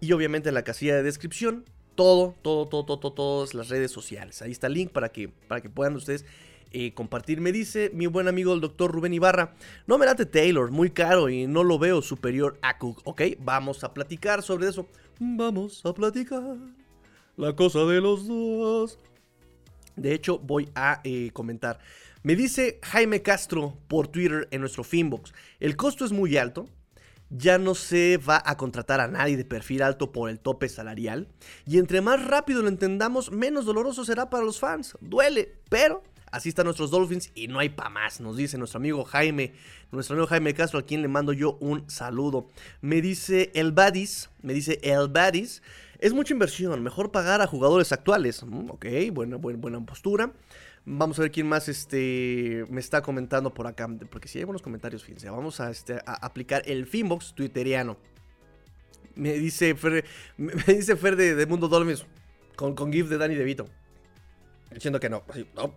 y 0.00 0.12
obviamente 0.12 0.48
en 0.48 0.54
la 0.54 0.62
casilla 0.62 0.96
de 0.96 1.02
descripción. 1.02 1.64
Todo, 1.94 2.34
todo, 2.42 2.66
todo, 2.66 2.84
todo, 2.84 3.12
todas 3.12 3.54
las 3.54 3.68
redes 3.68 3.92
sociales. 3.92 4.42
Ahí 4.42 4.50
está 4.50 4.66
el 4.66 4.74
link 4.74 4.90
para 4.90 5.10
que, 5.10 5.28
para 5.28 5.60
que 5.60 5.70
puedan 5.70 5.94
ustedes 5.94 6.24
eh, 6.72 6.92
compartir. 6.94 7.40
Me 7.40 7.52
dice 7.52 7.90
mi 7.94 8.06
buen 8.06 8.28
amigo 8.28 8.54
el 8.54 8.60
doctor 8.60 8.90
Rubén 8.92 9.14
Ibarra, 9.14 9.54
no 9.86 9.98
me 9.98 10.06
late 10.06 10.26
Taylor, 10.26 10.70
muy 10.70 10.90
caro 10.90 11.28
y 11.28 11.46
no 11.46 11.64
lo 11.64 11.78
veo 11.78 12.02
superior 12.02 12.58
a 12.62 12.78
Cook. 12.78 13.00
Ok, 13.04 13.22
vamos 13.40 13.84
a 13.84 13.94
platicar 13.94 14.42
sobre 14.42 14.68
eso. 14.68 14.88
Vamos 15.18 15.84
a 15.84 15.94
platicar 15.94 16.56
la 17.36 17.54
cosa 17.54 17.84
de 17.84 18.00
los 18.00 18.26
dos. 18.26 18.98
De 19.96 20.12
hecho, 20.12 20.38
voy 20.38 20.68
a 20.74 21.00
eh, 21.04 21.30
comentar. 21.32 21.78
Me 22.22 22.36
dice 22.36 22.80
Jaime 22.82 23.22
Castro 23.22 23.76
por 23.86 24.08
Twitter 24.08 24.48
en 24.50 24.60
nuestro 24.60 24.82
Finbox. 24.82 25.32
El 25.60 25.76
costo 25.76 26.04
es 26.04 26.12
muy 26.12 26.36
alto. 26.36 26.66
ya 27.30 27.58
no 27.58 27.74
se 27.74 28.18
va 28.18 28.42
a 28.44 28.56
contratar 28.56 29.00
a 29.00 29.08
nadie 29.08 29.36
de 29.36 29.44
perfil 29.44 29.82
alto 29.82 30.12
por 30.12 30.30
el 30.30 30.38
tope 30.38 30.68
salarial. 30.68 31.28
Y 31.66 31.78
entre 31.78 32.00
más 32.00 32.24
rápido 32.24 32.62
lo 32.62 32.68
entendamos, 32.68 33.32
menos 33.32 33.64
doloroso 33.64 34.04
será 34.04 34.30
para 34.30 34.44
los 34.44 34.60
fans. 34.60 34.96
Duele, 35.00 35.52
pero 35.68 36.02
Así 36.30 36.48
están 36.48 36.64
nuestros 36.64 36.90
Dolphins 36.90 37.30
y 37.34 37.48
no 37.48 37.58
hay 37.58 37.68
pa' 37.68 37.88
más, 37.88 38.20
nos 38.20 38.36
dice 38.36 38.58
nuestro 38.58 38.78
amigo 38.78 39.04
Jaime, 39.04 39.52
nuestro 39.92 40.14
amigo 40.14 40.26
Jaime 40.26 40.54
Castro, 40.54 40.80
a 40.80 40.82
quien 40.82 41.02
le 41.02 41.08
mando 41.08 41.32
yo 41.32 41.56
un 41.60 41.88
saludo. 41.88 42.48
Me 42.80 43.00
dice 43.00 43.52
el 43.54 43.72
Badis, 43.72 44.30
me 44.42 44.52
dice 44.52 44.80
el 44.82 45.08
Badis, 45.08 45.62
es 45.98 46.12
mucha 46.12 46.34
inversión, 46.34 46.82
mejor 46.82 47.10
pagar 47.10 47.40
a 47.40 47.46
jugadores 47.46 47.92
actuales. 47.92 48.42
Mm, 48.42 48.70
ok, 48.70 48.86
buena, 49.12 49.36
buena, 49.36 49.80
postura. 49.86 50.32
Vamos 50.84 51.18
a 51.18 51.22
ver 51.22 51.30
quién 51.30 51.48
más 51.48 51.68
este, 51.68 52.64
me 52.68 52.80
está 52.80 53.00
comentando 53.00 53.54
por 53.54 53.66
acá, 53.66 53.88
porque 54.10 54.28
si 54.28 54.38
hay 54.38 54.44
buenos 54.44 54.60
comentarios, 54.60 55.02
fíjense, 55.02 55.30
vamos 55.30 55.60
a, 55.60 55.70
este, 55.70 55.98
aplicar 56.04 56.62
el 56.66 56.86
Finbox 56.86 57.34
twitteriano. 57.34 57.96
Me 59.14 59.32
dice 59.34 59.74
Fer, 59.76 60.04
me 60.36 60.52
dice 60.74 60.96
Fer 60.96 61.16
de, 61.16 61.46
Mundo 61.46 61.68
Dolphins 61.68 62.04
con, 62.56 62.74
con 62.74 62.92
GIF 62.92 63.08
de 63.08 63.16
Danny 63.16 63.34
DeVito. 63.34 63.66
Diciendo 64.72 65.00
que 65.00 65.08
no. 65.08 65.22
no, 65.54 65.72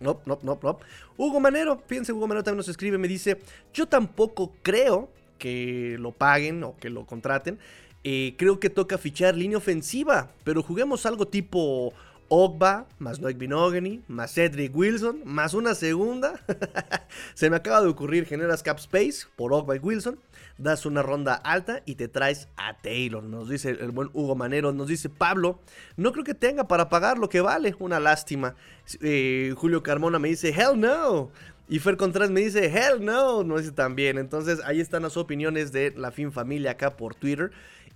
no, 0.00 0.20
no, 0.26 0.38
no, 0.42 0.58
no. 0.62 0.78
Hugo 1.16 1.40
Manero, 1.40 1.82
fíjense, 1.86 2.12
Hugo 2.12 2.26
Manero 2.26 2.44
también 2.44 2.58
nos 2.58 2.68
escribe, 2.68 2.98
me 2.98 3.08
dice, 3.08 3.38
yo 3.72 3.86
tampoco 3.86 4.54
creo 4.62 5.10
que 5.38 5.96
lo 5.98 6.12
paguen 6.12 6.62
o 6.64 6.76
que 6.76 6.90
lo 6.90 7.06
contraten. 7.06 7.58
Eh, 8.04 8.34
creo 8.38 8.60
que 8.60 8.70
toca 8.70 8.96
fichar 8.96 9.36
línea 9.36 9.58
ofensiva, 9.58 10.30
pero 10.44 10.62
juguemos 10.62 11.04
algo 11.04 11.26
tipo 11.26 11.92
Ogba, 12.28 12.86
más 12.98 13.20
Noik 13.20 13.38
Binogany, 13.38 14.02
más 14.06 14.34
Cedric 14.34 14.74
Wilson, 14.76 15.22
más 15.24 15.54
una 15.54 15.74
segunda. 15.74 16.40
Se 17.34 17.48
me 17.48 17.56
acaba 17.56 17.80
de 17.80 17.88
ocurrir, 17.88 18.26
generas 18.26 18.62
cap 18.62 18.78
space 18.78 19.26
por 19.36 19.52
Ogba 19.52 19.76
y 19.76 19.78
Wilson, 19.78 20.18
das 20.58 20.84
una 20.84 21.02
ronda 21.02 21.34
alta 21.34 21.82
y 21.86 21.94
te 21.94 22.08
traes 22.08 22.48
a 22.56 22.76
Taylor. 22.80 23.22
Nos 23.22 23.48
dice 23.48 23.70
el 23.70 23.90
buen 23.90 24.10
Hugo 24.12 24.34
Manero, 24.34 24.72
nos 24.72 24.88
dice 24.88 25.08
Pablo, 25.08 25.60
no 25.96 26.12
creo 26.12 26.24
que 26.24 26.34
tenga 26.34 26.68
para 26.68 26.88
pagar 26.88 27.18
lo 27.18 27.28
que 27.28 27.40
vale, 27.40 27.74
una 27.78 28.00
lástima. 28.00 28.54
Eh, 29.00 29.54
Julio 29.56 29.82
Carmona 29.82 30.18
me 30.18 30.28
dice, 30.28 30.50
hell 30.50 30.78
no. 30.78 31.30
Y 31.70 31.80
Fer 31.80 31.98
Contreras 31.98 32.30
me 32.30 32.40
dice, 32.40 32.66
hell 32.66 33.04
no, 33.04 33.44
no 33.44 33.58
dice 33.58 33.72
también. 33.72 34.16
Entonces 34.16 34.60
ahí 34.64 34.80
están 34.80 35.02
las 35.02 35.16
opiniones 35.16 35.70
de 35.70 35.92
la 35.96 36.10
Fin 36.10 36.32
Familia 36.32 36.72
acá 36.72 36.96
por 36.96 37.14
Twitter. 37.14 37.50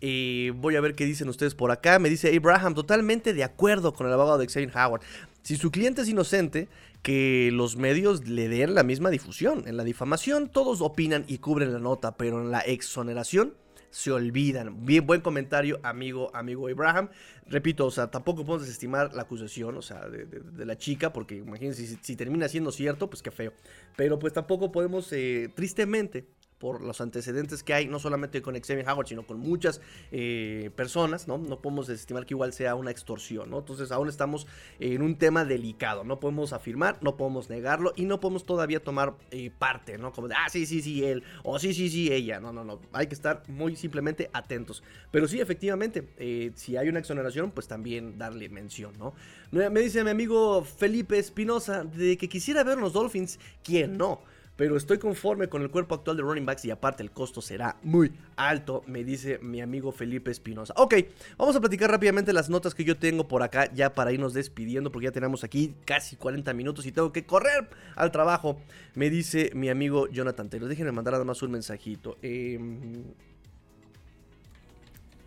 Y 0.04 0.50
voy 0.50 0.74
a 0.74 0.80
ver 0.80 0.96
qué 0.96 1.04
dicen 1.04 1.28
ustedes 1.28 1.54
por 1.54 1.70
acá. 1.70 2.00
Me 2.00 2.10
dice 2.10 2.36
Abraham, 2.36 2.74
totalmente 2.74 3.32
de 3.32 3.44
acuerdo 3.44 3.92
con 3.92 4.08
el 4.08 4.12
abogado 4.12 4.38
de 4.38 4.48
Xavier 4.48 4.76
Howard. 4.76 5.02
Si 5.42 5.54
su 5.54 5.70
cliente 5.70 6.02
es 6.02 6.08
inocente, 6.08 6.68
que 7.02 7.50
los 7.52 7.76
medios 7.76 8.26
le 8.26 8.48
den 8.48 8.74
la 8.74 8.82
misma 8.82 9.10
difusión. 9.10 9.62
En 9.68 9.76
la 9.76 9.84
difamación 9.84 10.48
todos 10.48 10.80
opinan 10.80 11.24
y 11.28 11.38
cubren 11.38 11.72
la 11.72 11.78
nota, 11.78 12.16
pero 12.16 12.42
en 12.42 12.50
la 12.50 12.58
exoneración 12.62 13.54
se 13.90 14.10
olvidan. 14.10 14.84
Bien, 14.84 15.06
buen 15.06 15.20
comentario, 15.20 15.78
amigo, 15.84 16.34
amigo 16.34 16.66
Abraham. 16.66 17.10
Repito, 17.46 17.86
o 17.86 17.90
sea, 17.92 18.10
tampoco 18.10 18.44
podemos 18.44 18.62
desestimar 18.62 19.14
la 19.14 19.22
acusación, 19.22 19.76
o 19.76 19.82
sea, 19.82 20.08
de, 20.08 20.66
la 20.66 20.76
chica, 20.76 21.12
porque 21.12 21.36
imagínense, 21.36 21.98
si, 22.02 22.16
termina 22.16 22.48
siendo 22.48 22.72
cierto, 22.72 23.08
pues 23.08 23.22
qué 23.22 23.30
feo. 23.30 23.52
Pero 23.96 24.18
pues 24.18 24.32
tampoco 24.32 24.72
podemos, 24.72 25.12
eh, 25.12 25.48
tristemente, 25.54 26.26
por 26.62 26.80
los 26.80 27.00
antecedentes 27.00 27.64
que 27.64 27.74
hay, 27.74 27.88
no 27.88 27.98
solamente 27.98 28.40
con 28.40 28.54
Xavier 28.54 28.88
Howard, 28.88 29.08
sino 29.08 29.26
con 29.26 29.40
muchas 29.40 29.80
eh, 30.12 30.70
personas, 30.76 31.26
¿no? 31.26 31.36
No 31.36 31.60
podemos 31.60 31.88
estimar 31.88 32.24
que 32.24 32.34
igual 32.34 32.52
sea 32.52 32.76
una 32.76 32.92
extorsión, 32.92 33.50
¿no? 33.50 33.58
Entonces 33.58 33.90
aún 33.90 34.08
estamos 34.08 34.46
en 34.78 35.02
un 35.02 35.16
tema 35.16 35.44
delicado, 35.44 36.04
no 36.04 36.20
podemos 36.20 36.52
afirmar, 36.52 36.98
no 37.00 37.16
podemos 37.16 37.50
negarlo 37.50 37.92
y 37.96 38.04
no 38.04 38.20
podemos 38.20 38.46
todavía 38.46 38.78
tomar 38.78 39.16
eh, 39.32 39.50
parte, 39.58 39.98
¿no? 39.98 40.12
Como 40.12 40.28
de, 40.28 40.36
ah, 40.36 40.48
sí, 40.50 40.64
sí, 40.64 40.82
sí, 40.82 41.04
él, 41.04 41.24
o 41.42 41.58
sí, 41.58 41.74
sí, 41.74 41.90
sí, 41.90 42.12
ella, 42.12 42.38
no, 42.38 42.52
no, 42.52 42.62
no, 42.62 42.80
hay 42.92 43.08
que 43.08 43.14
estar 43.14 43.42
muy 43.48 43.74
simplemente 43.74 44.30
atentos. 44.32 44.84
Pero 45.10 45.26
sí, 45.26 45.40
efectivamente, 45.40 46.10
eh, 46.16 46.52
si 46.54 46.76
hay 46.76 46.88
una 46.88 47.00
exoneración, 47.00 47.50
pues 47.50 47.66
también 47.66 48.18
darle 48.18 48.48
mención, 48.48 48.92
¿no? 49.00 49.14
Me 49.50 49.80
dice 49.80 50.04
mi 50.04 50.10
amigo 50.10 50.62
Felipe 50.62 51.18
Espinosa 51.18 51.82
de 51.82 52.16
que 52.16 52.28
quisiera 52.28 52.62
ver 52.62 52.78
los 52.78 52.92
Dolphins, 52.92 53.40
¿quién 53.64 53.98
no? 53.98 54.22
Pero 54.56 54.76
estoy 54.76 54.98
conforme 54.98 55.48
con 55.48 55.62
el 55.62 55.70
cuerpo 55.70 55.94
actual 55.94 56.16
de 56.16 56.22
running 56.22 56.44
backs 56.44 56.64
y 56.64 56.70
aparte 56.70 57.02
el 57.02 57.10
costo 57.10 57.40
será 57.40 57.76
muy 57.82 58.12
alto, 58.36 58.82
me 58.86 59.02
dice 59.02 59.38
mi 59.40 59.60
amigo 59.60 59.92
Felipe 59.92 60.30
Espinosa. 60.30 60.74
Ok, 60.76 60.94
vamos 61.38 61.56
a 61.56 61.60
platicar 61.60 61.90
rápidamente 61.90 62.32
las 62.32 62.50
notas 62.50 62.74
que 62.74 62.84
yo 62.84 62.96
tengo 62.96 63.28
por 63.28 63.42
acá 63.42 63.72
ya 63.72 63.94
para 63.94 64.12
irnos 64.12 64.34
despidiendo 64.34 64.92
porque 64.92 65.06
ya 65.06 65.12
tenemos 65.12 65.42
aquí 65.44 65.74
casi 65.84 66.16
40 66.16 66.52
minutos 66.54 66.86
y 66.86 66.92
tengo 66.92 67.12
que 67.12 67.24
correr 67.24 67.68
al 67.96 68.12
trabajo, 68.12 68.60
me 68.94 69.10
dice 69.10 69.50
mi 69.54 69.68
amigo 69.68 70.08
Jonathan 70.08 70.48
Taylor. 70.48 70.68
Déjenme 70.68 70.92
mandar 70.92 71.12
nada 71.12 71.24
más 71.24 71.42
un 71.42 71.52
mensajito. 71.52 72.18
Em, 72.22 73.04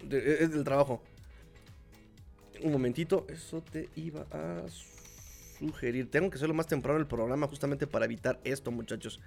es 0.10 0.52
del 0.52 0.64
trabajo. 0.64 1.02
Un 2.62 2.72
momentito, 2.72 3.26
eso 3.28 3.62
te 3.62 3.90
iba 3.96 4.26
a 4.32 4.64
sugerir. 5.58 6.10
Tengo 6.10 6.30
que 6.30 6.36
hacerlo 6.36 6.54
más 6.54 6.68
temprano 6.68 7.00
el 7.00 7.08
programa 7.08 7.48
justamente 7.48 7.88
para 7.88 8.06
evitar 8.06 8.40
esto, 8.44 8.72
muchachos. 8.72 9.20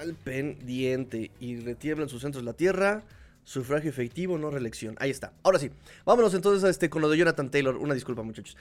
Al 0.00 0.14
pendiente. 0.14 1.30
Y 1.40 1.60
retiemblan 1.60 2.08
sus 2.08 2.22
centros 2.22 2.44
la 2.44 2.52
tierra. 2.52 3.02
Sufragio 3.44 3.88
efectivo, 3.90 4.36
no 4.36 4.50
reelección. 4.50 4.96
Ahí 4.98 5.10
está. 5.10 5.32
Ahora 5.42 5.58
sí. 5.58 5.70
Vámonos 6.04 6.34
entonces 6.34 6.64
a 6.64 6.68
este, 6.68 6.90
con 6.90 7.02
lo 7.02 7.08
de 7.08 7.18
Jonathan 7.18 7.50
Taylor. 7.50 7.76
Una 7.76 7.94
disculpa, 7.94 8.22
muchachos. 8.22 8.56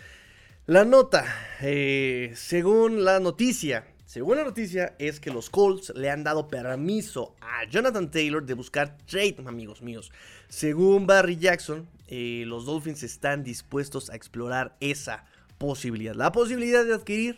La 0.66 0.86
nota. 0.86 1.26
Eh, 1.62 2.32
según 2.36 3.04
la 3.04 3.20
noticia. 3.20 3.86
Según 4.08 4.38
la 4.38 4.46
noticia 4.46 4.96
es 5.00 5.20
que 5.20 5.32
los 5.32 5.50
Colts 5.50 5.92
le 5.94 6.10
han 6.10 6.24
dado 6.24 6.48
permiso 6.48 7.36
a 7.42 7.70
Jonathan 7.70 8.10
Taylor 8.10 8.46
de 8.46 8.54
buscar 8.54 8.98
trade, 9.06 9.36
amigos 9.46 9.82
míos. 9.82 10.14
Según 10.48 11.06
Barry 11.06 11.36
Jackson, 11.36 11.90
eh, 12.08 12.46
los 12.48 12.66
Dolphins 12.66 13.04
están 13.04 13.44
dispuestos 13.44 14.10
a 14.10 14.16
explorar 14.16 14.78
esa 14.80 15.26
posibilidad. 15.58 16.16
La 16.16 16.32
posibilidad 16.32 16.86
de 16.86 16.94
adquirir 16.94 17.36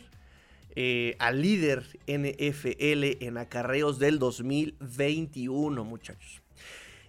eh, 0.76 1.16
al 1.18 1.42
líder 1.42 1.82
NFL 2.06 3.24
en 3.26 3.36
acarreos 3.38 3.98
del 3.98 4.20
2021, 4.20 5.82
muchachos. 5.82 6.40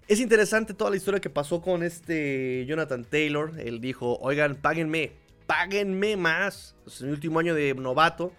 Es 0.08 0.20
interesante 0.20 0.74
toda 0.74 0.90
la 0.90 0.98
historia 0.98 1.22
que 1.22 1.30
pasó 1.30 1.62
con 1.62 1.84
este 1.84 2.66
Jonathan 2.66 3.06
Taylor. 3.06 3.52
Él 3.60 3.80
dijo, 3.80 4.18
oigan, 4.22 4.56
páguenme, 4.56 5.12
páguenme 5.46 6.18
más. 6.18 6.74
Es 6.88 7.04
mi 7.04 7.12
último 7.12 7.38
año 7.38 7.54
de 7.54 7.76
novato. 7.76 8.34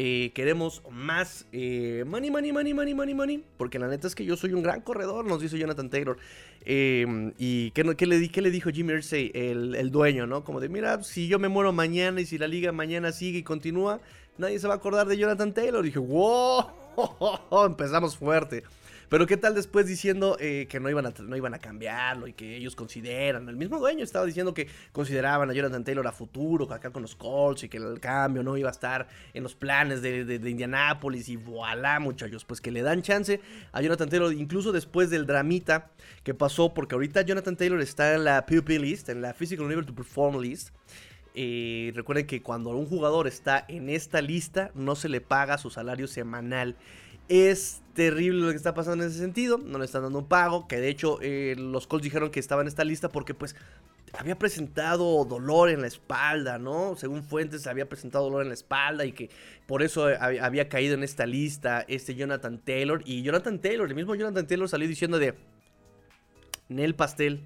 Eh, 0.00 0.30
queremos 0.32 0.80
más 0.92 1.44
eh, 1.50 2.04
money, 2.06 2.30
money, 2.30 2.52
money, 2.52 2.72
money, 2.72 2.94
money, 2.94 3.14
money. 3.14 3.44
Porque 3.56 3.80
la 3.80 3.88
neta 3.88 4.06
es 4.06 4.14
que 4.14 4.24
yo 4.24 4.36
soy 4.36 4.52
un 4.52 4.62
gran 4.62 4.80
corredor, 4.82 5.24
nos 5.24 5.40
dice 5.40 5.58
Jonathan 5.58 5.90
Taylor. 5.90 6.18
Em, 6.64 7.32
y 7.36 7.72
¿qué, 7.72 7.82
qué, 7.96 8.06
le, 8.06 8.28
qué 8.30 8.40
le 8.40 8.50
dijo 8.52 8.70
Jimmy 8.70 8.92
Irsay, 8.92 9.32
el, 9.34 9.90
dueño, 9.90 10.28
¿no? 10.28 10.44
Como 10.44 10.60
de, 10.60 10.68
mira, 10.68 11.02
si 11.02 11.26
yo 11.26 11.40
me 11.40 11.48
muero 11.48 11.72
mañana 11.72 12.20
y 12.20 12.26
si 12.26 12.38
la 12.38 12.46
liga 12.46 12.70
mañana 12.70 13.10
sigue 13.10 13.38
y 13.38 13.42
continúa, 13.42 13.98
nadie 14.36 14.60
se 14.60 14.68
va 14.68 14.74
a 14.74 14.76
acordar 14.76 15.08
de 15.08 15.18
Jonathan 15.18 15.52
Taylor. 15.52 15.82
Dije, 15.82 15.98
wow, 15.98 16.70
empezamos 17.66 18.16
fuerte. 18.16 18.62
Pero 19.08 19.26
qué 19.26 19.36
tal 19.36 19.54
después 19.54 19.86
diciendo 19.86 20.36
eh, 20.38 20.66
que 20.68 20.80
no 20.80 20.90
iban, 20.90 21.06
a, 21.06 21.14
no 21.22 21.36
iban 21.36 21.54
a 21.54 21.58
cambiarlo 21.58 22.26
y 22.26 22.34
que 22.34 22.56
ellos 22.56 22.76
consideran. 22.76 23.48
El 23.48 23.56
mismo 23.56 23.78
dueño 23.78 24.04
estaba 24.04 24.26
diciendo 24.26 24.52
que 24.52 24.68
consideraban 24.92 25.50
a 25.50 25.54
Jonathan 25.54 25.84
Taylor 25.84 26.06
a 26.06 26.12
futuro, 26.12 26.70
acá 26.72 26.90
con 26.90 27.02
los 27.02 27.16
Colts 27.16 27.64
y 27.64 27.68
que 27.68 27.78
el 27.78 28.00
cambio 28.00 28.42
no 28.42 28.56
iba 28.56 28.68
a 28.68 28.72
estar 28.72 29.08
en 29.32 29.42
los 29.42 29.54
planes 29.54 30.02
de, 30.02 30.24
de, 30.24 30.50
Indianápolis. 30.50 31.28
Y 31.28 31.36
voilà, 31.36 32.00
muchachos, 32.00 32.44
pues 32.44 32.60
que 32.60 32.70
le 32.70 32.82
dan 32.82 33.02
chance 33.02 33.40
a 33.72 33.80
Jonathan 33.80 34.08
Taylor, 34.08 34.32
incluso 34.32 34.72
después 34.72 35.10
del 35.10 35.26
dramita 35.26 35.90
que 36.22 36.34
pasó, 36.34 36.74
porque 36.74 36.94
ahorita 36.94 37.22
Jonathan 37.22 37.56
Taylor 37.56 37.80
está 37.80 38.14
en 38.14 38.24
la 38.24 38.44
PUP 38.44 38.68
list, 38.68 39.08
en 39.08 39.22
la 39.22 39.32
Physical 39.32 39.66
Unable 39.66 39.86
to 39.86 39.94
Perform 39.94 40.40
list. 40.40 40.70
Eh, 41.34 41.92
recuerden 41.94 42.26
que 42.26 42.42
cuando 42.42 42.70
un 42.70 42.86
jugador 42.86 43.26
está 43.26 43.64
en 43.68 43.88
esta 43.90 44.20
lista, 44.20 44.72
no 44.74 44.96
se 44.96 45.08
le 45.08 45.20
paga 45.20 45.56
su 45.56 45.70
salario 45.70 46.08
semanal. 46.08 46.76
Es 47.28 47.82
terrible 47.94 48.40
lo 48.40 48.50
que 48.50 48.56
está 48.56 48.74
pasando 48.74 49.04
en 49.04 49.10
ese 49.10 49.18
sentido. 49.18 49.58
No 49.58 49.78
le 49.78 49.84
están 49.84 50.02
dando 50.02 50.18
un 50.18 50.28
pago. 50.28 50.66
Que 50.68 50.80
de 50.80 50.88
hecho 50.88 51.18
eh, 51.20 51.54
los 51.58 51.86
Colts 51.86 52.04
dijeron 52.04 52.30
que 52.30 52.40
estaba 52.40 52.62
en 52.62 52.68
esta 52.68 52.84
lista 52.84 53.08
porque 53.08 53.34
pues 53.34 53.54
había 54.18 54.38
presentado 54.38 55.24
dolor 55.24 55.68
en 55.68 55.82
la 55.82 55.86
espalda, 55.86 56.58
¿no? 56.58 56.96
Según 56.96 57.22
fuentes 57.22 57.66
había 57.66 57.88
presentado 57.88 58.24
dolor 58.24 58.42
en 58.42 58.48
la 58.48 58.54
espalda 58.54 59.04
y 59.04 59.12
que 59.12 59.30
por 59.66 59.82
eso 59.82 60.06
había 60.06 60.68
caído 60.68 60.94
en 60.94 61.02
esta 61.02 61.26
lista 61.26 61.84
este 61.88 62.14
Jonathan 62.14 62.58
Taylor. 62.58 63.02
Y 63.04 63.22
Jonathan 63.22 63.60
Taylor, 63.60 63.88
el 63.88 63.94
mismo 63.94 64.14
Jonathan 64.14 64.46
Taylor 64.46 64.68
salió 64.68 64.88
diciendo 64.88 65.18
de... 65.18 65.34
Nel 66.68 66.94
Pastel 66.94 67.40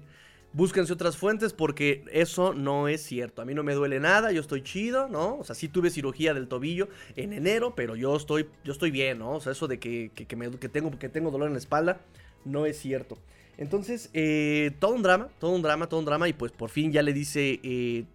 búsquense 0.53 0.93
otras 0.93 1.17
fuentes 1.17 1.51
porque 1.53 2.03
eso 2.11 2.53
no 2.53 2.87
es 2.87 3.01
cierto. 3.01 3.41
A 3.41 3.45
mí 3.45 3.53
no 3.53 3.63
me 3.63 3.73
duele 3.73 3.99
nada, 3.99 4.31
yo 4.31 4.41
estoy 4.41 4.61
chido, 4.61 5.07
¿no? 5.09 5.37
O 5.37 5.43
sea, 5.43 5.55
sí 5.55 5.67
tuve 5.67 5.89
cirugía 5.89 6.33
del 6.33 6.47
tobillo 6.47 6.87
en 7.15 7.33
enero, 7.33 7.73
pero 7.75 7.95
yo 7.95 8.15
estoy, 8.15 8.47
yo 8.63 8.71
estoy 8.71 8.91
bien, 8.91 9.19
¿no? 9.19 9.31
O 9.33 9.41
sea, 9.41 9.51
eso 9.51 9.67
de 9.67 9.79
que, 9.79 10.11
me, 10.37 10.49
tengo, 10.49 10.97
que 10.97 11.09
tengo 11.09 11.31
dolor 11.31 11.47
en 11.47 11.53
la 11.53 11.59
espalda 11.59 12.01
no 12.45 12.65
es 12.65 12.77
cierto. 12.79 13.17
Entonces, 13.57 14.09
eh, 14.13 14.71
todo 14.79 14.93
un 14.95 15.03
drama, 15.03 15.29
todo 15.39 15.51
un 15.51 15.61
drama, 15.61 15.87
todo 15.87 15.99
un 15.99 16.05
drama. 16.05 16.27
Y 16.27 16.33
pues 16.33 16.51
por 16.51 16.69
fin 16.69 16.91
ya 16.91 17.01
le 17.01 17.13
dice 17.13 17.59
eh, 17.63 18.05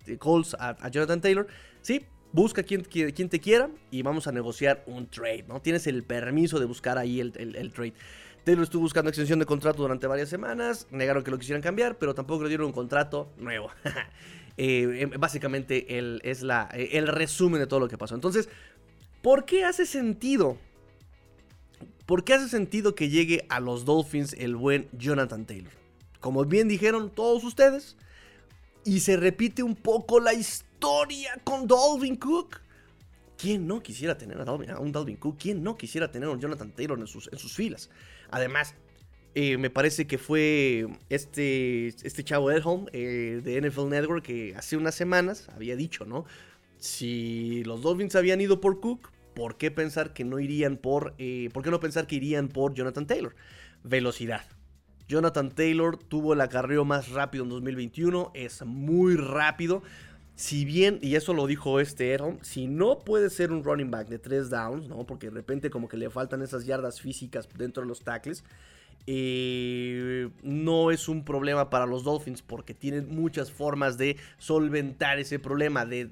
a, 0.58 0.88
Jonathan 0.90 1.20
Taylor, 1.20 1.46
sí, 1.82 2.04
busca 2.32 2.62
quien, 2.62 2.82
quien 2.82 3.28
te 3.28 3.40
quiera 3.40 3.70
y 3.90 4.02
vamos 4.02 4.26
a 4.26 4.32
negociar 4.32 4.82
un 4.86 5.06
trade, 5.06 5.44
¿no? 5.48 5.60
Tienes 5.60 5.86
el 5.86 6.02
permiso 6.02 6.58
de 6.58 6.66
buscar 6.66 6.98
ahí 6.98 7.20
el, 7.20 7.32
el, 7.36 7.72
trade. 7.72 7.94
Taylor 8.48 8.64
estuvo 8.64 8.80
buscando 8.80 9.10
extensión 9.10 9.38
de 9.38 9.44
contrato 9.44 9.82
durante 9.82 10.06
varias 10.06 10.30
semanas, 10.30 10.86
negaron 10.90 11.22
que 11.22 11.30
lo 11.30 11.38
quisieran 11.38 11.60
cambiar, 11.60 11.98
pero 11.98 12.14
tampoco 12.14 12.44
le 12.44 12.48
dieron 12.48 12.68
un 12.68 12.72
contrato 12.72 13.30
nuevo. 13.36 13.70
Eh, 14.60 15.02
em, 15.02 15.10
básicamente 15.20 15.98
el, 15.98 16.20
es 16.24 16.42
la, 16.42 16.68
eh, 16.72 16.88
el 16.94 17.06
resumen 17.06 17.60
de 17.60 17.68
todo 17.68 17.78
lo 17.78 17.86
que 17.86 17.96
pasó. 17.96 18.16
Entonces, 18.16 18.48
¿por 19.22 19.44
qué 19.44 19.62
hace 19.62 19.86
sentido? 19.86 20.58
¿Por 22.06 22.24
qué 22.24 22.34
hace 22.34 22.48
sentido 22.48 22.96
que 22.96 23.08
llegue 23.08 23.46
a 23.50 23.60
los 23.60 23.84
Dolphins 23.84 24.32
el 24.32 24.56
buen 24.56 24.88
Jonathan 24.90 25.46
Taylor? 25.46 25.72
Como 26.18 26.44
bien 26.44 26.66
dijeron 26.66 27.12
todos 27.14 27.44
ustedes, 27.44 27.96
y 28.84 28.98
se 28.98 29.16
repite 29.16 29.62
un 29.62 29.76
poco 29.76 30.18
la 30.18 30.34
historia 30.34 31.40
con 31.44 31.68
Dalvin 31.68 32.16
Cook. 32.16 32.60
¿Quién 33.36 33.64
no 33.64 33.80
quisiera 33.80 34.18
tener 34.18 34.40
a, 34.40 34.80
un 34.80 34.90
Dalvin 34.90 35.18
Cook? 35.18 35.36
¿Quién 35.38 35.62
no 35.62 35.76
quisiera 35.76 36.10
tener 36.10 36.28
a 36.28 36.32
un 36.32 36.40
Jonathan 36.40 36.72
Taylor 36.72 36.98
en 36.98 37.06
sus 37.06 37.54
filas? 37.54 37.90
Además, 38.30 38.74
eh, 39.34 39.56
me 39.58 39.70
parece 39.70 40.06
que 40.06 40.18
fue 40.18 40.88
este, 41.08 41.88
este 41.88 42.24
chavo 42.24 42.50
Edholm 42.50 42.86
eh, 42.92 43.40
de 43.44 43.60
NFL 43.60 43.88
Network 43.88 44.24
que 44.24 44.54
hace 44.56 44.76
unas 44.76 44.94
semanas 44.94 45.48
había 45.54 45.76
dicho, 45.76 46.04
¿no? 46.04 46.24
Si 46.78 47.62
los 47.64 47.82
Dolphins 47.82 48.16
habían 48.16 48.40
ido 48.40 48.60
por 48.60 48.80
Cook, 48.80 49.10
¿por 49.34 49.56
qué 49.56 49.70
pensar 49.70 50.12
que 50.12 50.24
no 50.24 50.40
irían 50.40 50.76
por... 50.76 51.14
Eh, 51.18 51.50
¿Por 51.52 51.62
qué 51.62 51.70
no 51.70 51.80
pensar 51.80 52.06
que 52.06 52.16
irían 52.16 52.48
por 52.48 52.74
Jonathan 52.74 53.06
Taylor? 53.06 53.36
Velocidad. 53.84 54.42
Jonathan 55.08 55.50
Taylor 55.50 55.96
tuvo 55.96 56.34
el 56.34 56.40
acarreo 56.40 56.84
más 56.84 57.10
rápido 57.10 57.44
en 57.44 57.50
2021, 57.50 58.30
es 58.34 58.64
muy 58.64 59.16
rápido. 59.16 59.82
Si 60.38 60.64
bien, 60.64 61.00
y 61.02 61.16
eso 61.16 61.34
lo 61.34 61.48
dijo 61.48 61.80
este 61.80 62.14
Aaron, 62.14 62.38
si 62.42 62.68
no 62.68 63.00
puede 63.00 63.28
ser 63.28 63.50
un 63.50 63.64
running 63.64 63.90
back 63.90 64.06
de 64.06 64.20
tres 64.20 64.50
downs, 64.50 64.86
¿no? 64.86 65.04
Porque 65.04 65.26
de 65.26 65.32
repente 65.32 65.68
como 65.68 65.88
que 65.88 65.96
le 65.96 66.10
faltan 66.10 66.42
esas 66.42 66.64
yardas 66.64 67.00
físicas 67.00 67.48
dentro 67.56 67.82
de 67.82 67.88
los 67.88 68.02
tackles. 68.02 68.44
Eh, 69.08 70.28
no 70.44 70.92
es 70.92 71.08
un 71.08 71.24
problema 71.24 71.70
para 71.70 71.86
los 71.86 72.04
Dolphins 72.04 72.42
porque 72.42 72.72
tienen 72.72 73.08
muchas 73.08 73.50
formas 73.50 73.98
de 73.98 74.16
solventar 74.38 75.18
ese 75.18 75.40
problema, 75.40 75.84
de, 75.84 76.02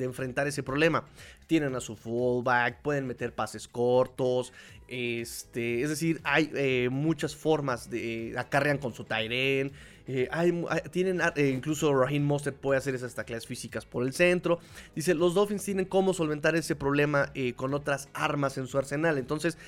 enfrentar 0.00 0.48
ese 0.48 0.64
problema. 0.64 1.04
Tienen 1.46 1.76
a 1.76 1.80
su 1.80 1.94
fullback, 1.94 2.82
pueden 2.82 3.06
meter 3.06 3.32
pases 3.32 3.68
cortos, 3.68 4.52
este, 4.88 5.82
es 5.82 5.90
decir, 5.90 6.20
hay 6.24 6.50
eh, 6.56 6.88
muchas 6.90 7.36
formas 7.36 7.88
de 7.88 8.34
acarrean 8.36 8.78
con 8.78 8.92
su 8.94 9.04
Tyren. 9.04 9.70
Eh, 10.08 10.28
hay, 10.30 10.52
tienen 10.90 11.20
incluso 11.36 11.92
Raheem 11.92 12.22
Mostert 12.22 12.56
puede 12.56 12.78
hacer 12.78 12.94
esas 12.94 13.14
tacleas 13.14 13.46
físicas 13.46 13.84
por 13.84 14.04
el 14.04 14.12
centro. 14.12 14.60
Dice, 14.94 15.14
los 15.14 15.34
Dolphins 15.34 15.64
tienen 15.64 15.84
cómo 15.84 16.14
solventar 16.14 16.54
ese 16.56 16.76
problema 16.76 17.32
con 17.56 17.74
otras 17.74 18.08
armas 18.14 18.56
en 18.58 18.66
su 18.66 18.78
arsenal. 18.78 19.18
Entonces, 19.18 19.58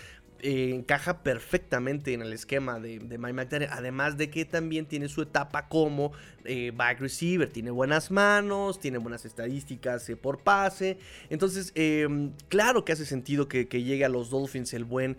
eh, 0.40 0.72
encaja 0.72 1.24
perfectamente 1.24 2.12
en 2.12 2.22
el 2.22 2.32
esquema 2.32 2.78
de, 2.78 3.00
Mike 3.00 3.32
McDaniel. 3.32 3.70
Además 3.72 4.16
de 4.16 4.30
que 4.30 4.44
también 4.44 4.86
tiene 4.86 5.08
su 5.08 5.22
etapa 5.22 5.68
como 5.68 6.12
eh, 6.44 6.70
back 6.74 7.00
receiver. 7.00 7.48
Tiene 7.48 7.72
buenas 7.72 8.12
manos, 8.12 8.78
tiene 8.78 8.98
buenas 8.98 9.24
estadísticas 9.24 10.08
eh, 10.08 10.16
por 10.16 10.38
pase. 10.38 10.98
Entonces, 11.28 11.72
em, 11.74 12.32
claro 12.48 12.84
que 12.84 12.92
hace 12.92 13.04
sentido 13.04 13.48
que, 13.48 13.66
llegue 13.66 14.04
a 14.04 14.08
los 14.08 14.30
Dolphins 14.30 14.74
el 14.74 14.84
buen 14.84 15.16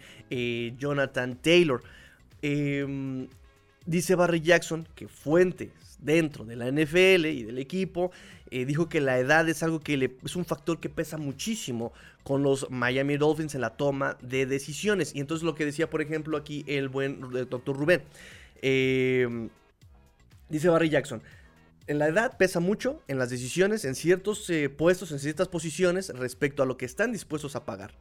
Jonathan 0.77 1.35
Taylor. 1.35 1.81
Em, 2.41 3.27
dice 3.89 4.15
Barry 4.15 4.41
Jackson 4.41 4.87
que 4.95 5.07
fuentes 5.07 5.71
dentro 5.99 6.45
de 6.45 6.55
la 6.55 6.71
NFL 6.71 7.25
y 7.25 7.43
del 7.43 7.57
equipo 7.57 8.11
eh, 8.51 8.65
dijo 8.65 8.87
que 8.87 9.01
la 9.01 9.17
edad 9.17 9.49
es 9.49 9.63
algo 9.63 9.79
que 9.79 10.17
es 10.23 10.35
un 10.35 10.45
factor 10.45 10.79
que 10.79 10.89
pesa 10.89 11.17
muchísimo 11.17 11.91
con 12.23 12.43
los 12.43 12.69
Miami 12.69 13.17
Dolphins 13.17 13.55
en 13.55 13.61
la 13.61 13.71
toma 13.71 14.17
de 14.21 14.45
decisiones. 14.45 15.13
Y 15.15 15.19
entonces 15.19 15.43
lo 15.43 15.55
que 15.55 15.65
decía, 15.65 15.89
por 15.89 16.01
ejemplo, 16.01 16.37
aquí 16.37 16.63
el 16.67 16.89
buen 16.89 17.19
doctor 17.49 17.75
Rubén. 17.75 18.03
Em, 18.61 19.49
dice 20.49 20.69
Barry 20.69 20.89
Jackson. 20.89 21.21
En 21.87 21.97
la 21.97 22.07
edad 22.07 22.37
pesa 22.37 22.59
mucho 22.59 23.01
en 23.07 23.17
las 23.17 23.31
decisiones, 23.31 23.83
en 23.85 23.95
ciertos 23.95 24.47
eh, 24.51 24.69
puestos, 24.69 25.11
en 25.11 25.17
ciertas 25.19 25.47
posiciones 25.47 26.09
respecto 26.09 26.61
a 26.61 26.67
lo 26.67 26.77
que 26.77 26.85
están 26.85 27.11
dispuestos 27.11 27.55
a 27.55 27.65
pagar. 27.65 27.91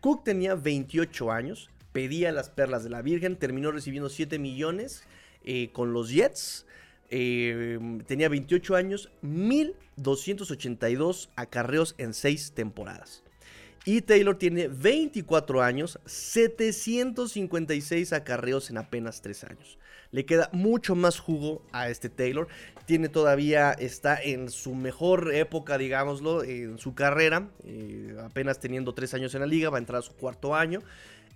Cook 0.00 0.24
tenía 0.24 0.56
28 0.56 1.30
años, 1.30 1.70
pedía 1.92 2.32
las 2.32 2.50
perlas 2.50 2.82
de 2.82 2.90
la 2.90 3.02
Virgen, 3.02 3.36
terminó 3.36 3.70
recibiendo 3.70 4.08
7 4.08 4.40
millones 4.40 5.04
eh, 5.50 5.70
con 5.72 5.94
los 5.94 6.10
Jets. 6.10 6.66
Em, 7.08 8.00
tenía 8.00 8.28
28 8.28 8.76
años, 8.76 9.10
1282 9.22 11.30
acarreos 11.36 11.94
en 11.96 12.12
6 12.12 12.52
temporadas. 12.52 13.22
Y 13.86 14.02
Taylor 14.02 14.36
tiene 14.36 14.68
24 14.68 15.62
años, 15.62 15.98
756 16.04 18.12
acarreos 18.12 18.68
en 18.68 18.76
apenas 18.76 19.22
3 19.22 19.44
años. 19.44 19.78
Le 20.10 20.26
queda 20.26 20.50
mucho 20.52 20.94
más 20.94 21.18
jugo 21.18 21.62
a 21.72 21.88
este 21.88 22.10
Taylor. 22.10 22.48
Tiene 22.84 23.08
todavía, 23.08 23.72
está 23.72 24.22
en 24.22 24.50
su 24.50 24.74
mejor 24.74 25.34
época, 25.34 25.78
digámoslo, 25.78 26.44
en 26.44 26.76
su 26.76 26.94
carrera. 26.94 27.48
Eh, 27.64 28.18
apenas 28.22 28.60
teniendo 28.60 28.92
3 28.92 29.14
años 29.14 29.34
en 29.34 29.40
la 29.40 29.46
liga, 29.46 29.70
va 29.70 29.78
a 29.78 29.80
entrar 29.80 30.00
a 30.00 30.02
su 30.02 30.12
cuarto 30.12 30.54
año. 30.54 30.82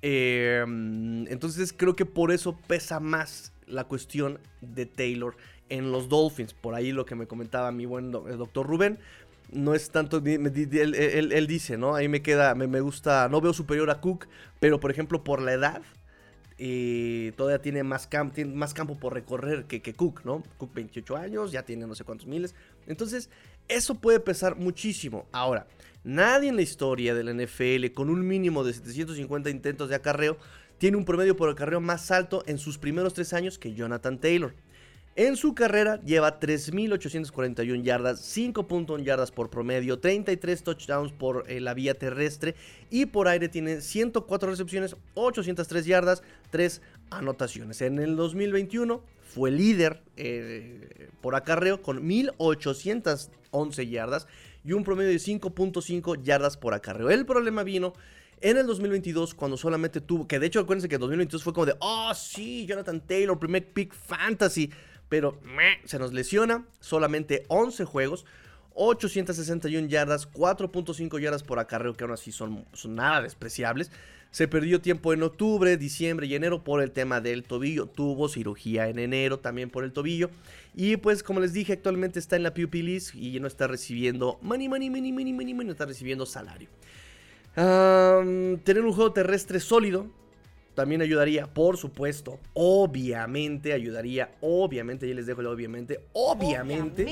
Entonces 0.02 1.72
creo 1.72 1.96
que 1.96 2.04
por 2.04 2.30
eso 2.30 2.58
pesa 2.66 3.00
más 3.00 3.51
la 3.66 3.84
cuestión 3.84 4.38
de 4.60 4.86
Taylor 4.86 5.36
en 5.68 5.90
los 5.90 6.08
Dolphins. 6.08 6.54
Por 6.54 6.74
ahí 6.74 6.92
lo 6.92 7.06
que 7.06 7.14
me 7.14 7.26
comentaba 7.26 7.72
mi 7.72 7.86
buen 7.86 8.10
doctor 8.10 8.66
Rubén. 8.66 8.98
No 9.50 9.74
es 9.74 9.90
tanto, 9.90 10.22
él, 10.24 11.46
dice, 11.46 11.76
¿no? 11.76 11.94
Ahí 11.94 12.08
me 12.08 12.22
queda, 12.22 12.54
me, 12.54 12.80
gusta, 12.80 13.28
no 13.28 13.40
veo 13.40 13.52
superior 13.52 13.90
a 13.90 14.00
Cook, 14.00 14.26
pero 14.60 14.80
por 14.80 14.90
ejemplo 14.90 15.24
por 15.24 15.42
la 15.42 15.52
edad, 15.52 15.82
eh, 16.56 17.32
todavía 17.36 17.60
tiene 17.60 17.82
más, 17.82 18.08
más 18.54 18.72
campo 18.72 18.98
por 18.98 19.12
recorrer 19.12 19.64
que, 19.64 19.82
que, 19.82 19.92
Cook, 19.92 20.24
¿no? 20.24 20.42
Cook 20.56 20.72
28 20.72 21.16
años, 21.16 21.52
ya 21.52 21.64
tiene 21.64 21.86
no 21.86 21.94
sé 21.94 22.04
cuántos 22.04 22.26
miles. 22.26 22.54
Entonces, 22.86 23.28
eso 23.68 23.94
puede 23.96 24.20
pesar 24.20 24.56
muchísimo. 24.56 25.26
Ahora, 25.32 25.66
nadie 26.04 26.48
en 26.48 26.56
la 26.56 26.62
historia 26.62 27.14
de 27.14 27.24
la 27.24 27.32
NFL 27.32 27.92
con 27.94 28.10
un 28.10 28.26
mínimo 28.26 28.64
de 28.64 28.72
750 28.72 29.50
intentos 29.50 29.88
de 29.88 29.96
acarreo 29.96 30.38
tiene 30.82 30.96
un 30.96 31.04
promedio 31.04 31.36
por 31.36 31.48
acarreo 31.48 31.80
más 31.80 32.10
alto 32.10 32.42
en 32.44 32.58
sus 32.58 32.76
primeros 32.76 33.14
tres 33.14 33.32
años 33.34 33.56
que 33.56 33.72
Jonathan 33.72 34.18
Taylor. 34.18 34.52
En 35.14 35.36
su 35.36 35.54
carrera 35.54 36.00
lleva 36.00 36.40
3.841 36.40 37.84
yardas, 37.84 38.36
5.1 38.36 39.04
yardas 39.04 39.30
por 39.30 39.48
promedio, 39.48 40.00
33 40.00 40.64
touchdowns 40.64 41.12
por 41.12 41.44
eh, 41.48 41.60
la 41.60 41.74
vía 41.74 41.94
terrestre 41.94 42.56
y 42.90 43.06
por 43.06 43.28
aire 43.28 43.48
tiene 43.48 43.80
104 43.80 44.50
recepciones, 44.50 44.96
803 45.14 45.86
yardas, 45.86 46.24
3 46.50 46.82
anotaciones. 47.10 47.80
En 47.80 48.00
el 48.00 48.16
2021 48.16 49.04
fue 49.22 49.52
líder 49.52 50.02
eh, 50.16 51.10
por 51.20 51.36
acarreo 51.36 51.80
con 51.80 52.02
1.811 52.02 53.88
yardas 53.88 54.26
y 54.64 54.72
un 54.72 54.82
promedio 54.82 55.10
de 55.10 55.18
5.5 55.18 56.20
yardas 56.24 56.56
por 56.56 56.74
acarreo. 56.74 57.08
El 57.08 57.24
problema 57.24 57.62
vino 57.62 57.92
en 58.43 58.57
el 58.57 58.66
2022, 58.66 59.34
cuando 59.34 59.57
solamente 59.57 60.01
tuvo, 60.01 60.26
que 60.26 60.38
de 60.38 60.47
hecho 60.47 60.61
acuérdense 60.61 60.88
que 60.88 60.97
el 60.97 61.01
2022 61.01 61.43
fue 61.43 61.53
como 61.53 61.66
de, 61.66 61.74
oh 61.78 62.12
sí, 62.14 62.66
Jonathan 62.66 63.01
Taylor, 63.01 63.38
primer 63.38 63.72
pick 63.72 63.95
fantasy 63.95 64.70
pero 65.12 65.38
se 65.84 65.99
nos 65.99 66.14
lesiona. 66.14 66.64
Solamente 66.80 67.45
11 67.49 67.84
juegos. 67.84 68.24
861 68.72 69.88
yardas, 69.88 70.26
4.5 70.32 71.20
yardas 71.20 71.43
por 71.43 71.59
acarreo, 71.59 71.93
que 71.93 72.05
aún 72.05 72.14
así 72.14 72.32
son, 72.32 72.64
nada 72.88 73.20
despreciables. 73.20 73.90
Se 74.30 74.49
perdió 74.49 74.80
tiempo 74.80 75.12
en 75.12 75.22
octubre, 75.22 75.76
diciembre 75.76 76.28
y 76.28 76.34
enero 76.34 76.64
por 76.64 76.80
el 76.80 76.93
tema 76.93 77.20
del 77.20 77.43
tobillo. 77.43 77.84
Tuvo 77.88 78.30
cirugía 78.30 78.88
en 78.88 78.99
enero 78.99 79.38
también 79.38 79.68
por 79.68 79.84
el 79.84 79.93
tobillo. 79.93 80.30
Y 80.74 80.97
pues, 80.97 81.22
como 81.22 81.40
les 81.40 81.53
dije, 81.53 81.74
actualmente 81.74 82.18
está 82.18 82.36
en 82.36 82.45
la 82.45 82.55
PUP 82.55 82.72
list 82.76 83.14
y 83.14 83.38
no 83.38 83.49
está 83.49 83.66
recibiendo 83.66 84.38
money, 84.40 84.66
money, 84.66 84.88
money, 84.88 85.12
money, 85.12 85.34
money, 85.34 85.53
money, 85.53 85.66
no 85.66 85.72
está 85.72 85.84
recibiendo 85.84 86.24
salario. 86.24 86.70
Tener 87.55 88.84
un 88.84 88.92
juego 88.92 89.12
terrestre 89.12 89.61
sólido 89.61 90.07
también 90.74 91.03
ayudaría, 91.03 91.46
por 91.46 91.76
supuesto, 91.76 92.40
obviamente 92.55 93.72
ayudaría, 93.72 94.32
obviamente, 94.40 95.07
ya 95.07 95.14
les 95.14 95.26
dejo 95.26 95.42
el 95.42 95.48
obviamente, 95.48 96.00
obviamente, 96.14 97.07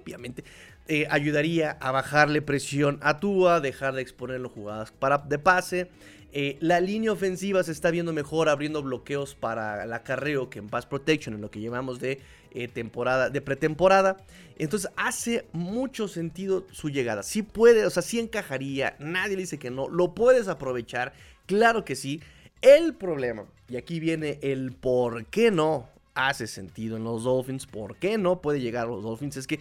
obviamente, 0.00 0.44
eh, 0.88 1.06
ayudaría 1.10 1.72
a 1.72 1.90
bajarle 1.90 2.40
presión 2.42 2.98
a 3.02 3.18
Tua, 3.18 3.60
dejar 3.60 3.94
de 3.94 4.02
exponerlo 4.02 4.48
jugadas 4.48 4.92
para, 4.92 5.18
de 5.18 5.38
pase. 5.38 5.88
Eh, 6.32 6.56
la 6.60 6.80
línea 6.80 7.12
ofensiva 7.12 7.62
se 7.62 7.72
está 7.72 7.90
viendo 7.90 8.12
mejor 8.12 8.48
abriendo 8.48 8.82
bloqueos 8.82 9.34
para 9.34 9.84
el 9.84 9.92
acarreo 9.92 10.48
que 10.48 10.58
en 10.58 10.68
Pass 10.68 10.86
Protection, 10.86 11.34
en 11.34 11.40
lo 11.40 11.50
que 11.50 11.60
llevamos 11.60 11.98
de 12.00 12.20
eh, 12.56 12.68
temporada, 12.68 13.28
de 13.28 13.42
pretemporada. 13.42 14.16
Entonces 14.56 14.90
hace 14.96 15.46
mucho 15.52 16.08
sentido 16.08 16.64
su 16.72 16.88
llegada. 16.88 17.22
Si 17.22 17.42
puede, 17.42 17.84
o 17.84 17.90
sea, 17.90 18.02
si 18.02 18.18
encajaría, 18.18 18.96
nadie 18.98 19.36
le 19.36 19.42
dice 19.42 19.58
que 19.58 19.70
no, 19.70 19.90
lo 19.90 20.14
puedes 20.14 20.48
aprovechar, 20.48 21.12
claro 21.44 21.84
que 21.84 21.94
sí. 21.94 22.22
El 22.62 22.94
problema, 22.94 23.44
y 23.68 23.76
aquí 23.76 24.00
viene 24.00 24.38
el 24.40 24.72
por 24.72 25.26
qué 25.26 25.50
no 25.50 25.86
hace 26.14 26.46
sentido 26.46 26.96
en 26.96 27.04
los 27.04 27.24
Dolphins, 27.24 27.66
por 27.66 27.96
qué 27.96 28.16
no 28.16 28.40
puede 28.40 28.62
llegar 28.62 28.86
a 28.86 28.90
los 28.90 29.02
Dolphins, 29.02 29.36
es 29.36 29.46
que 29.46 29.60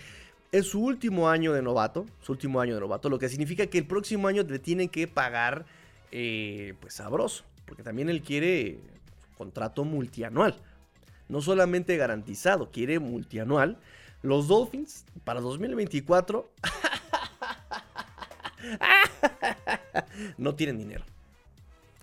Es 0.54 0.68
su 0.68 0.82
último 0.82 1.28
año 1.28 1.52
de 1.52 1.62
novato, 1.62 2.06
su 2.22 2.32
último 2.32 2.62
año 2.62 2.76
de 2.76 2.80
novato, 2.80 3.10
lo 3.10 3.20
que 3.20 3.28
significa 3.28 3.68
que 3.68 3.78
el 3.80 3.86
próximo 3.86 4.30
año 4.30 4.44
le 4.44 4.60
tienen 4.60 4.88
que 4.88 5.06
pagar, 5.10 5.66
eh, 6.14 6.76
pues 6.80 6.94
sabroso, 6.94 7.44
porque 7.66 7.84
también 7.84 8.10
él 8.10 8.22
quiere 8.22 8.80
contrato 9.38 9.84
multianual, 9.84 10.56
no 11.30 11.42
solamente 11.42 11.98
garantizado, 11.98 12.72
quiere 12.72 13.00
multianual. 13.00 13.78
Los 14.22 14.48
Dolphins 14.48 15.06
para 15.24 15.42
2024 15.42 16.50
no 20.38 20.56
tienen 20.56 20.78
dinero. 20.78 21.04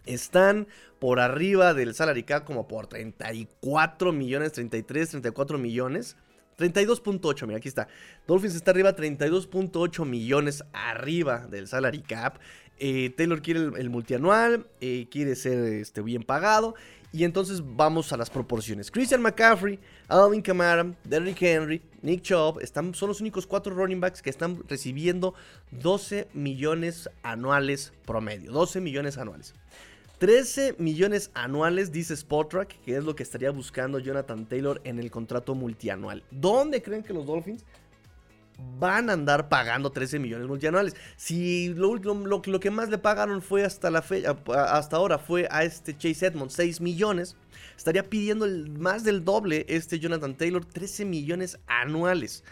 Están 0.04 0.66
por 0.98 1.20
arriba 1.20 1.74
del 1.74 1.94
salary 1.94 2.22
cap 2.22 2.44
como 2.44 2.68
por 2.68 2.86
34 2.86 4.12
millones, 4.12 4.52
33, 4.52 5.10
34 5.10 5.58
millones. 5.58 6.16
32.8, 6.58 7.46
mira, 7.46 7.58
aquí 7.58 7.68
está. 7.68 7.88
Dolphins 8.26 8.54
está 8.54 8.70
arriba, 8.70 8.94
32.8 8.94 10.04
millones 10.06 10.64
arriba 10.72 11.46
del 11.48 11.66
salary 11.66 12.02
cap. 12.02 12.38
Eh, 12.78 13.10
Taylor 13.16 13.42
quiere 13.42 13.60
el, 13.60 13.90
multianual, 13.90 14.66
eh, 14.80 15.06
quiere 15.10 15.34
ser 15.34 15.58
este, 15.74 16.02
bien 16.02 16.22
pagado. 16.22 16.74
Y 17.12 17.24
entonces 17.24 17.62
vamos 17.62 18.12
a 18.12 18.16
las 18.16 18.30
proporciones. 18.30 18.90
Christian 18.90 19.20
McCaffrey, 19.20 19.78
Alvin 20.08 20.40
Kamara, 20.40 20.94
Derrick 21.04 21.42
Henry, 21.42 21.82
Nick 22.00 22.22
Chubb 22.22 22.60
están, 22.60 22.94
son 22.94 23.08
los 23.08 23.20
únicos 23.20 23.46
cuatro 23.46 23.74
running 23.74 24.00
backs 24.00 24.22
que 24.22 24.30
están 24.30 24.62
recibiendo 24.66 25.34
12 25.72 26.28
millones 26.32 27.10
anuales 27.22 27.92
promedio. 28.06 28.50
12 28.52 28.80
millones 28.80 29.18
anuales. 29.18 29.54
13 30.22 30.76
millones 30.78 31.32
anuales, 31.34 31.90
dice 31.90 32.14
Spotrack, 32.14 32.80
que 32.84 32.96
es 32.96 33.02
lo 33.02 33.16
que 33.16 33.24
estaría 33.24 33.50
buscando 33.50 33.98
Jonathan 33.98 34.46
Taylor 34.46 34.80
en 34.84 35.00
el 35.00 35.10
contrato 35.10 35.54
multianual. 35.54 36.22
¿Dónde 36.30 36.80
creen 36.80 37.02
que 37.02 37.12
los 37.12 37.26
Dolphins 37.26 37.64
van 38.78 39.10
a 39.10 39.12
andar 39.12 39.48
pagando 39.48 39.92
13 39.92 40.18
millones 40.18 40.48
multianuales. 40.48 40.96
Si 41.16 41.68
lo, 41.74 41.96
lo, 41.96 42.60
que 42.60 42.70
más 42.70 42.88
le 42.88 42.98
pagaron 42.98 43.42
fue 43.42 43.64
hasta 43.64 43.90
la 43.90 44.02
fecha, 44.02 44.36
hasta 44.54 44.96
ahora 44.96 45.18
fue 45.18 45.46
a 45.50 45.64
este 45.64 45.96
Chase 45.96 46.26
Edmonds 46.26 46.54
6 46.54 46.80
millones, 46.80 47.36
estaría 47.76 48.08
pidiendo 48.08 48.46
más 48.78 49.04
del 49.04 49.24
doble 49.24 49.64
este 49.68 49.98
Jonathan 49.98 50.36
Taylor 50.36 50.64
13 50.64 51.04
millones 51.04 51.58
anuales. 51.66 52.44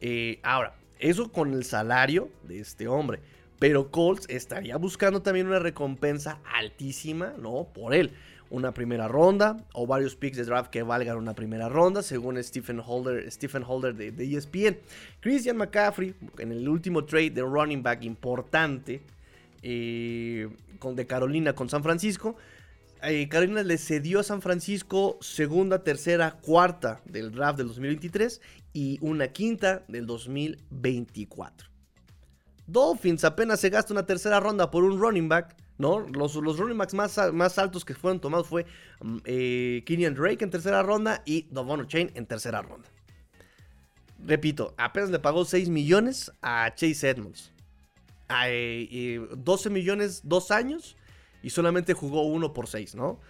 Eh, 0.00 0.40
ahora, 0.42 0.74
eso 0.98 1.30
con 1.30 1.52
el 1.52 1.64
salario 1.64 2.30
de 2.42 2.60
este 2.60 2.88
hombre. 2.88 3.20
Pero 3.58 3.90
Colts 3.90 4.26
estaría 4.28 4.76
buscando 4.76 5.22
también 5.22 5.46
una 5.46 5.58
recompensa 5.58 6.40
altísima, 6.54 7.32
¿no? 7.38 7.68
Por 7.72 7.94
él 7.94 8.12
una 8.50 8.72
primera 8.72 9.08
ronda 9.08 9.56
o 9.72 9.86
varios 9.86 10.16
picks 10.16 10.36
de 10.36 10.44
draft 10.44 10.70
que 10.70 10.82
valgan 10.82 11.16
una 11.16 11.34
primera 11.34 11.68
ronda, 11.68 12.02
según 12.02 12.42
Stephen 12.42 12.80
Holder, 12.84 13.30
Stephen 13.30 13.64
Holder 13.66 13.94
de, 13.94 14.36
ESPN. 14.36 14.74
E 14.74 14.80
Christian 15.20 15.56
McCaffrey, 15.56 16.14
en 16.38 16.52
el 16.52 16.68
último 16.68 17.04
trade 17.04 17.30
de 17.30 17.42
running 17.42 17.82
back 17.82 18.04
importante 18.04 19.02
eh, 19.62 20.48
con, 20.78 20.94
de 20.96 21.06
Carolina 21.06 21.54
con 21.54 21.68
San 21.68 21.82
Francisco, 21.82 22.36
eh, 23.02 23.28
Carolina 23.28 23.62
le 23.62 23.78
cedió 23.78 24.20
a 24.20 24.22
San 24.22 24.40
Francisco 24.40 25.18
segunda, 25.20 25.82
tercera, 25.84 26.38
cuarta 26.40 27.00
del 27.04 27.30
draft 27.30 27.58
del 27.58 27.68
2023 27.68 28.40
y 28.72 28.98
una 29.00 29.28
quinta 29.28 29.84
del 29.88 30.06
2024. 30.06 31.68
Dolphins 32.66 33.24
apenas 33.24 33.60
se 33.60 33.70
gasta 33.70 33.92
una 33.92 34.06
tercera 34.06 34.40
ronda 34.40 34.70
por 34.70 34.82
un 34.82 34.98
running 34.98 35.28
back 35.28 35.56
¿no? 35.78 36.00
Los, 36.00 36.34
los 36.36 36.58
running 36.58 36.78
backs 36.78 36.94
más, 36.94 37.18
más 37.32 37.58
altos 37.58 37.84
que 37.84 37.94
fueron 37.94 38.20
tomados 38.20 38.46
fue 38.46 38.66
mm, 39.00 39.18
eh, 39.24 39.82
Kenyan 39.86 40.14
Drake 40.14 40.42
en 40.44 40.50
tercera 40.50 40.82
ronda 40.82 41.22
y 41.24 41.46
Dovono 41.50 41.84
Chain 41.84 42.10
en 42.14 42.26
tercera 42.26 42.62
ronda. 42.62 42.88
Repito, 44.24 44.74
apenas 44.78 45.10
le 45.10 45.18
pagó 45.18 45.44
6 45.44 45.68
millones 45.68 46.32
a 46.42 46.74
Chase 46.74 47.10
Edmonds. 47.10 47.52
12 48.28 48.40
eh, 48.48 49.70
millones 49.70 50.22
dos 50.24 50.50
años 50.50 50.96
y 51.42 51.50
solamente 51.50 51.94
jugó 51.94 52.22
uno 52.22 52.52
por 52.52 52.66
6, 52.66 52.96
¿no? 52.96 53.20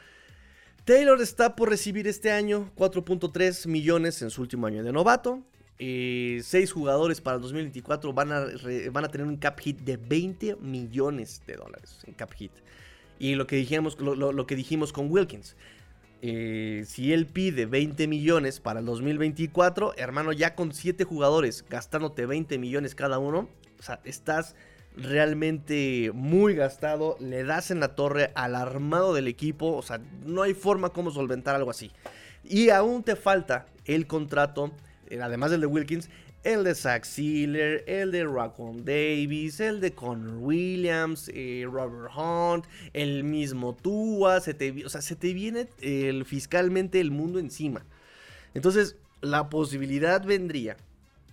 Taylor 0.86 1.20
está 1.20 1.56
por 1.56 1.68
recibir 1.68 2.06
este 2.06 2.30
año 2.30 2.70
4.3 2.76 3.66
millones 3.66 4.22
en 4.22 4.30
su 4.30 4.40
último 4.40 4.68
año 4.68 4.84
de 4.84 4.92
novato. 4.92 5.42
Eh, 5.78 6.40
seis 6.42 6.72
jugadores 6.72 7.20
para 7.20 7.36
el 7.36 7.42
2024 7.42 8.12
van 8.14 8.32
a, 8.32 8.46
van 8.90 9.04
a 9.04 9.08
tener 9.08 9.26
un 9.26 9.36
cap 9.36 9.58
hit 9.60 9.80
de 9.80 9.98
20 9.98 10.56
millones 10.56 11.42
de 11.46 11.54
dólares 11.54 11.98
en 12.06 12.14
cap 12.14 12.32
hit. 12.32 12.52
Y 13.18 13.34
lo 13.34 13.46
que 13.46 13.56
dijimos, 13.56 13.98
lo, 14.00 14.46
que 14.46 14.56
dijimos 14.56 14.92
con 14.92 15.10
Wilkins. 15.10 15.56
Eh, 16.22 16.84
si 16.86 17.12
él 17.12 17.26
pide 17.26 17.66
20 17.66 18.08
millones 18.08 18.60
para 18.60 18.80
el 18.80 18.86
2024, 18.86 19.94
hermano, 19.96 20.32
ya 20.32 20.54
con 20.54 20.72
7 20.72 21.04
jugadores 21.04 21.64
gastándote 21.68 22.24
20 22.26 22.58
millones 22.58 22.94
cada 22.94 23.18
uno, 23.18 23.48
estás 24.04 24.54
realmente 24.96 26.10
muy 26.14 26.54
gastado, 26.54 27.16
le 27.20 27.44
das 27.44 27.70
en 27.70 27.80
la 27.80 27.94
torre 27.94 28.32
al 28.34 28.54
armado 28.54 29.12
del 29.12 29.28
equipo, 29.28 29.76
o 29.76 29.82
sea, 29.82 30.00
no 30.24 30.42
hay 30.42 30.54
forma 30.54 30.90
como 30.90 31.10
solventar 31.10 31.54
algo 31.54 31.70
así. 31.70 31.90
Y 32.44 32.70
aún 32.70 33.02
te 33.02 33.14
falta 33.14 33.66
el 33.84 34.06
contrato 34.06 34.72
además 35.20 35.50
del 35.50 35.60
de 35.60 35.66
Wilkins, 35.66 36.08
el 36.44 36.62
de 36.62 36.74
Zach 36.74 37.04
Sealer, 37.04 37.82
el 37.88 38.12
de 38.12 38.24
Raccoon 38.24 38.84
Davis, 38.84 39.58
el 39.58 39.80
de 39.80 39.92
Connor 39.92 40.36
Williams, 40.38 41.28
eh, 41.34 41.66
Robert 41.68 42.12
Hunt, 42.16 42.66
el 42.92 43.24
mismo 43.24 43.74
Tua, 43.74 44.40
se 44.40 44.54
te, 44.54 44.84
o 44.84 44.88
sea, 44.88 45.02
se 45.02 45.16
te 45.16 45.34
viene 45.34 45.66
el, 45.80 46.24
fiscalmente 46.24 47.00
el 47.00 47.10
mundo 47.10 47.40
encima. 47.40 47.84
Entonces, 48.54 48.96
la 49.22 49.50
posibilidad 49.50 50.24
vendría, 50.24 50.76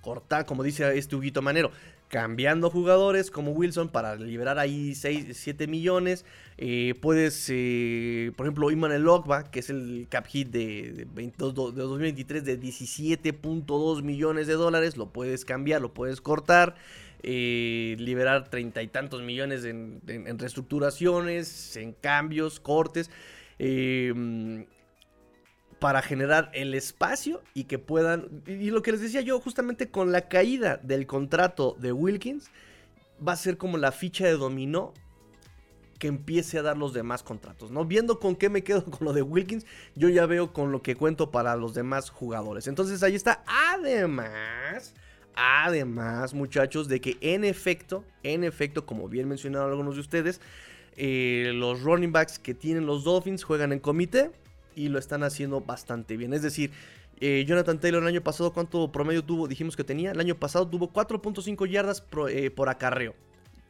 cortar, 0.02 0.46
como 0.46 0.64
dice 0.64 0.98
este 0.98 1.16
Huguito 1.16 1.42
Manero, 1.42 1.72
cambiando 2.14 2.70
jugadores 2.70 3.32
como 3.32 3.54
Wilson 3.54 3.90
para 3.90 4.16
liberar 4.16 4.60
ahí 4.60 4.94
6, 4.94 5.36
7 5.36 5.66
millones. 5.66 6.26
Eh, 6.60 6.94
puedes, 7.02 7.48
eh, 7.50 8.32
por 8.36 8.46
ejemplo, 8.46 8.70
Iman 8.70 9.08
Ogba, 9.08 9.50
que 9.50 9.62
es 9.62 9.72
el 9.72 10.06
cap 10.12 10.28
hit 10.28 10.50
de, 10.50 11.08
2023 11.16 12.46
de 12.46 12.60
17.2 12.60 14.04
millones 14.04 14.46
de 14.46 14.54
dólares, 14.54 14.96
lo 14.96 15.10
puedes 15.10 15.44
cambiar, 15.44 15.82
lo 15.82 15.96
puedes 15.96 16.22
cortar. 16.22 16.76
Eh, 17.24 17.96
liberar 17.98 18.48
treinta 18.48 18.84
y 18.84 18.90
tantos 18.90 19.24
millones 19.24 19.66
en, 19.66 20.00
reestructuraciones, 20.38 21.76
en 21.78 21.94
cambios, 21.94 22.60
cortes 22.60 23.10
para 25.84 26.02
generar 26.02 26.50
el 26.54 26.76
espacio 26.76 27.42
y 27.54 27.66
que 27.66 27.78
puedan... 27.78 28.42
Y 28.48 28.72
lo 28.72 28.82
que 28.82 28.94
les 28.94 29.02
decía 29.02 29.20
yo, 29.20 29.42
justamente 29.42 29.92
con 29.92 30.14
la 30.14 30.30
caída 30.30 30.78
del 30.78 31.06
contrato 31.06 31.76
de 31.78 31.92
Wilkins, 31.92 32.50
va 33.28 33.34
a 33.34 33.36
ser 33.36 33.58
como 33.58 33.78
la 33.78 33.92
ficha 33.92 34.26
de 34.26 34.32
dominó 34.32 34.94
que 36.00 36.08
empiece 36.08 36.58
a 36.58 36.62
dar 36.62 36.78
los 36.78 36.94
demás 36.94 37.22
contratos, 37.22 37.70
¿no? 37.70 37.84
Viendo 37.84 38.22
con 38.22 38.38
qué 38.38 38.48
me 38.48 38.64
quedo 38.64 38.86
con 38.92 39.04
lo 39.04 39.12
de 39.12 39.24
Wilkins, 39.24 39.66
yo 39.94 40.08
ya 40.08 40.26
veo 40.26 40.54
con 40.54 40.72
lo 40.72 40.82
que 40.82 40.96
cuento 40.96 41.32
para 41.32 41.58
los 41.58 41.74
demás 41.74 42.10
jugadores. 42.10 42.68
Entonces 42.68 43.04
ahí 43.04 43.16
está. 43.16 43.44
Además, 43.74 44.94
además, 45.36 46.34
muchachos, 46.34 46.88
de 46.88 47.02
que 47.02 47.18
en 47.20 47.44
efecto, 47.44 48.06
en 48.24 48.46
efecto, 48.46 48.86
como 48.86 49.10
bien 49.10 49.28
mencionaron 49.28 49.70
algunos 49.70 49.96
de 49.96 50.02
ustedes, 50.02 50.40
eh, 50.96 51.52
los 51.54 51.82
running 51.82 52.14
backs 52.14 52.40
que 52.40 52.54
tienen 52.54 52.86
los 52.86 53.04
Dolphins 53.04 53.44
juegan 53.44 53.74
en 53.74 53.80
comité 53.80 54.32
y 54.76 54.90
lo 54.90 55.00
están 55.00 55.24
haciendo 55.24 55.62
bastante 55.62 56.18
bien. 56.18 56.34
Es 56.34 56.42
decir, 56.42 56.72
eh, 57.20 57.46
Jonathan 57.48 57.80
Taylor 57.80 58.02
el 58.02 58.08
año 58.08 58.22
pasado, 58.22 58.54
¿cuánto 58.54 58.92
promedio 58.92 59.24
tuvo? 59.24 59.48
Dijimos 59.48 59.76
que 59.76 59.84
tenía. 59.84 60.12
El 60.12 60.20
año 60.20 60.36
pasado 60.36 60.68
tuvo 60.68 60.92
4.5 60.92 61.70
yardas 61.70 62.04
eh, 62.30 62.50
por 62.50 62.70
acarreo. 62.70 63.16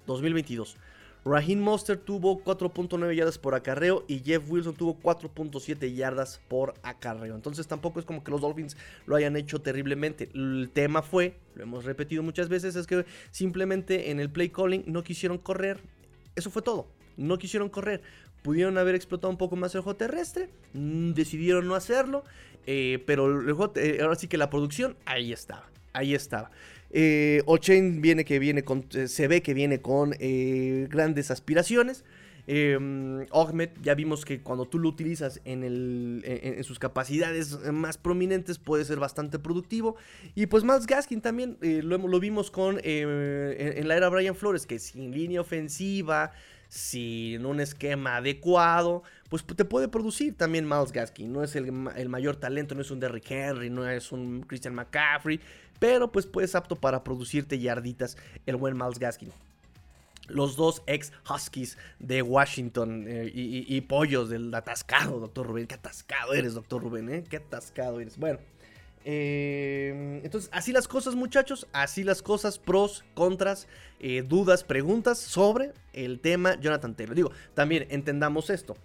2022. 0.07 0.77
Raheem 1.25 1.59
Monster 1.59 1.97
tuvo 1.97 2.43
4.9 2.43 3.15
yardas 3.15 3.37
por 3.37 3.55
acarreo 3.55 4.03
y 4.09 4.19
Jeff 4.19 4.43
Wilson 4.49 4.75
tuvo 4.75 4.99
4.7 4.99 5.93
yardas 5.93 6.41
por 6.49 6.73
acarreo. 6.83 7.35
Entonces 7.35 7.65
tampoco 7.65 7.99
es 7.99 8.05
como 8.05 8.23
que 8.23 8.31
los 8.31 8.41
Dolphins 8.41 8.75
lo 9.05 9.15
hayan 9.15 9.37
hecho 9.37 9.61
terriblemente. 9.61 10.29
El 10.33 10.69
tema 10.73 11.01
fue, 11.01 11.37
lo 11.55 11.63
hemos 11.63 11.85
repetido 11.85 12.23
muchas 12.23 12.49
veces, 12.49 12.75
es 12.75 12.87
que 12.87 13.05
simplemente 13.31 14.11
en 14.11 14.19
el 14.19 14.29
play 14.29 14.49
calling 14.49 14.83
no 14.85 15.03
quisieron 15.03 15.37
correr. 15.37 15.79
Eso 16.35 16.49
fue 16.49 16.61
todo. 16.61 16.87
No 17.15 17.37
quisieron 17.37 17.69
correr. 17.69 18.01
Pudieron 18.43 18.77
haber 18.77 18.93
explotado 18.93 19.31
un 19.31 19.37
poco 19.37 19.55
más 19.55 19.73
el 19.73 19.81
juego 19.81 19.97
terrestre, 19.97 20.49
mm, 20.73 21.13
decidieron 21.13 21.67
no 21.67 21.73
hacerlo, 21.73 22.23
eh, 22.67 23.03
pero 23.07 23.41
eh, 23.75 23.97
ahora 24.01 24.15
sí 24.15 24.27
que 24.27 24.37
la 24.37 24.49
producción, 24.49 24.95
ahí 25.05 25.33
estaba, 25.33 25.67
ahí 25.93 26.13
estaba. 26.13 26.51
Eh, 26.95 27.41
Ochain 27.47 28.01
viene 28.01 28.23
que 28.23 28.37
viene 28.37 28.63
con, 28.63 28.85
eh, 28.93 29.07
se 29.07 29.27
ve 29.27 29.41
que 29.41 29.55
viene 29.55 29.81
con 29.81 30.11
grandes 30.89 31.31
aspiraciones. 31.31 32.05
Eh, 32.45 32.77
ya 33.81 33.95
vimos 33.95 34.25
que 34.25 34.41
cuando 34.41 34.65
tú 34.65 34.77
lo 34.77 34.89
utilizas 34.89 35.41
en, 35.45 36.21
sus 36.63 36.77
capacidades 36.77 37.57
más 37.71 37.97
prominentes 37.97 38.59
puede 38.59 38.85
ser 38.85 38.99
bastante 38.99 39.39
productivo. 39.39 39.95
Y 40.35 40.45
pues 40.45 40.63
más 40.63 40.85
Gaskin 40.85 41.21
también 41.21 41.57
lo, 41.61 42.19
vimos 42.19 42.51
con 42.51 42.79
en, 42.83 43.87
la 43.87 43.97
era 43.97 44.09
Brian 44.09 44.35
Flores, 44.35 44.67
que 44.67 44.77
sin 44.77 45.11
línea 45.11 45.41
ofensiva, 45.41 46.31
sin 46.73 47.45
un 47.45 47.59
esquema 47.59 48.15
adecuado, 48.15 49.03
pues 49.29 49.45
te 49.45 49.63
puede 49.63 49.87
producir 49.89 50.35
también 50.35 50.67
Miles 50.67 50.91
Gaskin. 50.91 51.31
No 51.31 51.43
es 51.43 51.55
el, 51.55 51.71
mayor 51.71 52.37
talento, 52.37 52.73
no 52.73 52.81
es 52.81 52.89
un 52.89 52.99
Derrick 52.99 53.29
Henry, 53.29 53.69
no 53.69 53.87
es 53.87 54.11
un 54.11 54.41
Christian 54.41 54.73
McCaffrey, 54.73 55.39
pero 55.77 56.11
pues 56.11 56.25
pues 56.25 56.55
apto 56.55 56.75
para 56.75 57.03
producirte 57.03 57.59
yarditas 57.59 58.17
el 58.47 58.55
buen 58.55 58.75
Miles 58.75 58.97
Gaskin 58.97 59.31
los 60.29 60.55
dos 60.55 60.81
ex 60.87 61.11
Huskies 61.29 61.77
de 61.99 62.23
Washington 62.23 63.05
eh, 63.07 63.29
y, 63.35 63.81
pollos 63.81 64.29
del 64.29 64.55
atascado, 64.55 65.19
doctor 65.19 65.45
Rubén. 65.45 65.67
Qué 65.67 65.75
atascado 65.75 66.33
eres, 66.33 66.53
doctor 66.53 66.81
Rubén, 66.81 67.09
¿eh? 67.09 67.23
Qué 67.29 67.37
atascado 67.37 67.99
eres. 67.99 68.17
Bueno, 68.17 68.39
eh, 69.05 70.21
entonces, 70.23 70.49
así 70.53 70.71
las 70.71 70.87
cosas, 70.87 71.15
muchachos. 71.15 71.67
Así 71.73 72.03
las 72.03 72.21
cosas, 72.21 72.59
pros, 72.59 73.03
contras, 73.13 73.67
eh, 73.99 74.23
dudas, 74.27 74.63
preguntas 74.63 75.19
sobre 75.19 75.73
el 75.93 76.19
tema 76.19 76.59
Jonathan 76.59 76.95
Taylor. 76.95 77.15
Digo, 77.15 77.31
también 77.53 77.87
entendamos 77.89 78.49
esto. 78.49 78.75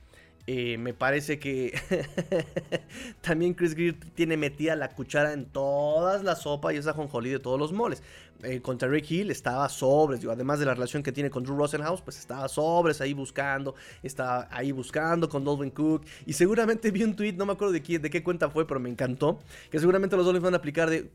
Eh, 0.51 0.79
me 0.79 0.95
parece 0.95 1.39
que 1.39 1.79
también 3.21 3.53
Chris 3.53 3.75
Greer 3.75 4.01
tiene 4.15 4.39
metida 4.39 4.77
la 4.77 4.89
cuchara 4.89 5.35
en 5.35 5.45
todas 5.45 6.25
las 6.25 6.41
sopas 6.41 6.73
y 6.73 6.79
esa 6.79 6.95
jonjolí 6.95 7.29
de 7.29 7.39
todos 7.39 7.59
los 7.59 7.71
moles. 7.71 8.03
Eh, 8.43 8.63
contra 8.63 8.89
Rick 8.89 9.11
Hill 9.11 9.31
estaba 9.31 9.69
sobres, 9.69 10.25
además 10.25 10.59
de 10.59 10.65
la 10.65 10.73
relación 10.73 11.03
que 11.03 11.13
tiene 11.13 11.29
con 11.29 11.45
Drew 11.45 11.55
Rosenhaus, 11.55 12.01
pues 12.01 12.19
estaba 12.19 12.49
sobres 12.49 13.03
ahí 13.03 13.13
buscando, 13.13 13.75
estaba 14.03 14.49
ahí 14.51 14.73
buscando 14.73 15.29
con 15.29 15.45
Dolvin 15.45 15.71
Cook. 15.71 16.07
Y 16.25 16.33
seguramente 16.33 16.91
vi 16.93 17.05
un 17.05 17.15
tweet, 17.15 17.35
no 17.35 17.45
me 17.45 17.53
acuerdo 17.53 17.75
de, 17.75 17.83
quién, 17.83 18.01
de 18.01 18.09
qué 18.09 18.23
cuenta 18.23 18.49
fue, 18.49 18.67
pero 18.67 18.81
me 18.81 18.89
encantó, 18.89 19.41
que 19.71 19.79
seguramente 19.79 20.17
los 20.17 20.25
Dolphins 20.25 20.45
van 20.45 20.55
a 20.55 20.57
aplicar 20.57 20.89
de... 20.89 21.11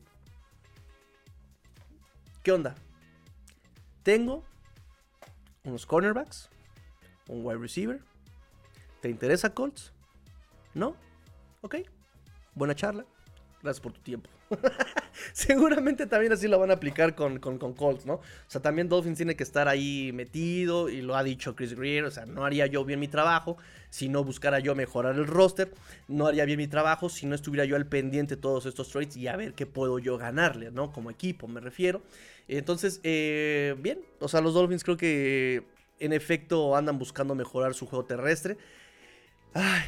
¿Qué 2.44 2.52
onda? 2.52 2.76
Tengo 4.04 4.44
unos 5.64 5.86
cornerbacks, 5.86 6.48
un 7.26 7.44
wide 7.44 7.58
receiver, 7.58 8.00
¿Te 9.04 9.10
interesa 9.10 9.52
Colts? 9.52 9.92
¿No? 10.72 10.96
Ok. 11.60 11.76
Buena 12.54 12.74
charla. 12.74 13.04
Gracias 13.62 13.82
por 13.82 13.92
tu 13.92 14.00
tiempo. 14.00 14.30
Seguramente 15.34 16.06
también 16.06 16.32
así 16.32 16.48
lo 16.48 16.58
van 16.58 16.70
a 16.70 16.74
aplicar 16.74 17.14
con, 17.14 17.38
con, 17.38 17.74
Colts, 17.74 18.06
¿no? 18.06 18.14
O 18.14 18.22
sea, 18.46 18.62
también 18.62 18.88
Dolphins 18.88 19.18
tiene 19.18 19.36
que 19.36 19.42
estar 19.42 19.68
ahí 19.68 20.10
metido 20.14 20.88
y 20.88 21.02
lo 21.02 21.16
ha 21.16 21.22
dicho 21.22 21.54
Chris 21.54 21.74
Greer. 21.74 22.04
O 22.04 22.10
sea, 22.10 22.24
no 22.24 22.46
haría 22.46 22.64
yo 22.64 22.82
bien 22.86 22.98
mi 22.98 23.08
trabajo 23.08 23.58
si 23.90 24.08
no 24.08 24.24
buscara 24.24 24.58
yo 24.58 24.74
mejorar 24.74 25.16
el 25.16 25.26
roster. 25.26 25.70
No 26.08 26.26
haría 26.26 26.46
bien 26.46 26.56
mi 26.56 26.66
trabajo 26.66 27.10
si 27.10 27.26
no 27.26 27.34
estuviera 27.34 27.66
yo 27.66 27.76
al 27.76 27.86
pendiente 27.86 28.36
de 28.36 28.40
todos 28.40 28.64
estos 28.64 28.88
trades 28.88 29.18
y 29.18 29.28
a 29.28 29.36
ver 29.36 29.52
qué 29.52 29.66
puedo 29.66 29.98
yo 29.98 30.16
ganarle, 30.16 30.70
¿no? 30.70 30.92
Como 30.92 31.10
equipo, 31.10 31.46
me 31.46 31.60
refiero. 31.60 32.00
Entonces, 32.48 33.00
eh, 33.02 33.76
bien. 33.80 34.00
O 34.20 34.28
sea, 34.28 34.40
los 34.40 34.54
Dolphins 34.54 34.82
creo 34.82 34.96
que 34.96 35.62
en 35.98 36.14
efecto 36.14 36.74
andan 36.74 36.98
buscando 36.98 37.34
mejorar 37.34 37.74
su 37.74 37.86
juego 37.86 38.06
terrestre 38.06 38.56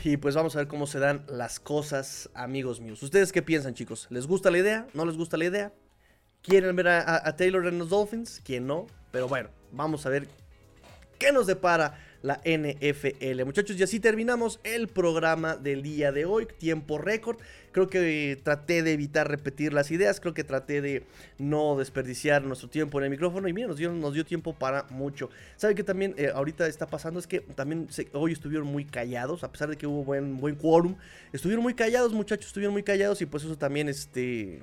y 0.05 0.17
pues 0.17 0.35
vamos 0.35 0.55
a 0.55 0.61
ver 0.61 0.69
cómo 0.69 0.87
se 0.87 0.99
dan 0.99 1.25
las 1.29 1.61
cosas, 1.61 2.31
amigos 2.35 2.81
míos. 2.81 3.03
¿Ustedes 3.03 3.33
qué 3.33 3.43
piensan, 3.43 3.75
chicos? 3.75 4.07
¿Les 4.11 4.27
gusta 4.27 4.51
la 4.51 4.59
idea? 4.59 4.87
¿No 4.95 5.05
les 5.05 5.17
gusta 5.17 5.37
la 5.37 5.45
idea? 5.45 5.73
¿Quieren 6.43 6.77
ver 6.77 6.89
a, 6.89 7.27
a 7.27 7.37
Taylor 7.37 7.67
en 7.67 7.79
los 7.79 7.89
Dolphins? 7.89 8.41
¿Quién 8.45 8.67
no? 8.67 8.87
Pero 9.11 9.29
bueno, 9.29 9.49
vamos 9.73 10.07
a 10.07 10.11
ver 10.11 10.29
qué 11.19 11.33
nos 11.33 11.47
depara 11.47 11.99
la 12.23 12.41
NFL. 12.45 13.45
Muchachos, 13.45 13.79
y 13.79 13.83
así 13.83 14.01
terminamos 14.01 14.61
el 14.65 14.89
programa 14.89 15.57
del 15.57 15.83
día 15.83 16.13
de 16.13 16.25
hoy, 16.25 16.47
tiempo 16.59 16.99
récord. 16.99 17.39
Creo 17.73 17.89
que 17.89 18.41
traté 18.43 18.83
de 18.83 18.93
evitar 18.93 19.29
repetir 19.29 19.73
las 19.73 19.91
ideas, 19.91 20.19
creo 20.19 20.33
que 20.33 20.45
traté 20.45 20.81
de 20.81 21.05
no 21.39 21.77
desperdiciar 21.77 22.43
nuestro 22.43 22.69
tiempo 22.69 22.99
en 22.99 23.05
el 23.05 23.11
micrófono 23.11 23.49
y 23.49 23.53
mira, 23.53 23.69
nos 23.69 23.77
dio, 23.77 23.93
nos 23.93 24.15
dio 24.15 24.25
tiempo 24.25 24.55
para 24.55 24.85
mucho. 24.91 25.29
¿Sabe 25.57 25.75
qué 25.75 25.85
también 25.85 26.15
eh, 26.17 26.31
ahorita 26.35 26.67
está 26.67 26.87
pasando? 26.87 27.21
Es 27.21 27.27
que 27.27 27.41
también 27.41 27.89
hoy 28.13 28.33
estuvieron 28.33 28.67
muy 28.67 28.85
callados, 28.85 29.45
a 29.45 29.53
pesar 29.53 29.69
de 29.69 29.77
que 29.77 29.87
hubo 29.87 30.05
buen, 30.05 30.39
buen 30.39 30.55
quórum, 30.55 30.97
estuvieron 31.33 31.63
muy 31.63 31.75
callados 31.75 32.13
muchachos, 32.13 32.47
estuvieron 32.47 32.73
muy 32.73 32.83
callados 32.83 33.21
y 33.21 33.27
pues 33.27 33.45
eso 33.45 33.57
también 33.57 33.89
este 33.89 34.63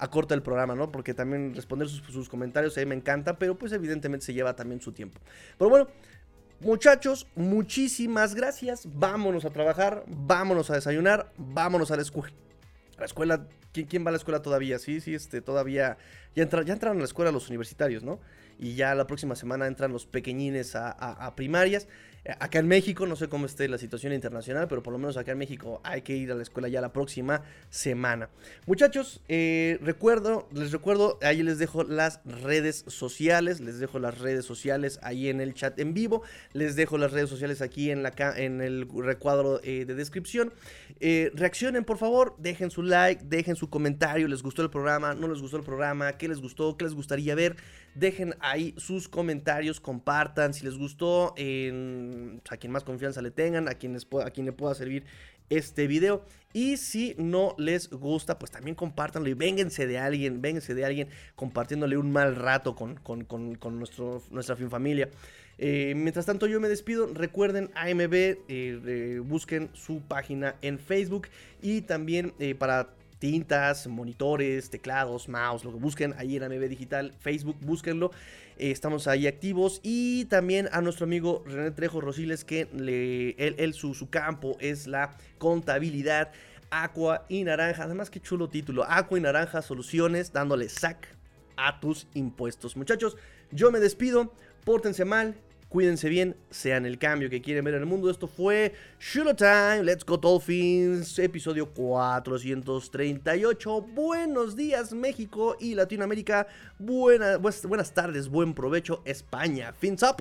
acorta 0.00 0.34
el 0.34 0.42
programa, 0.42 0.74
¿no? 0.74 0.90
Porque 0.90 1.14
también 1.14 1.54
responder 1.54 1.88
sus, 1.88 2.02
sus, 2.02 2.28
comentarios 2.28 2.76
a 2.76 2.80
mí 2.80 2.86
me 2.86 2.94
encanta, 2.94 3.38
pero 3.38 3.56
pues 3.56 3.72
evidentemente 3.72 4.24
se 4.26 4.32
lleva 4.32 4.56
también 4.56 4.80
su 4.80 4.92
tiempo. 4.92 5.20
Pero 5.58 5.68
bueno, 5.68 5.88
Muchachos, 6.60 7.26
muchísimas 7.36 8.34
gracias. 8.34 8.82
Vámonos 8.84 9.46
a 9.46 9.50
trabajar, 9.50 10.04
vámonos 10.06 10.70
a 10.70 10.74
desayunar, 10.74 11.32
vámonos 11.38 11.90
a 11.90 11.96
la 11.96 12.02
escuela. 12.02 12.34
la 12.98 13.06
escuela, 13.06 13.46
¿quién, 13.72 14.04
va 14.04 14.10
a 14.10 14.12
la 14.12 14.18
escuela 14.18 14.42
todavía? 14.42 14.78
Sí, 14.78 15.00
sí, 15.00 15.14
este, 15.14 15.40
todavía. 15.40 15.96
Ya, 16.34 16.44
ya 16.44 16.72
entraron 16.74 16.98
a 16.98 17.00
la 17.00 17.06
escuela 17.06 17.32
los 17.32 17.48
universitarios, 17.48 18.02
¿no? 18.02 18.20
Y 18.58 18.74
ya 18.74 18.94
la 18.94 19.06
próxima 19.06 19.36
semana 19.36 19.66
entran 19.66 19.90
los 19.90 20.04
pequeñines 20.04 20.76
a 20.76 21.32
primarias. 21.34 21.88
Eh, 22.24 22.34
acá 22.38 22.58
en 22.58 22.68
México, 22.68 23.06
no 23.06 23.16
sé 23.16 23.28
cómo 23.28 23.46
esté 23.46 23.68
la 23.68 23.78
situación 23.78 24.12
internacional, 24.12 24.68
pero 24.68 24.82
por 24.82 24.92
lo 24.92 24.98
menos 24.98 25.16
acá 25.16 25.32
en 25.32 25.38
México 25.38 25.80
hay 25.84 26.02
que 26.02 26.14
ir 26.14 26.30
a 26.30 26.34
la 26.34 26.42
escuela 26.42 26.68
ya 26.68 26.80
la 26.80 26.92
próxima 26.92 27.42
semana. 27.70 28.28
Muchachos, 28.66 29.22
eh, 29.28 29.78
recuerdo, 29.80 30.48
les 30.52 30.70
recuerdo, 30.72 31.18
ahí 31.22 31.42
les 31.42 31.58
dejo 31.58 31.82
las 31.84 32.20
redes 32.24 32.84
sociales, 32.88 33.60
les 33.60 33.78
dejo 33.78 33.98
las 33.98 34.18
redes 34.18 34.44
sociales 34.44 35.00
ahí 35.02 35.28
en 35.28 35.40
el 35.40 35.54
chat 35.54 35.78
en 35.78 35.94
vivo, 35.94 36.22
les 36.52 36.76
dejo 36.76 36.98
las 36.98 37.12
redes 37.12 37.30
sociales 37.30 37.62
aquí 37.62 37.90
en, 37.90 38.02
la, 38.02 38.12
en 38.36 38.60
el 38.60 38.86
recuadro 38.94 39.60
eh, 39.64 39.84
de 39.86 39.94
descripción. 39.94 40.52
reaccionen, 41.00 41.84
por 41.84 41.96
favor, 41.96 42.34
dejen 42.38 42.70
su 42.70 42.82
like, 42.82 43.24
dejen 43.24 43.56
su 43.56 43.70
comentario, 43.70 44.28
les 44.28 44.42
gustó 44.42 44.62
el 44.62 44.70
programa, 44.70 45.14
no 45.14 45.28
les 45.28 45.40
gustó 45.40 45.56
el 45.56 45.62
programa, 45.62 46.12
qué 46.18 46.28
les 46.28 46.40
gustó, 46.40 46.76
qué 46.76 46.84
les 46.84 46.94
gustaría 46.94 47.34
ver. 47.34 47.56
Dejen 47.94 48.36
ahí 48.38 48.72
sus 48.76 49.08
comentarios, 49.08 49.80
compartan 49.80 50.54
si 50.54 50.64
les 50.64 50.76
gustó, 50.76 51.34
a 52.48 52.56
quien 52.56 52.72
más 52.72 52.84
confianza 52.84 53.22
le 53.22 53.30
tengan, 53.30 53.68
a 53.68 53.74
quien, 53.74 53.96
a 53.96 54.30
quien 54.30 54.46
le 54.46 54.52
pueda 54.52 54.74
servir 54.74 55.04
este 55.50 55.86
video. 55.86 56.24
Y 56.52 56.78
si 56.78 57.14
no 57.18 57.54
les 57.58 57.90
gusta, 57.90 58.38
pues 58.38 58.50
también 58.50 58.74
compártanlo 58.74 59.28
y 59.28 59.34
vénganse 59.34 59.86
de 59.86 59.98
alguien, 59.98 60.40
vénganse 60.40 60.74
de 60.74 60.84
alguien 60.84 61.08
compartiéndole 61.36 61.96
un 61.96 62.10
mal 62.10 62.36
rato 62.36 62.74
con, 62.74 62.96
con, 62.96 63.78
nuestro, 63.78 64.22
nuestra 64.30 64.56
fin 64.56 64.70
familia. 64.70 65.08
Eh, 65.58 65.92
mientras 65.94 66.26
tanto 66.26 66.46
yo 66.46 66.58
me 66.58 66.68
despido, 66.68 67.12
recuerden 67.12 67.70
AMB, 67.74 68.14
eh, 68.48 69.20
busquen 69.22 69.68
su 69.74 70.00
página 70.00 70.56
en 70.62 70.78
Facebook 70.78 71.28
y 71.60 71.82
también 71.82 72.32
eh, 72.38 72.54
para 72.54 72.94
tintas, 73.20 73.86
monitores, 73.86 74.70
teclados, 74.70 75.28
mouse, 75.28 75.62
lo 75.64 75.72
que 75.72 75.78
busquen 75.78 76.14
ahí 76.16 76.36
en 76.36 76.44
AMB 76.44 76.68
Digital, 76.68 77.12
Facebook, 77.20 77.58
búsquenlo. 77.60 78.10
Eh, 78.60 78.70
estamos 78.72 79.06
ahí 79.06 79.26
activos. 79.26 79.80
Y 79.82 80.26
también 80.26 80.68
a 80.72 80.82
nuestro 80.82 81.04
amigo 81.04 81.42
René 81.46 81.70
Trejo 81.70 82.02
Rosiles, 82.02 82.44
que 82.44 82.68
le, 82.74 83.30
él, 83.38 83.72
su, 83.72 83.94
su 83.94 84.10
campo 84.10 84.58
es 84.60 84.86
la 84.86 85.16
contabilidad. 85.38 86.30
Aqua 86.70 87.24
y 87.30 87.42
Naranja, 87.42 87.84
además 87.84 88.10
que 88.10 88.20
chulo 88.20 88.48
título, 88.48 88.84
Aqua 88.84 89.16
y 89.18 89.22
Naranja 89.22 89.62
Soluciones, 89.62 90.32
dándole 90.32 90.68
sac 90.68 91.08
a 91.56 91.80
tus 91.80 92.06
impuestos. 92.12 92.76
Muchachos, 92.76 93.16
yo 93.50 93.72
me 93.72 93.80
despido, 93.80 94.32
pórtense 94.64 95.06
mal, 95.06 95.34
Cuídense 95.70 96.08
bien, 96.08 96.36
sean 96.50 96.84
el 96.84 96.98
cambio 96.98 97.30
que 97.30 97.40
quieren 97.40 97.64
ver 97.64 97.74
en 97.74 97.82
el 97.82 97.86
mundo. 97.86 98.10
Esto 98.10 98.26
fue 98.26 98.74
Shula 98.98 99.36
Time, 99.36 99.84
Let's 99.84 100.04
Go 100.04 100.16
Dolphins, 100.16 101.16
episodio 101.20 101.72
438. 101.72 103.80
Buenos 103.80 104.56
días 104.56 104.92
México 104.92 105.56
y 105.60 105.76
Latinoamérica. 105.76 106.48
buenas 106.80 107.94
tardes, 107.94 108.28
buen 108.28 108.52
provecho 108.52 109.00
España. 109.04 109.72
Fins 109.72 110.02
up. 110.02 110.16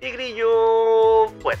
Tigrillo, 0.00 1.28
bueno. 1.42 1.60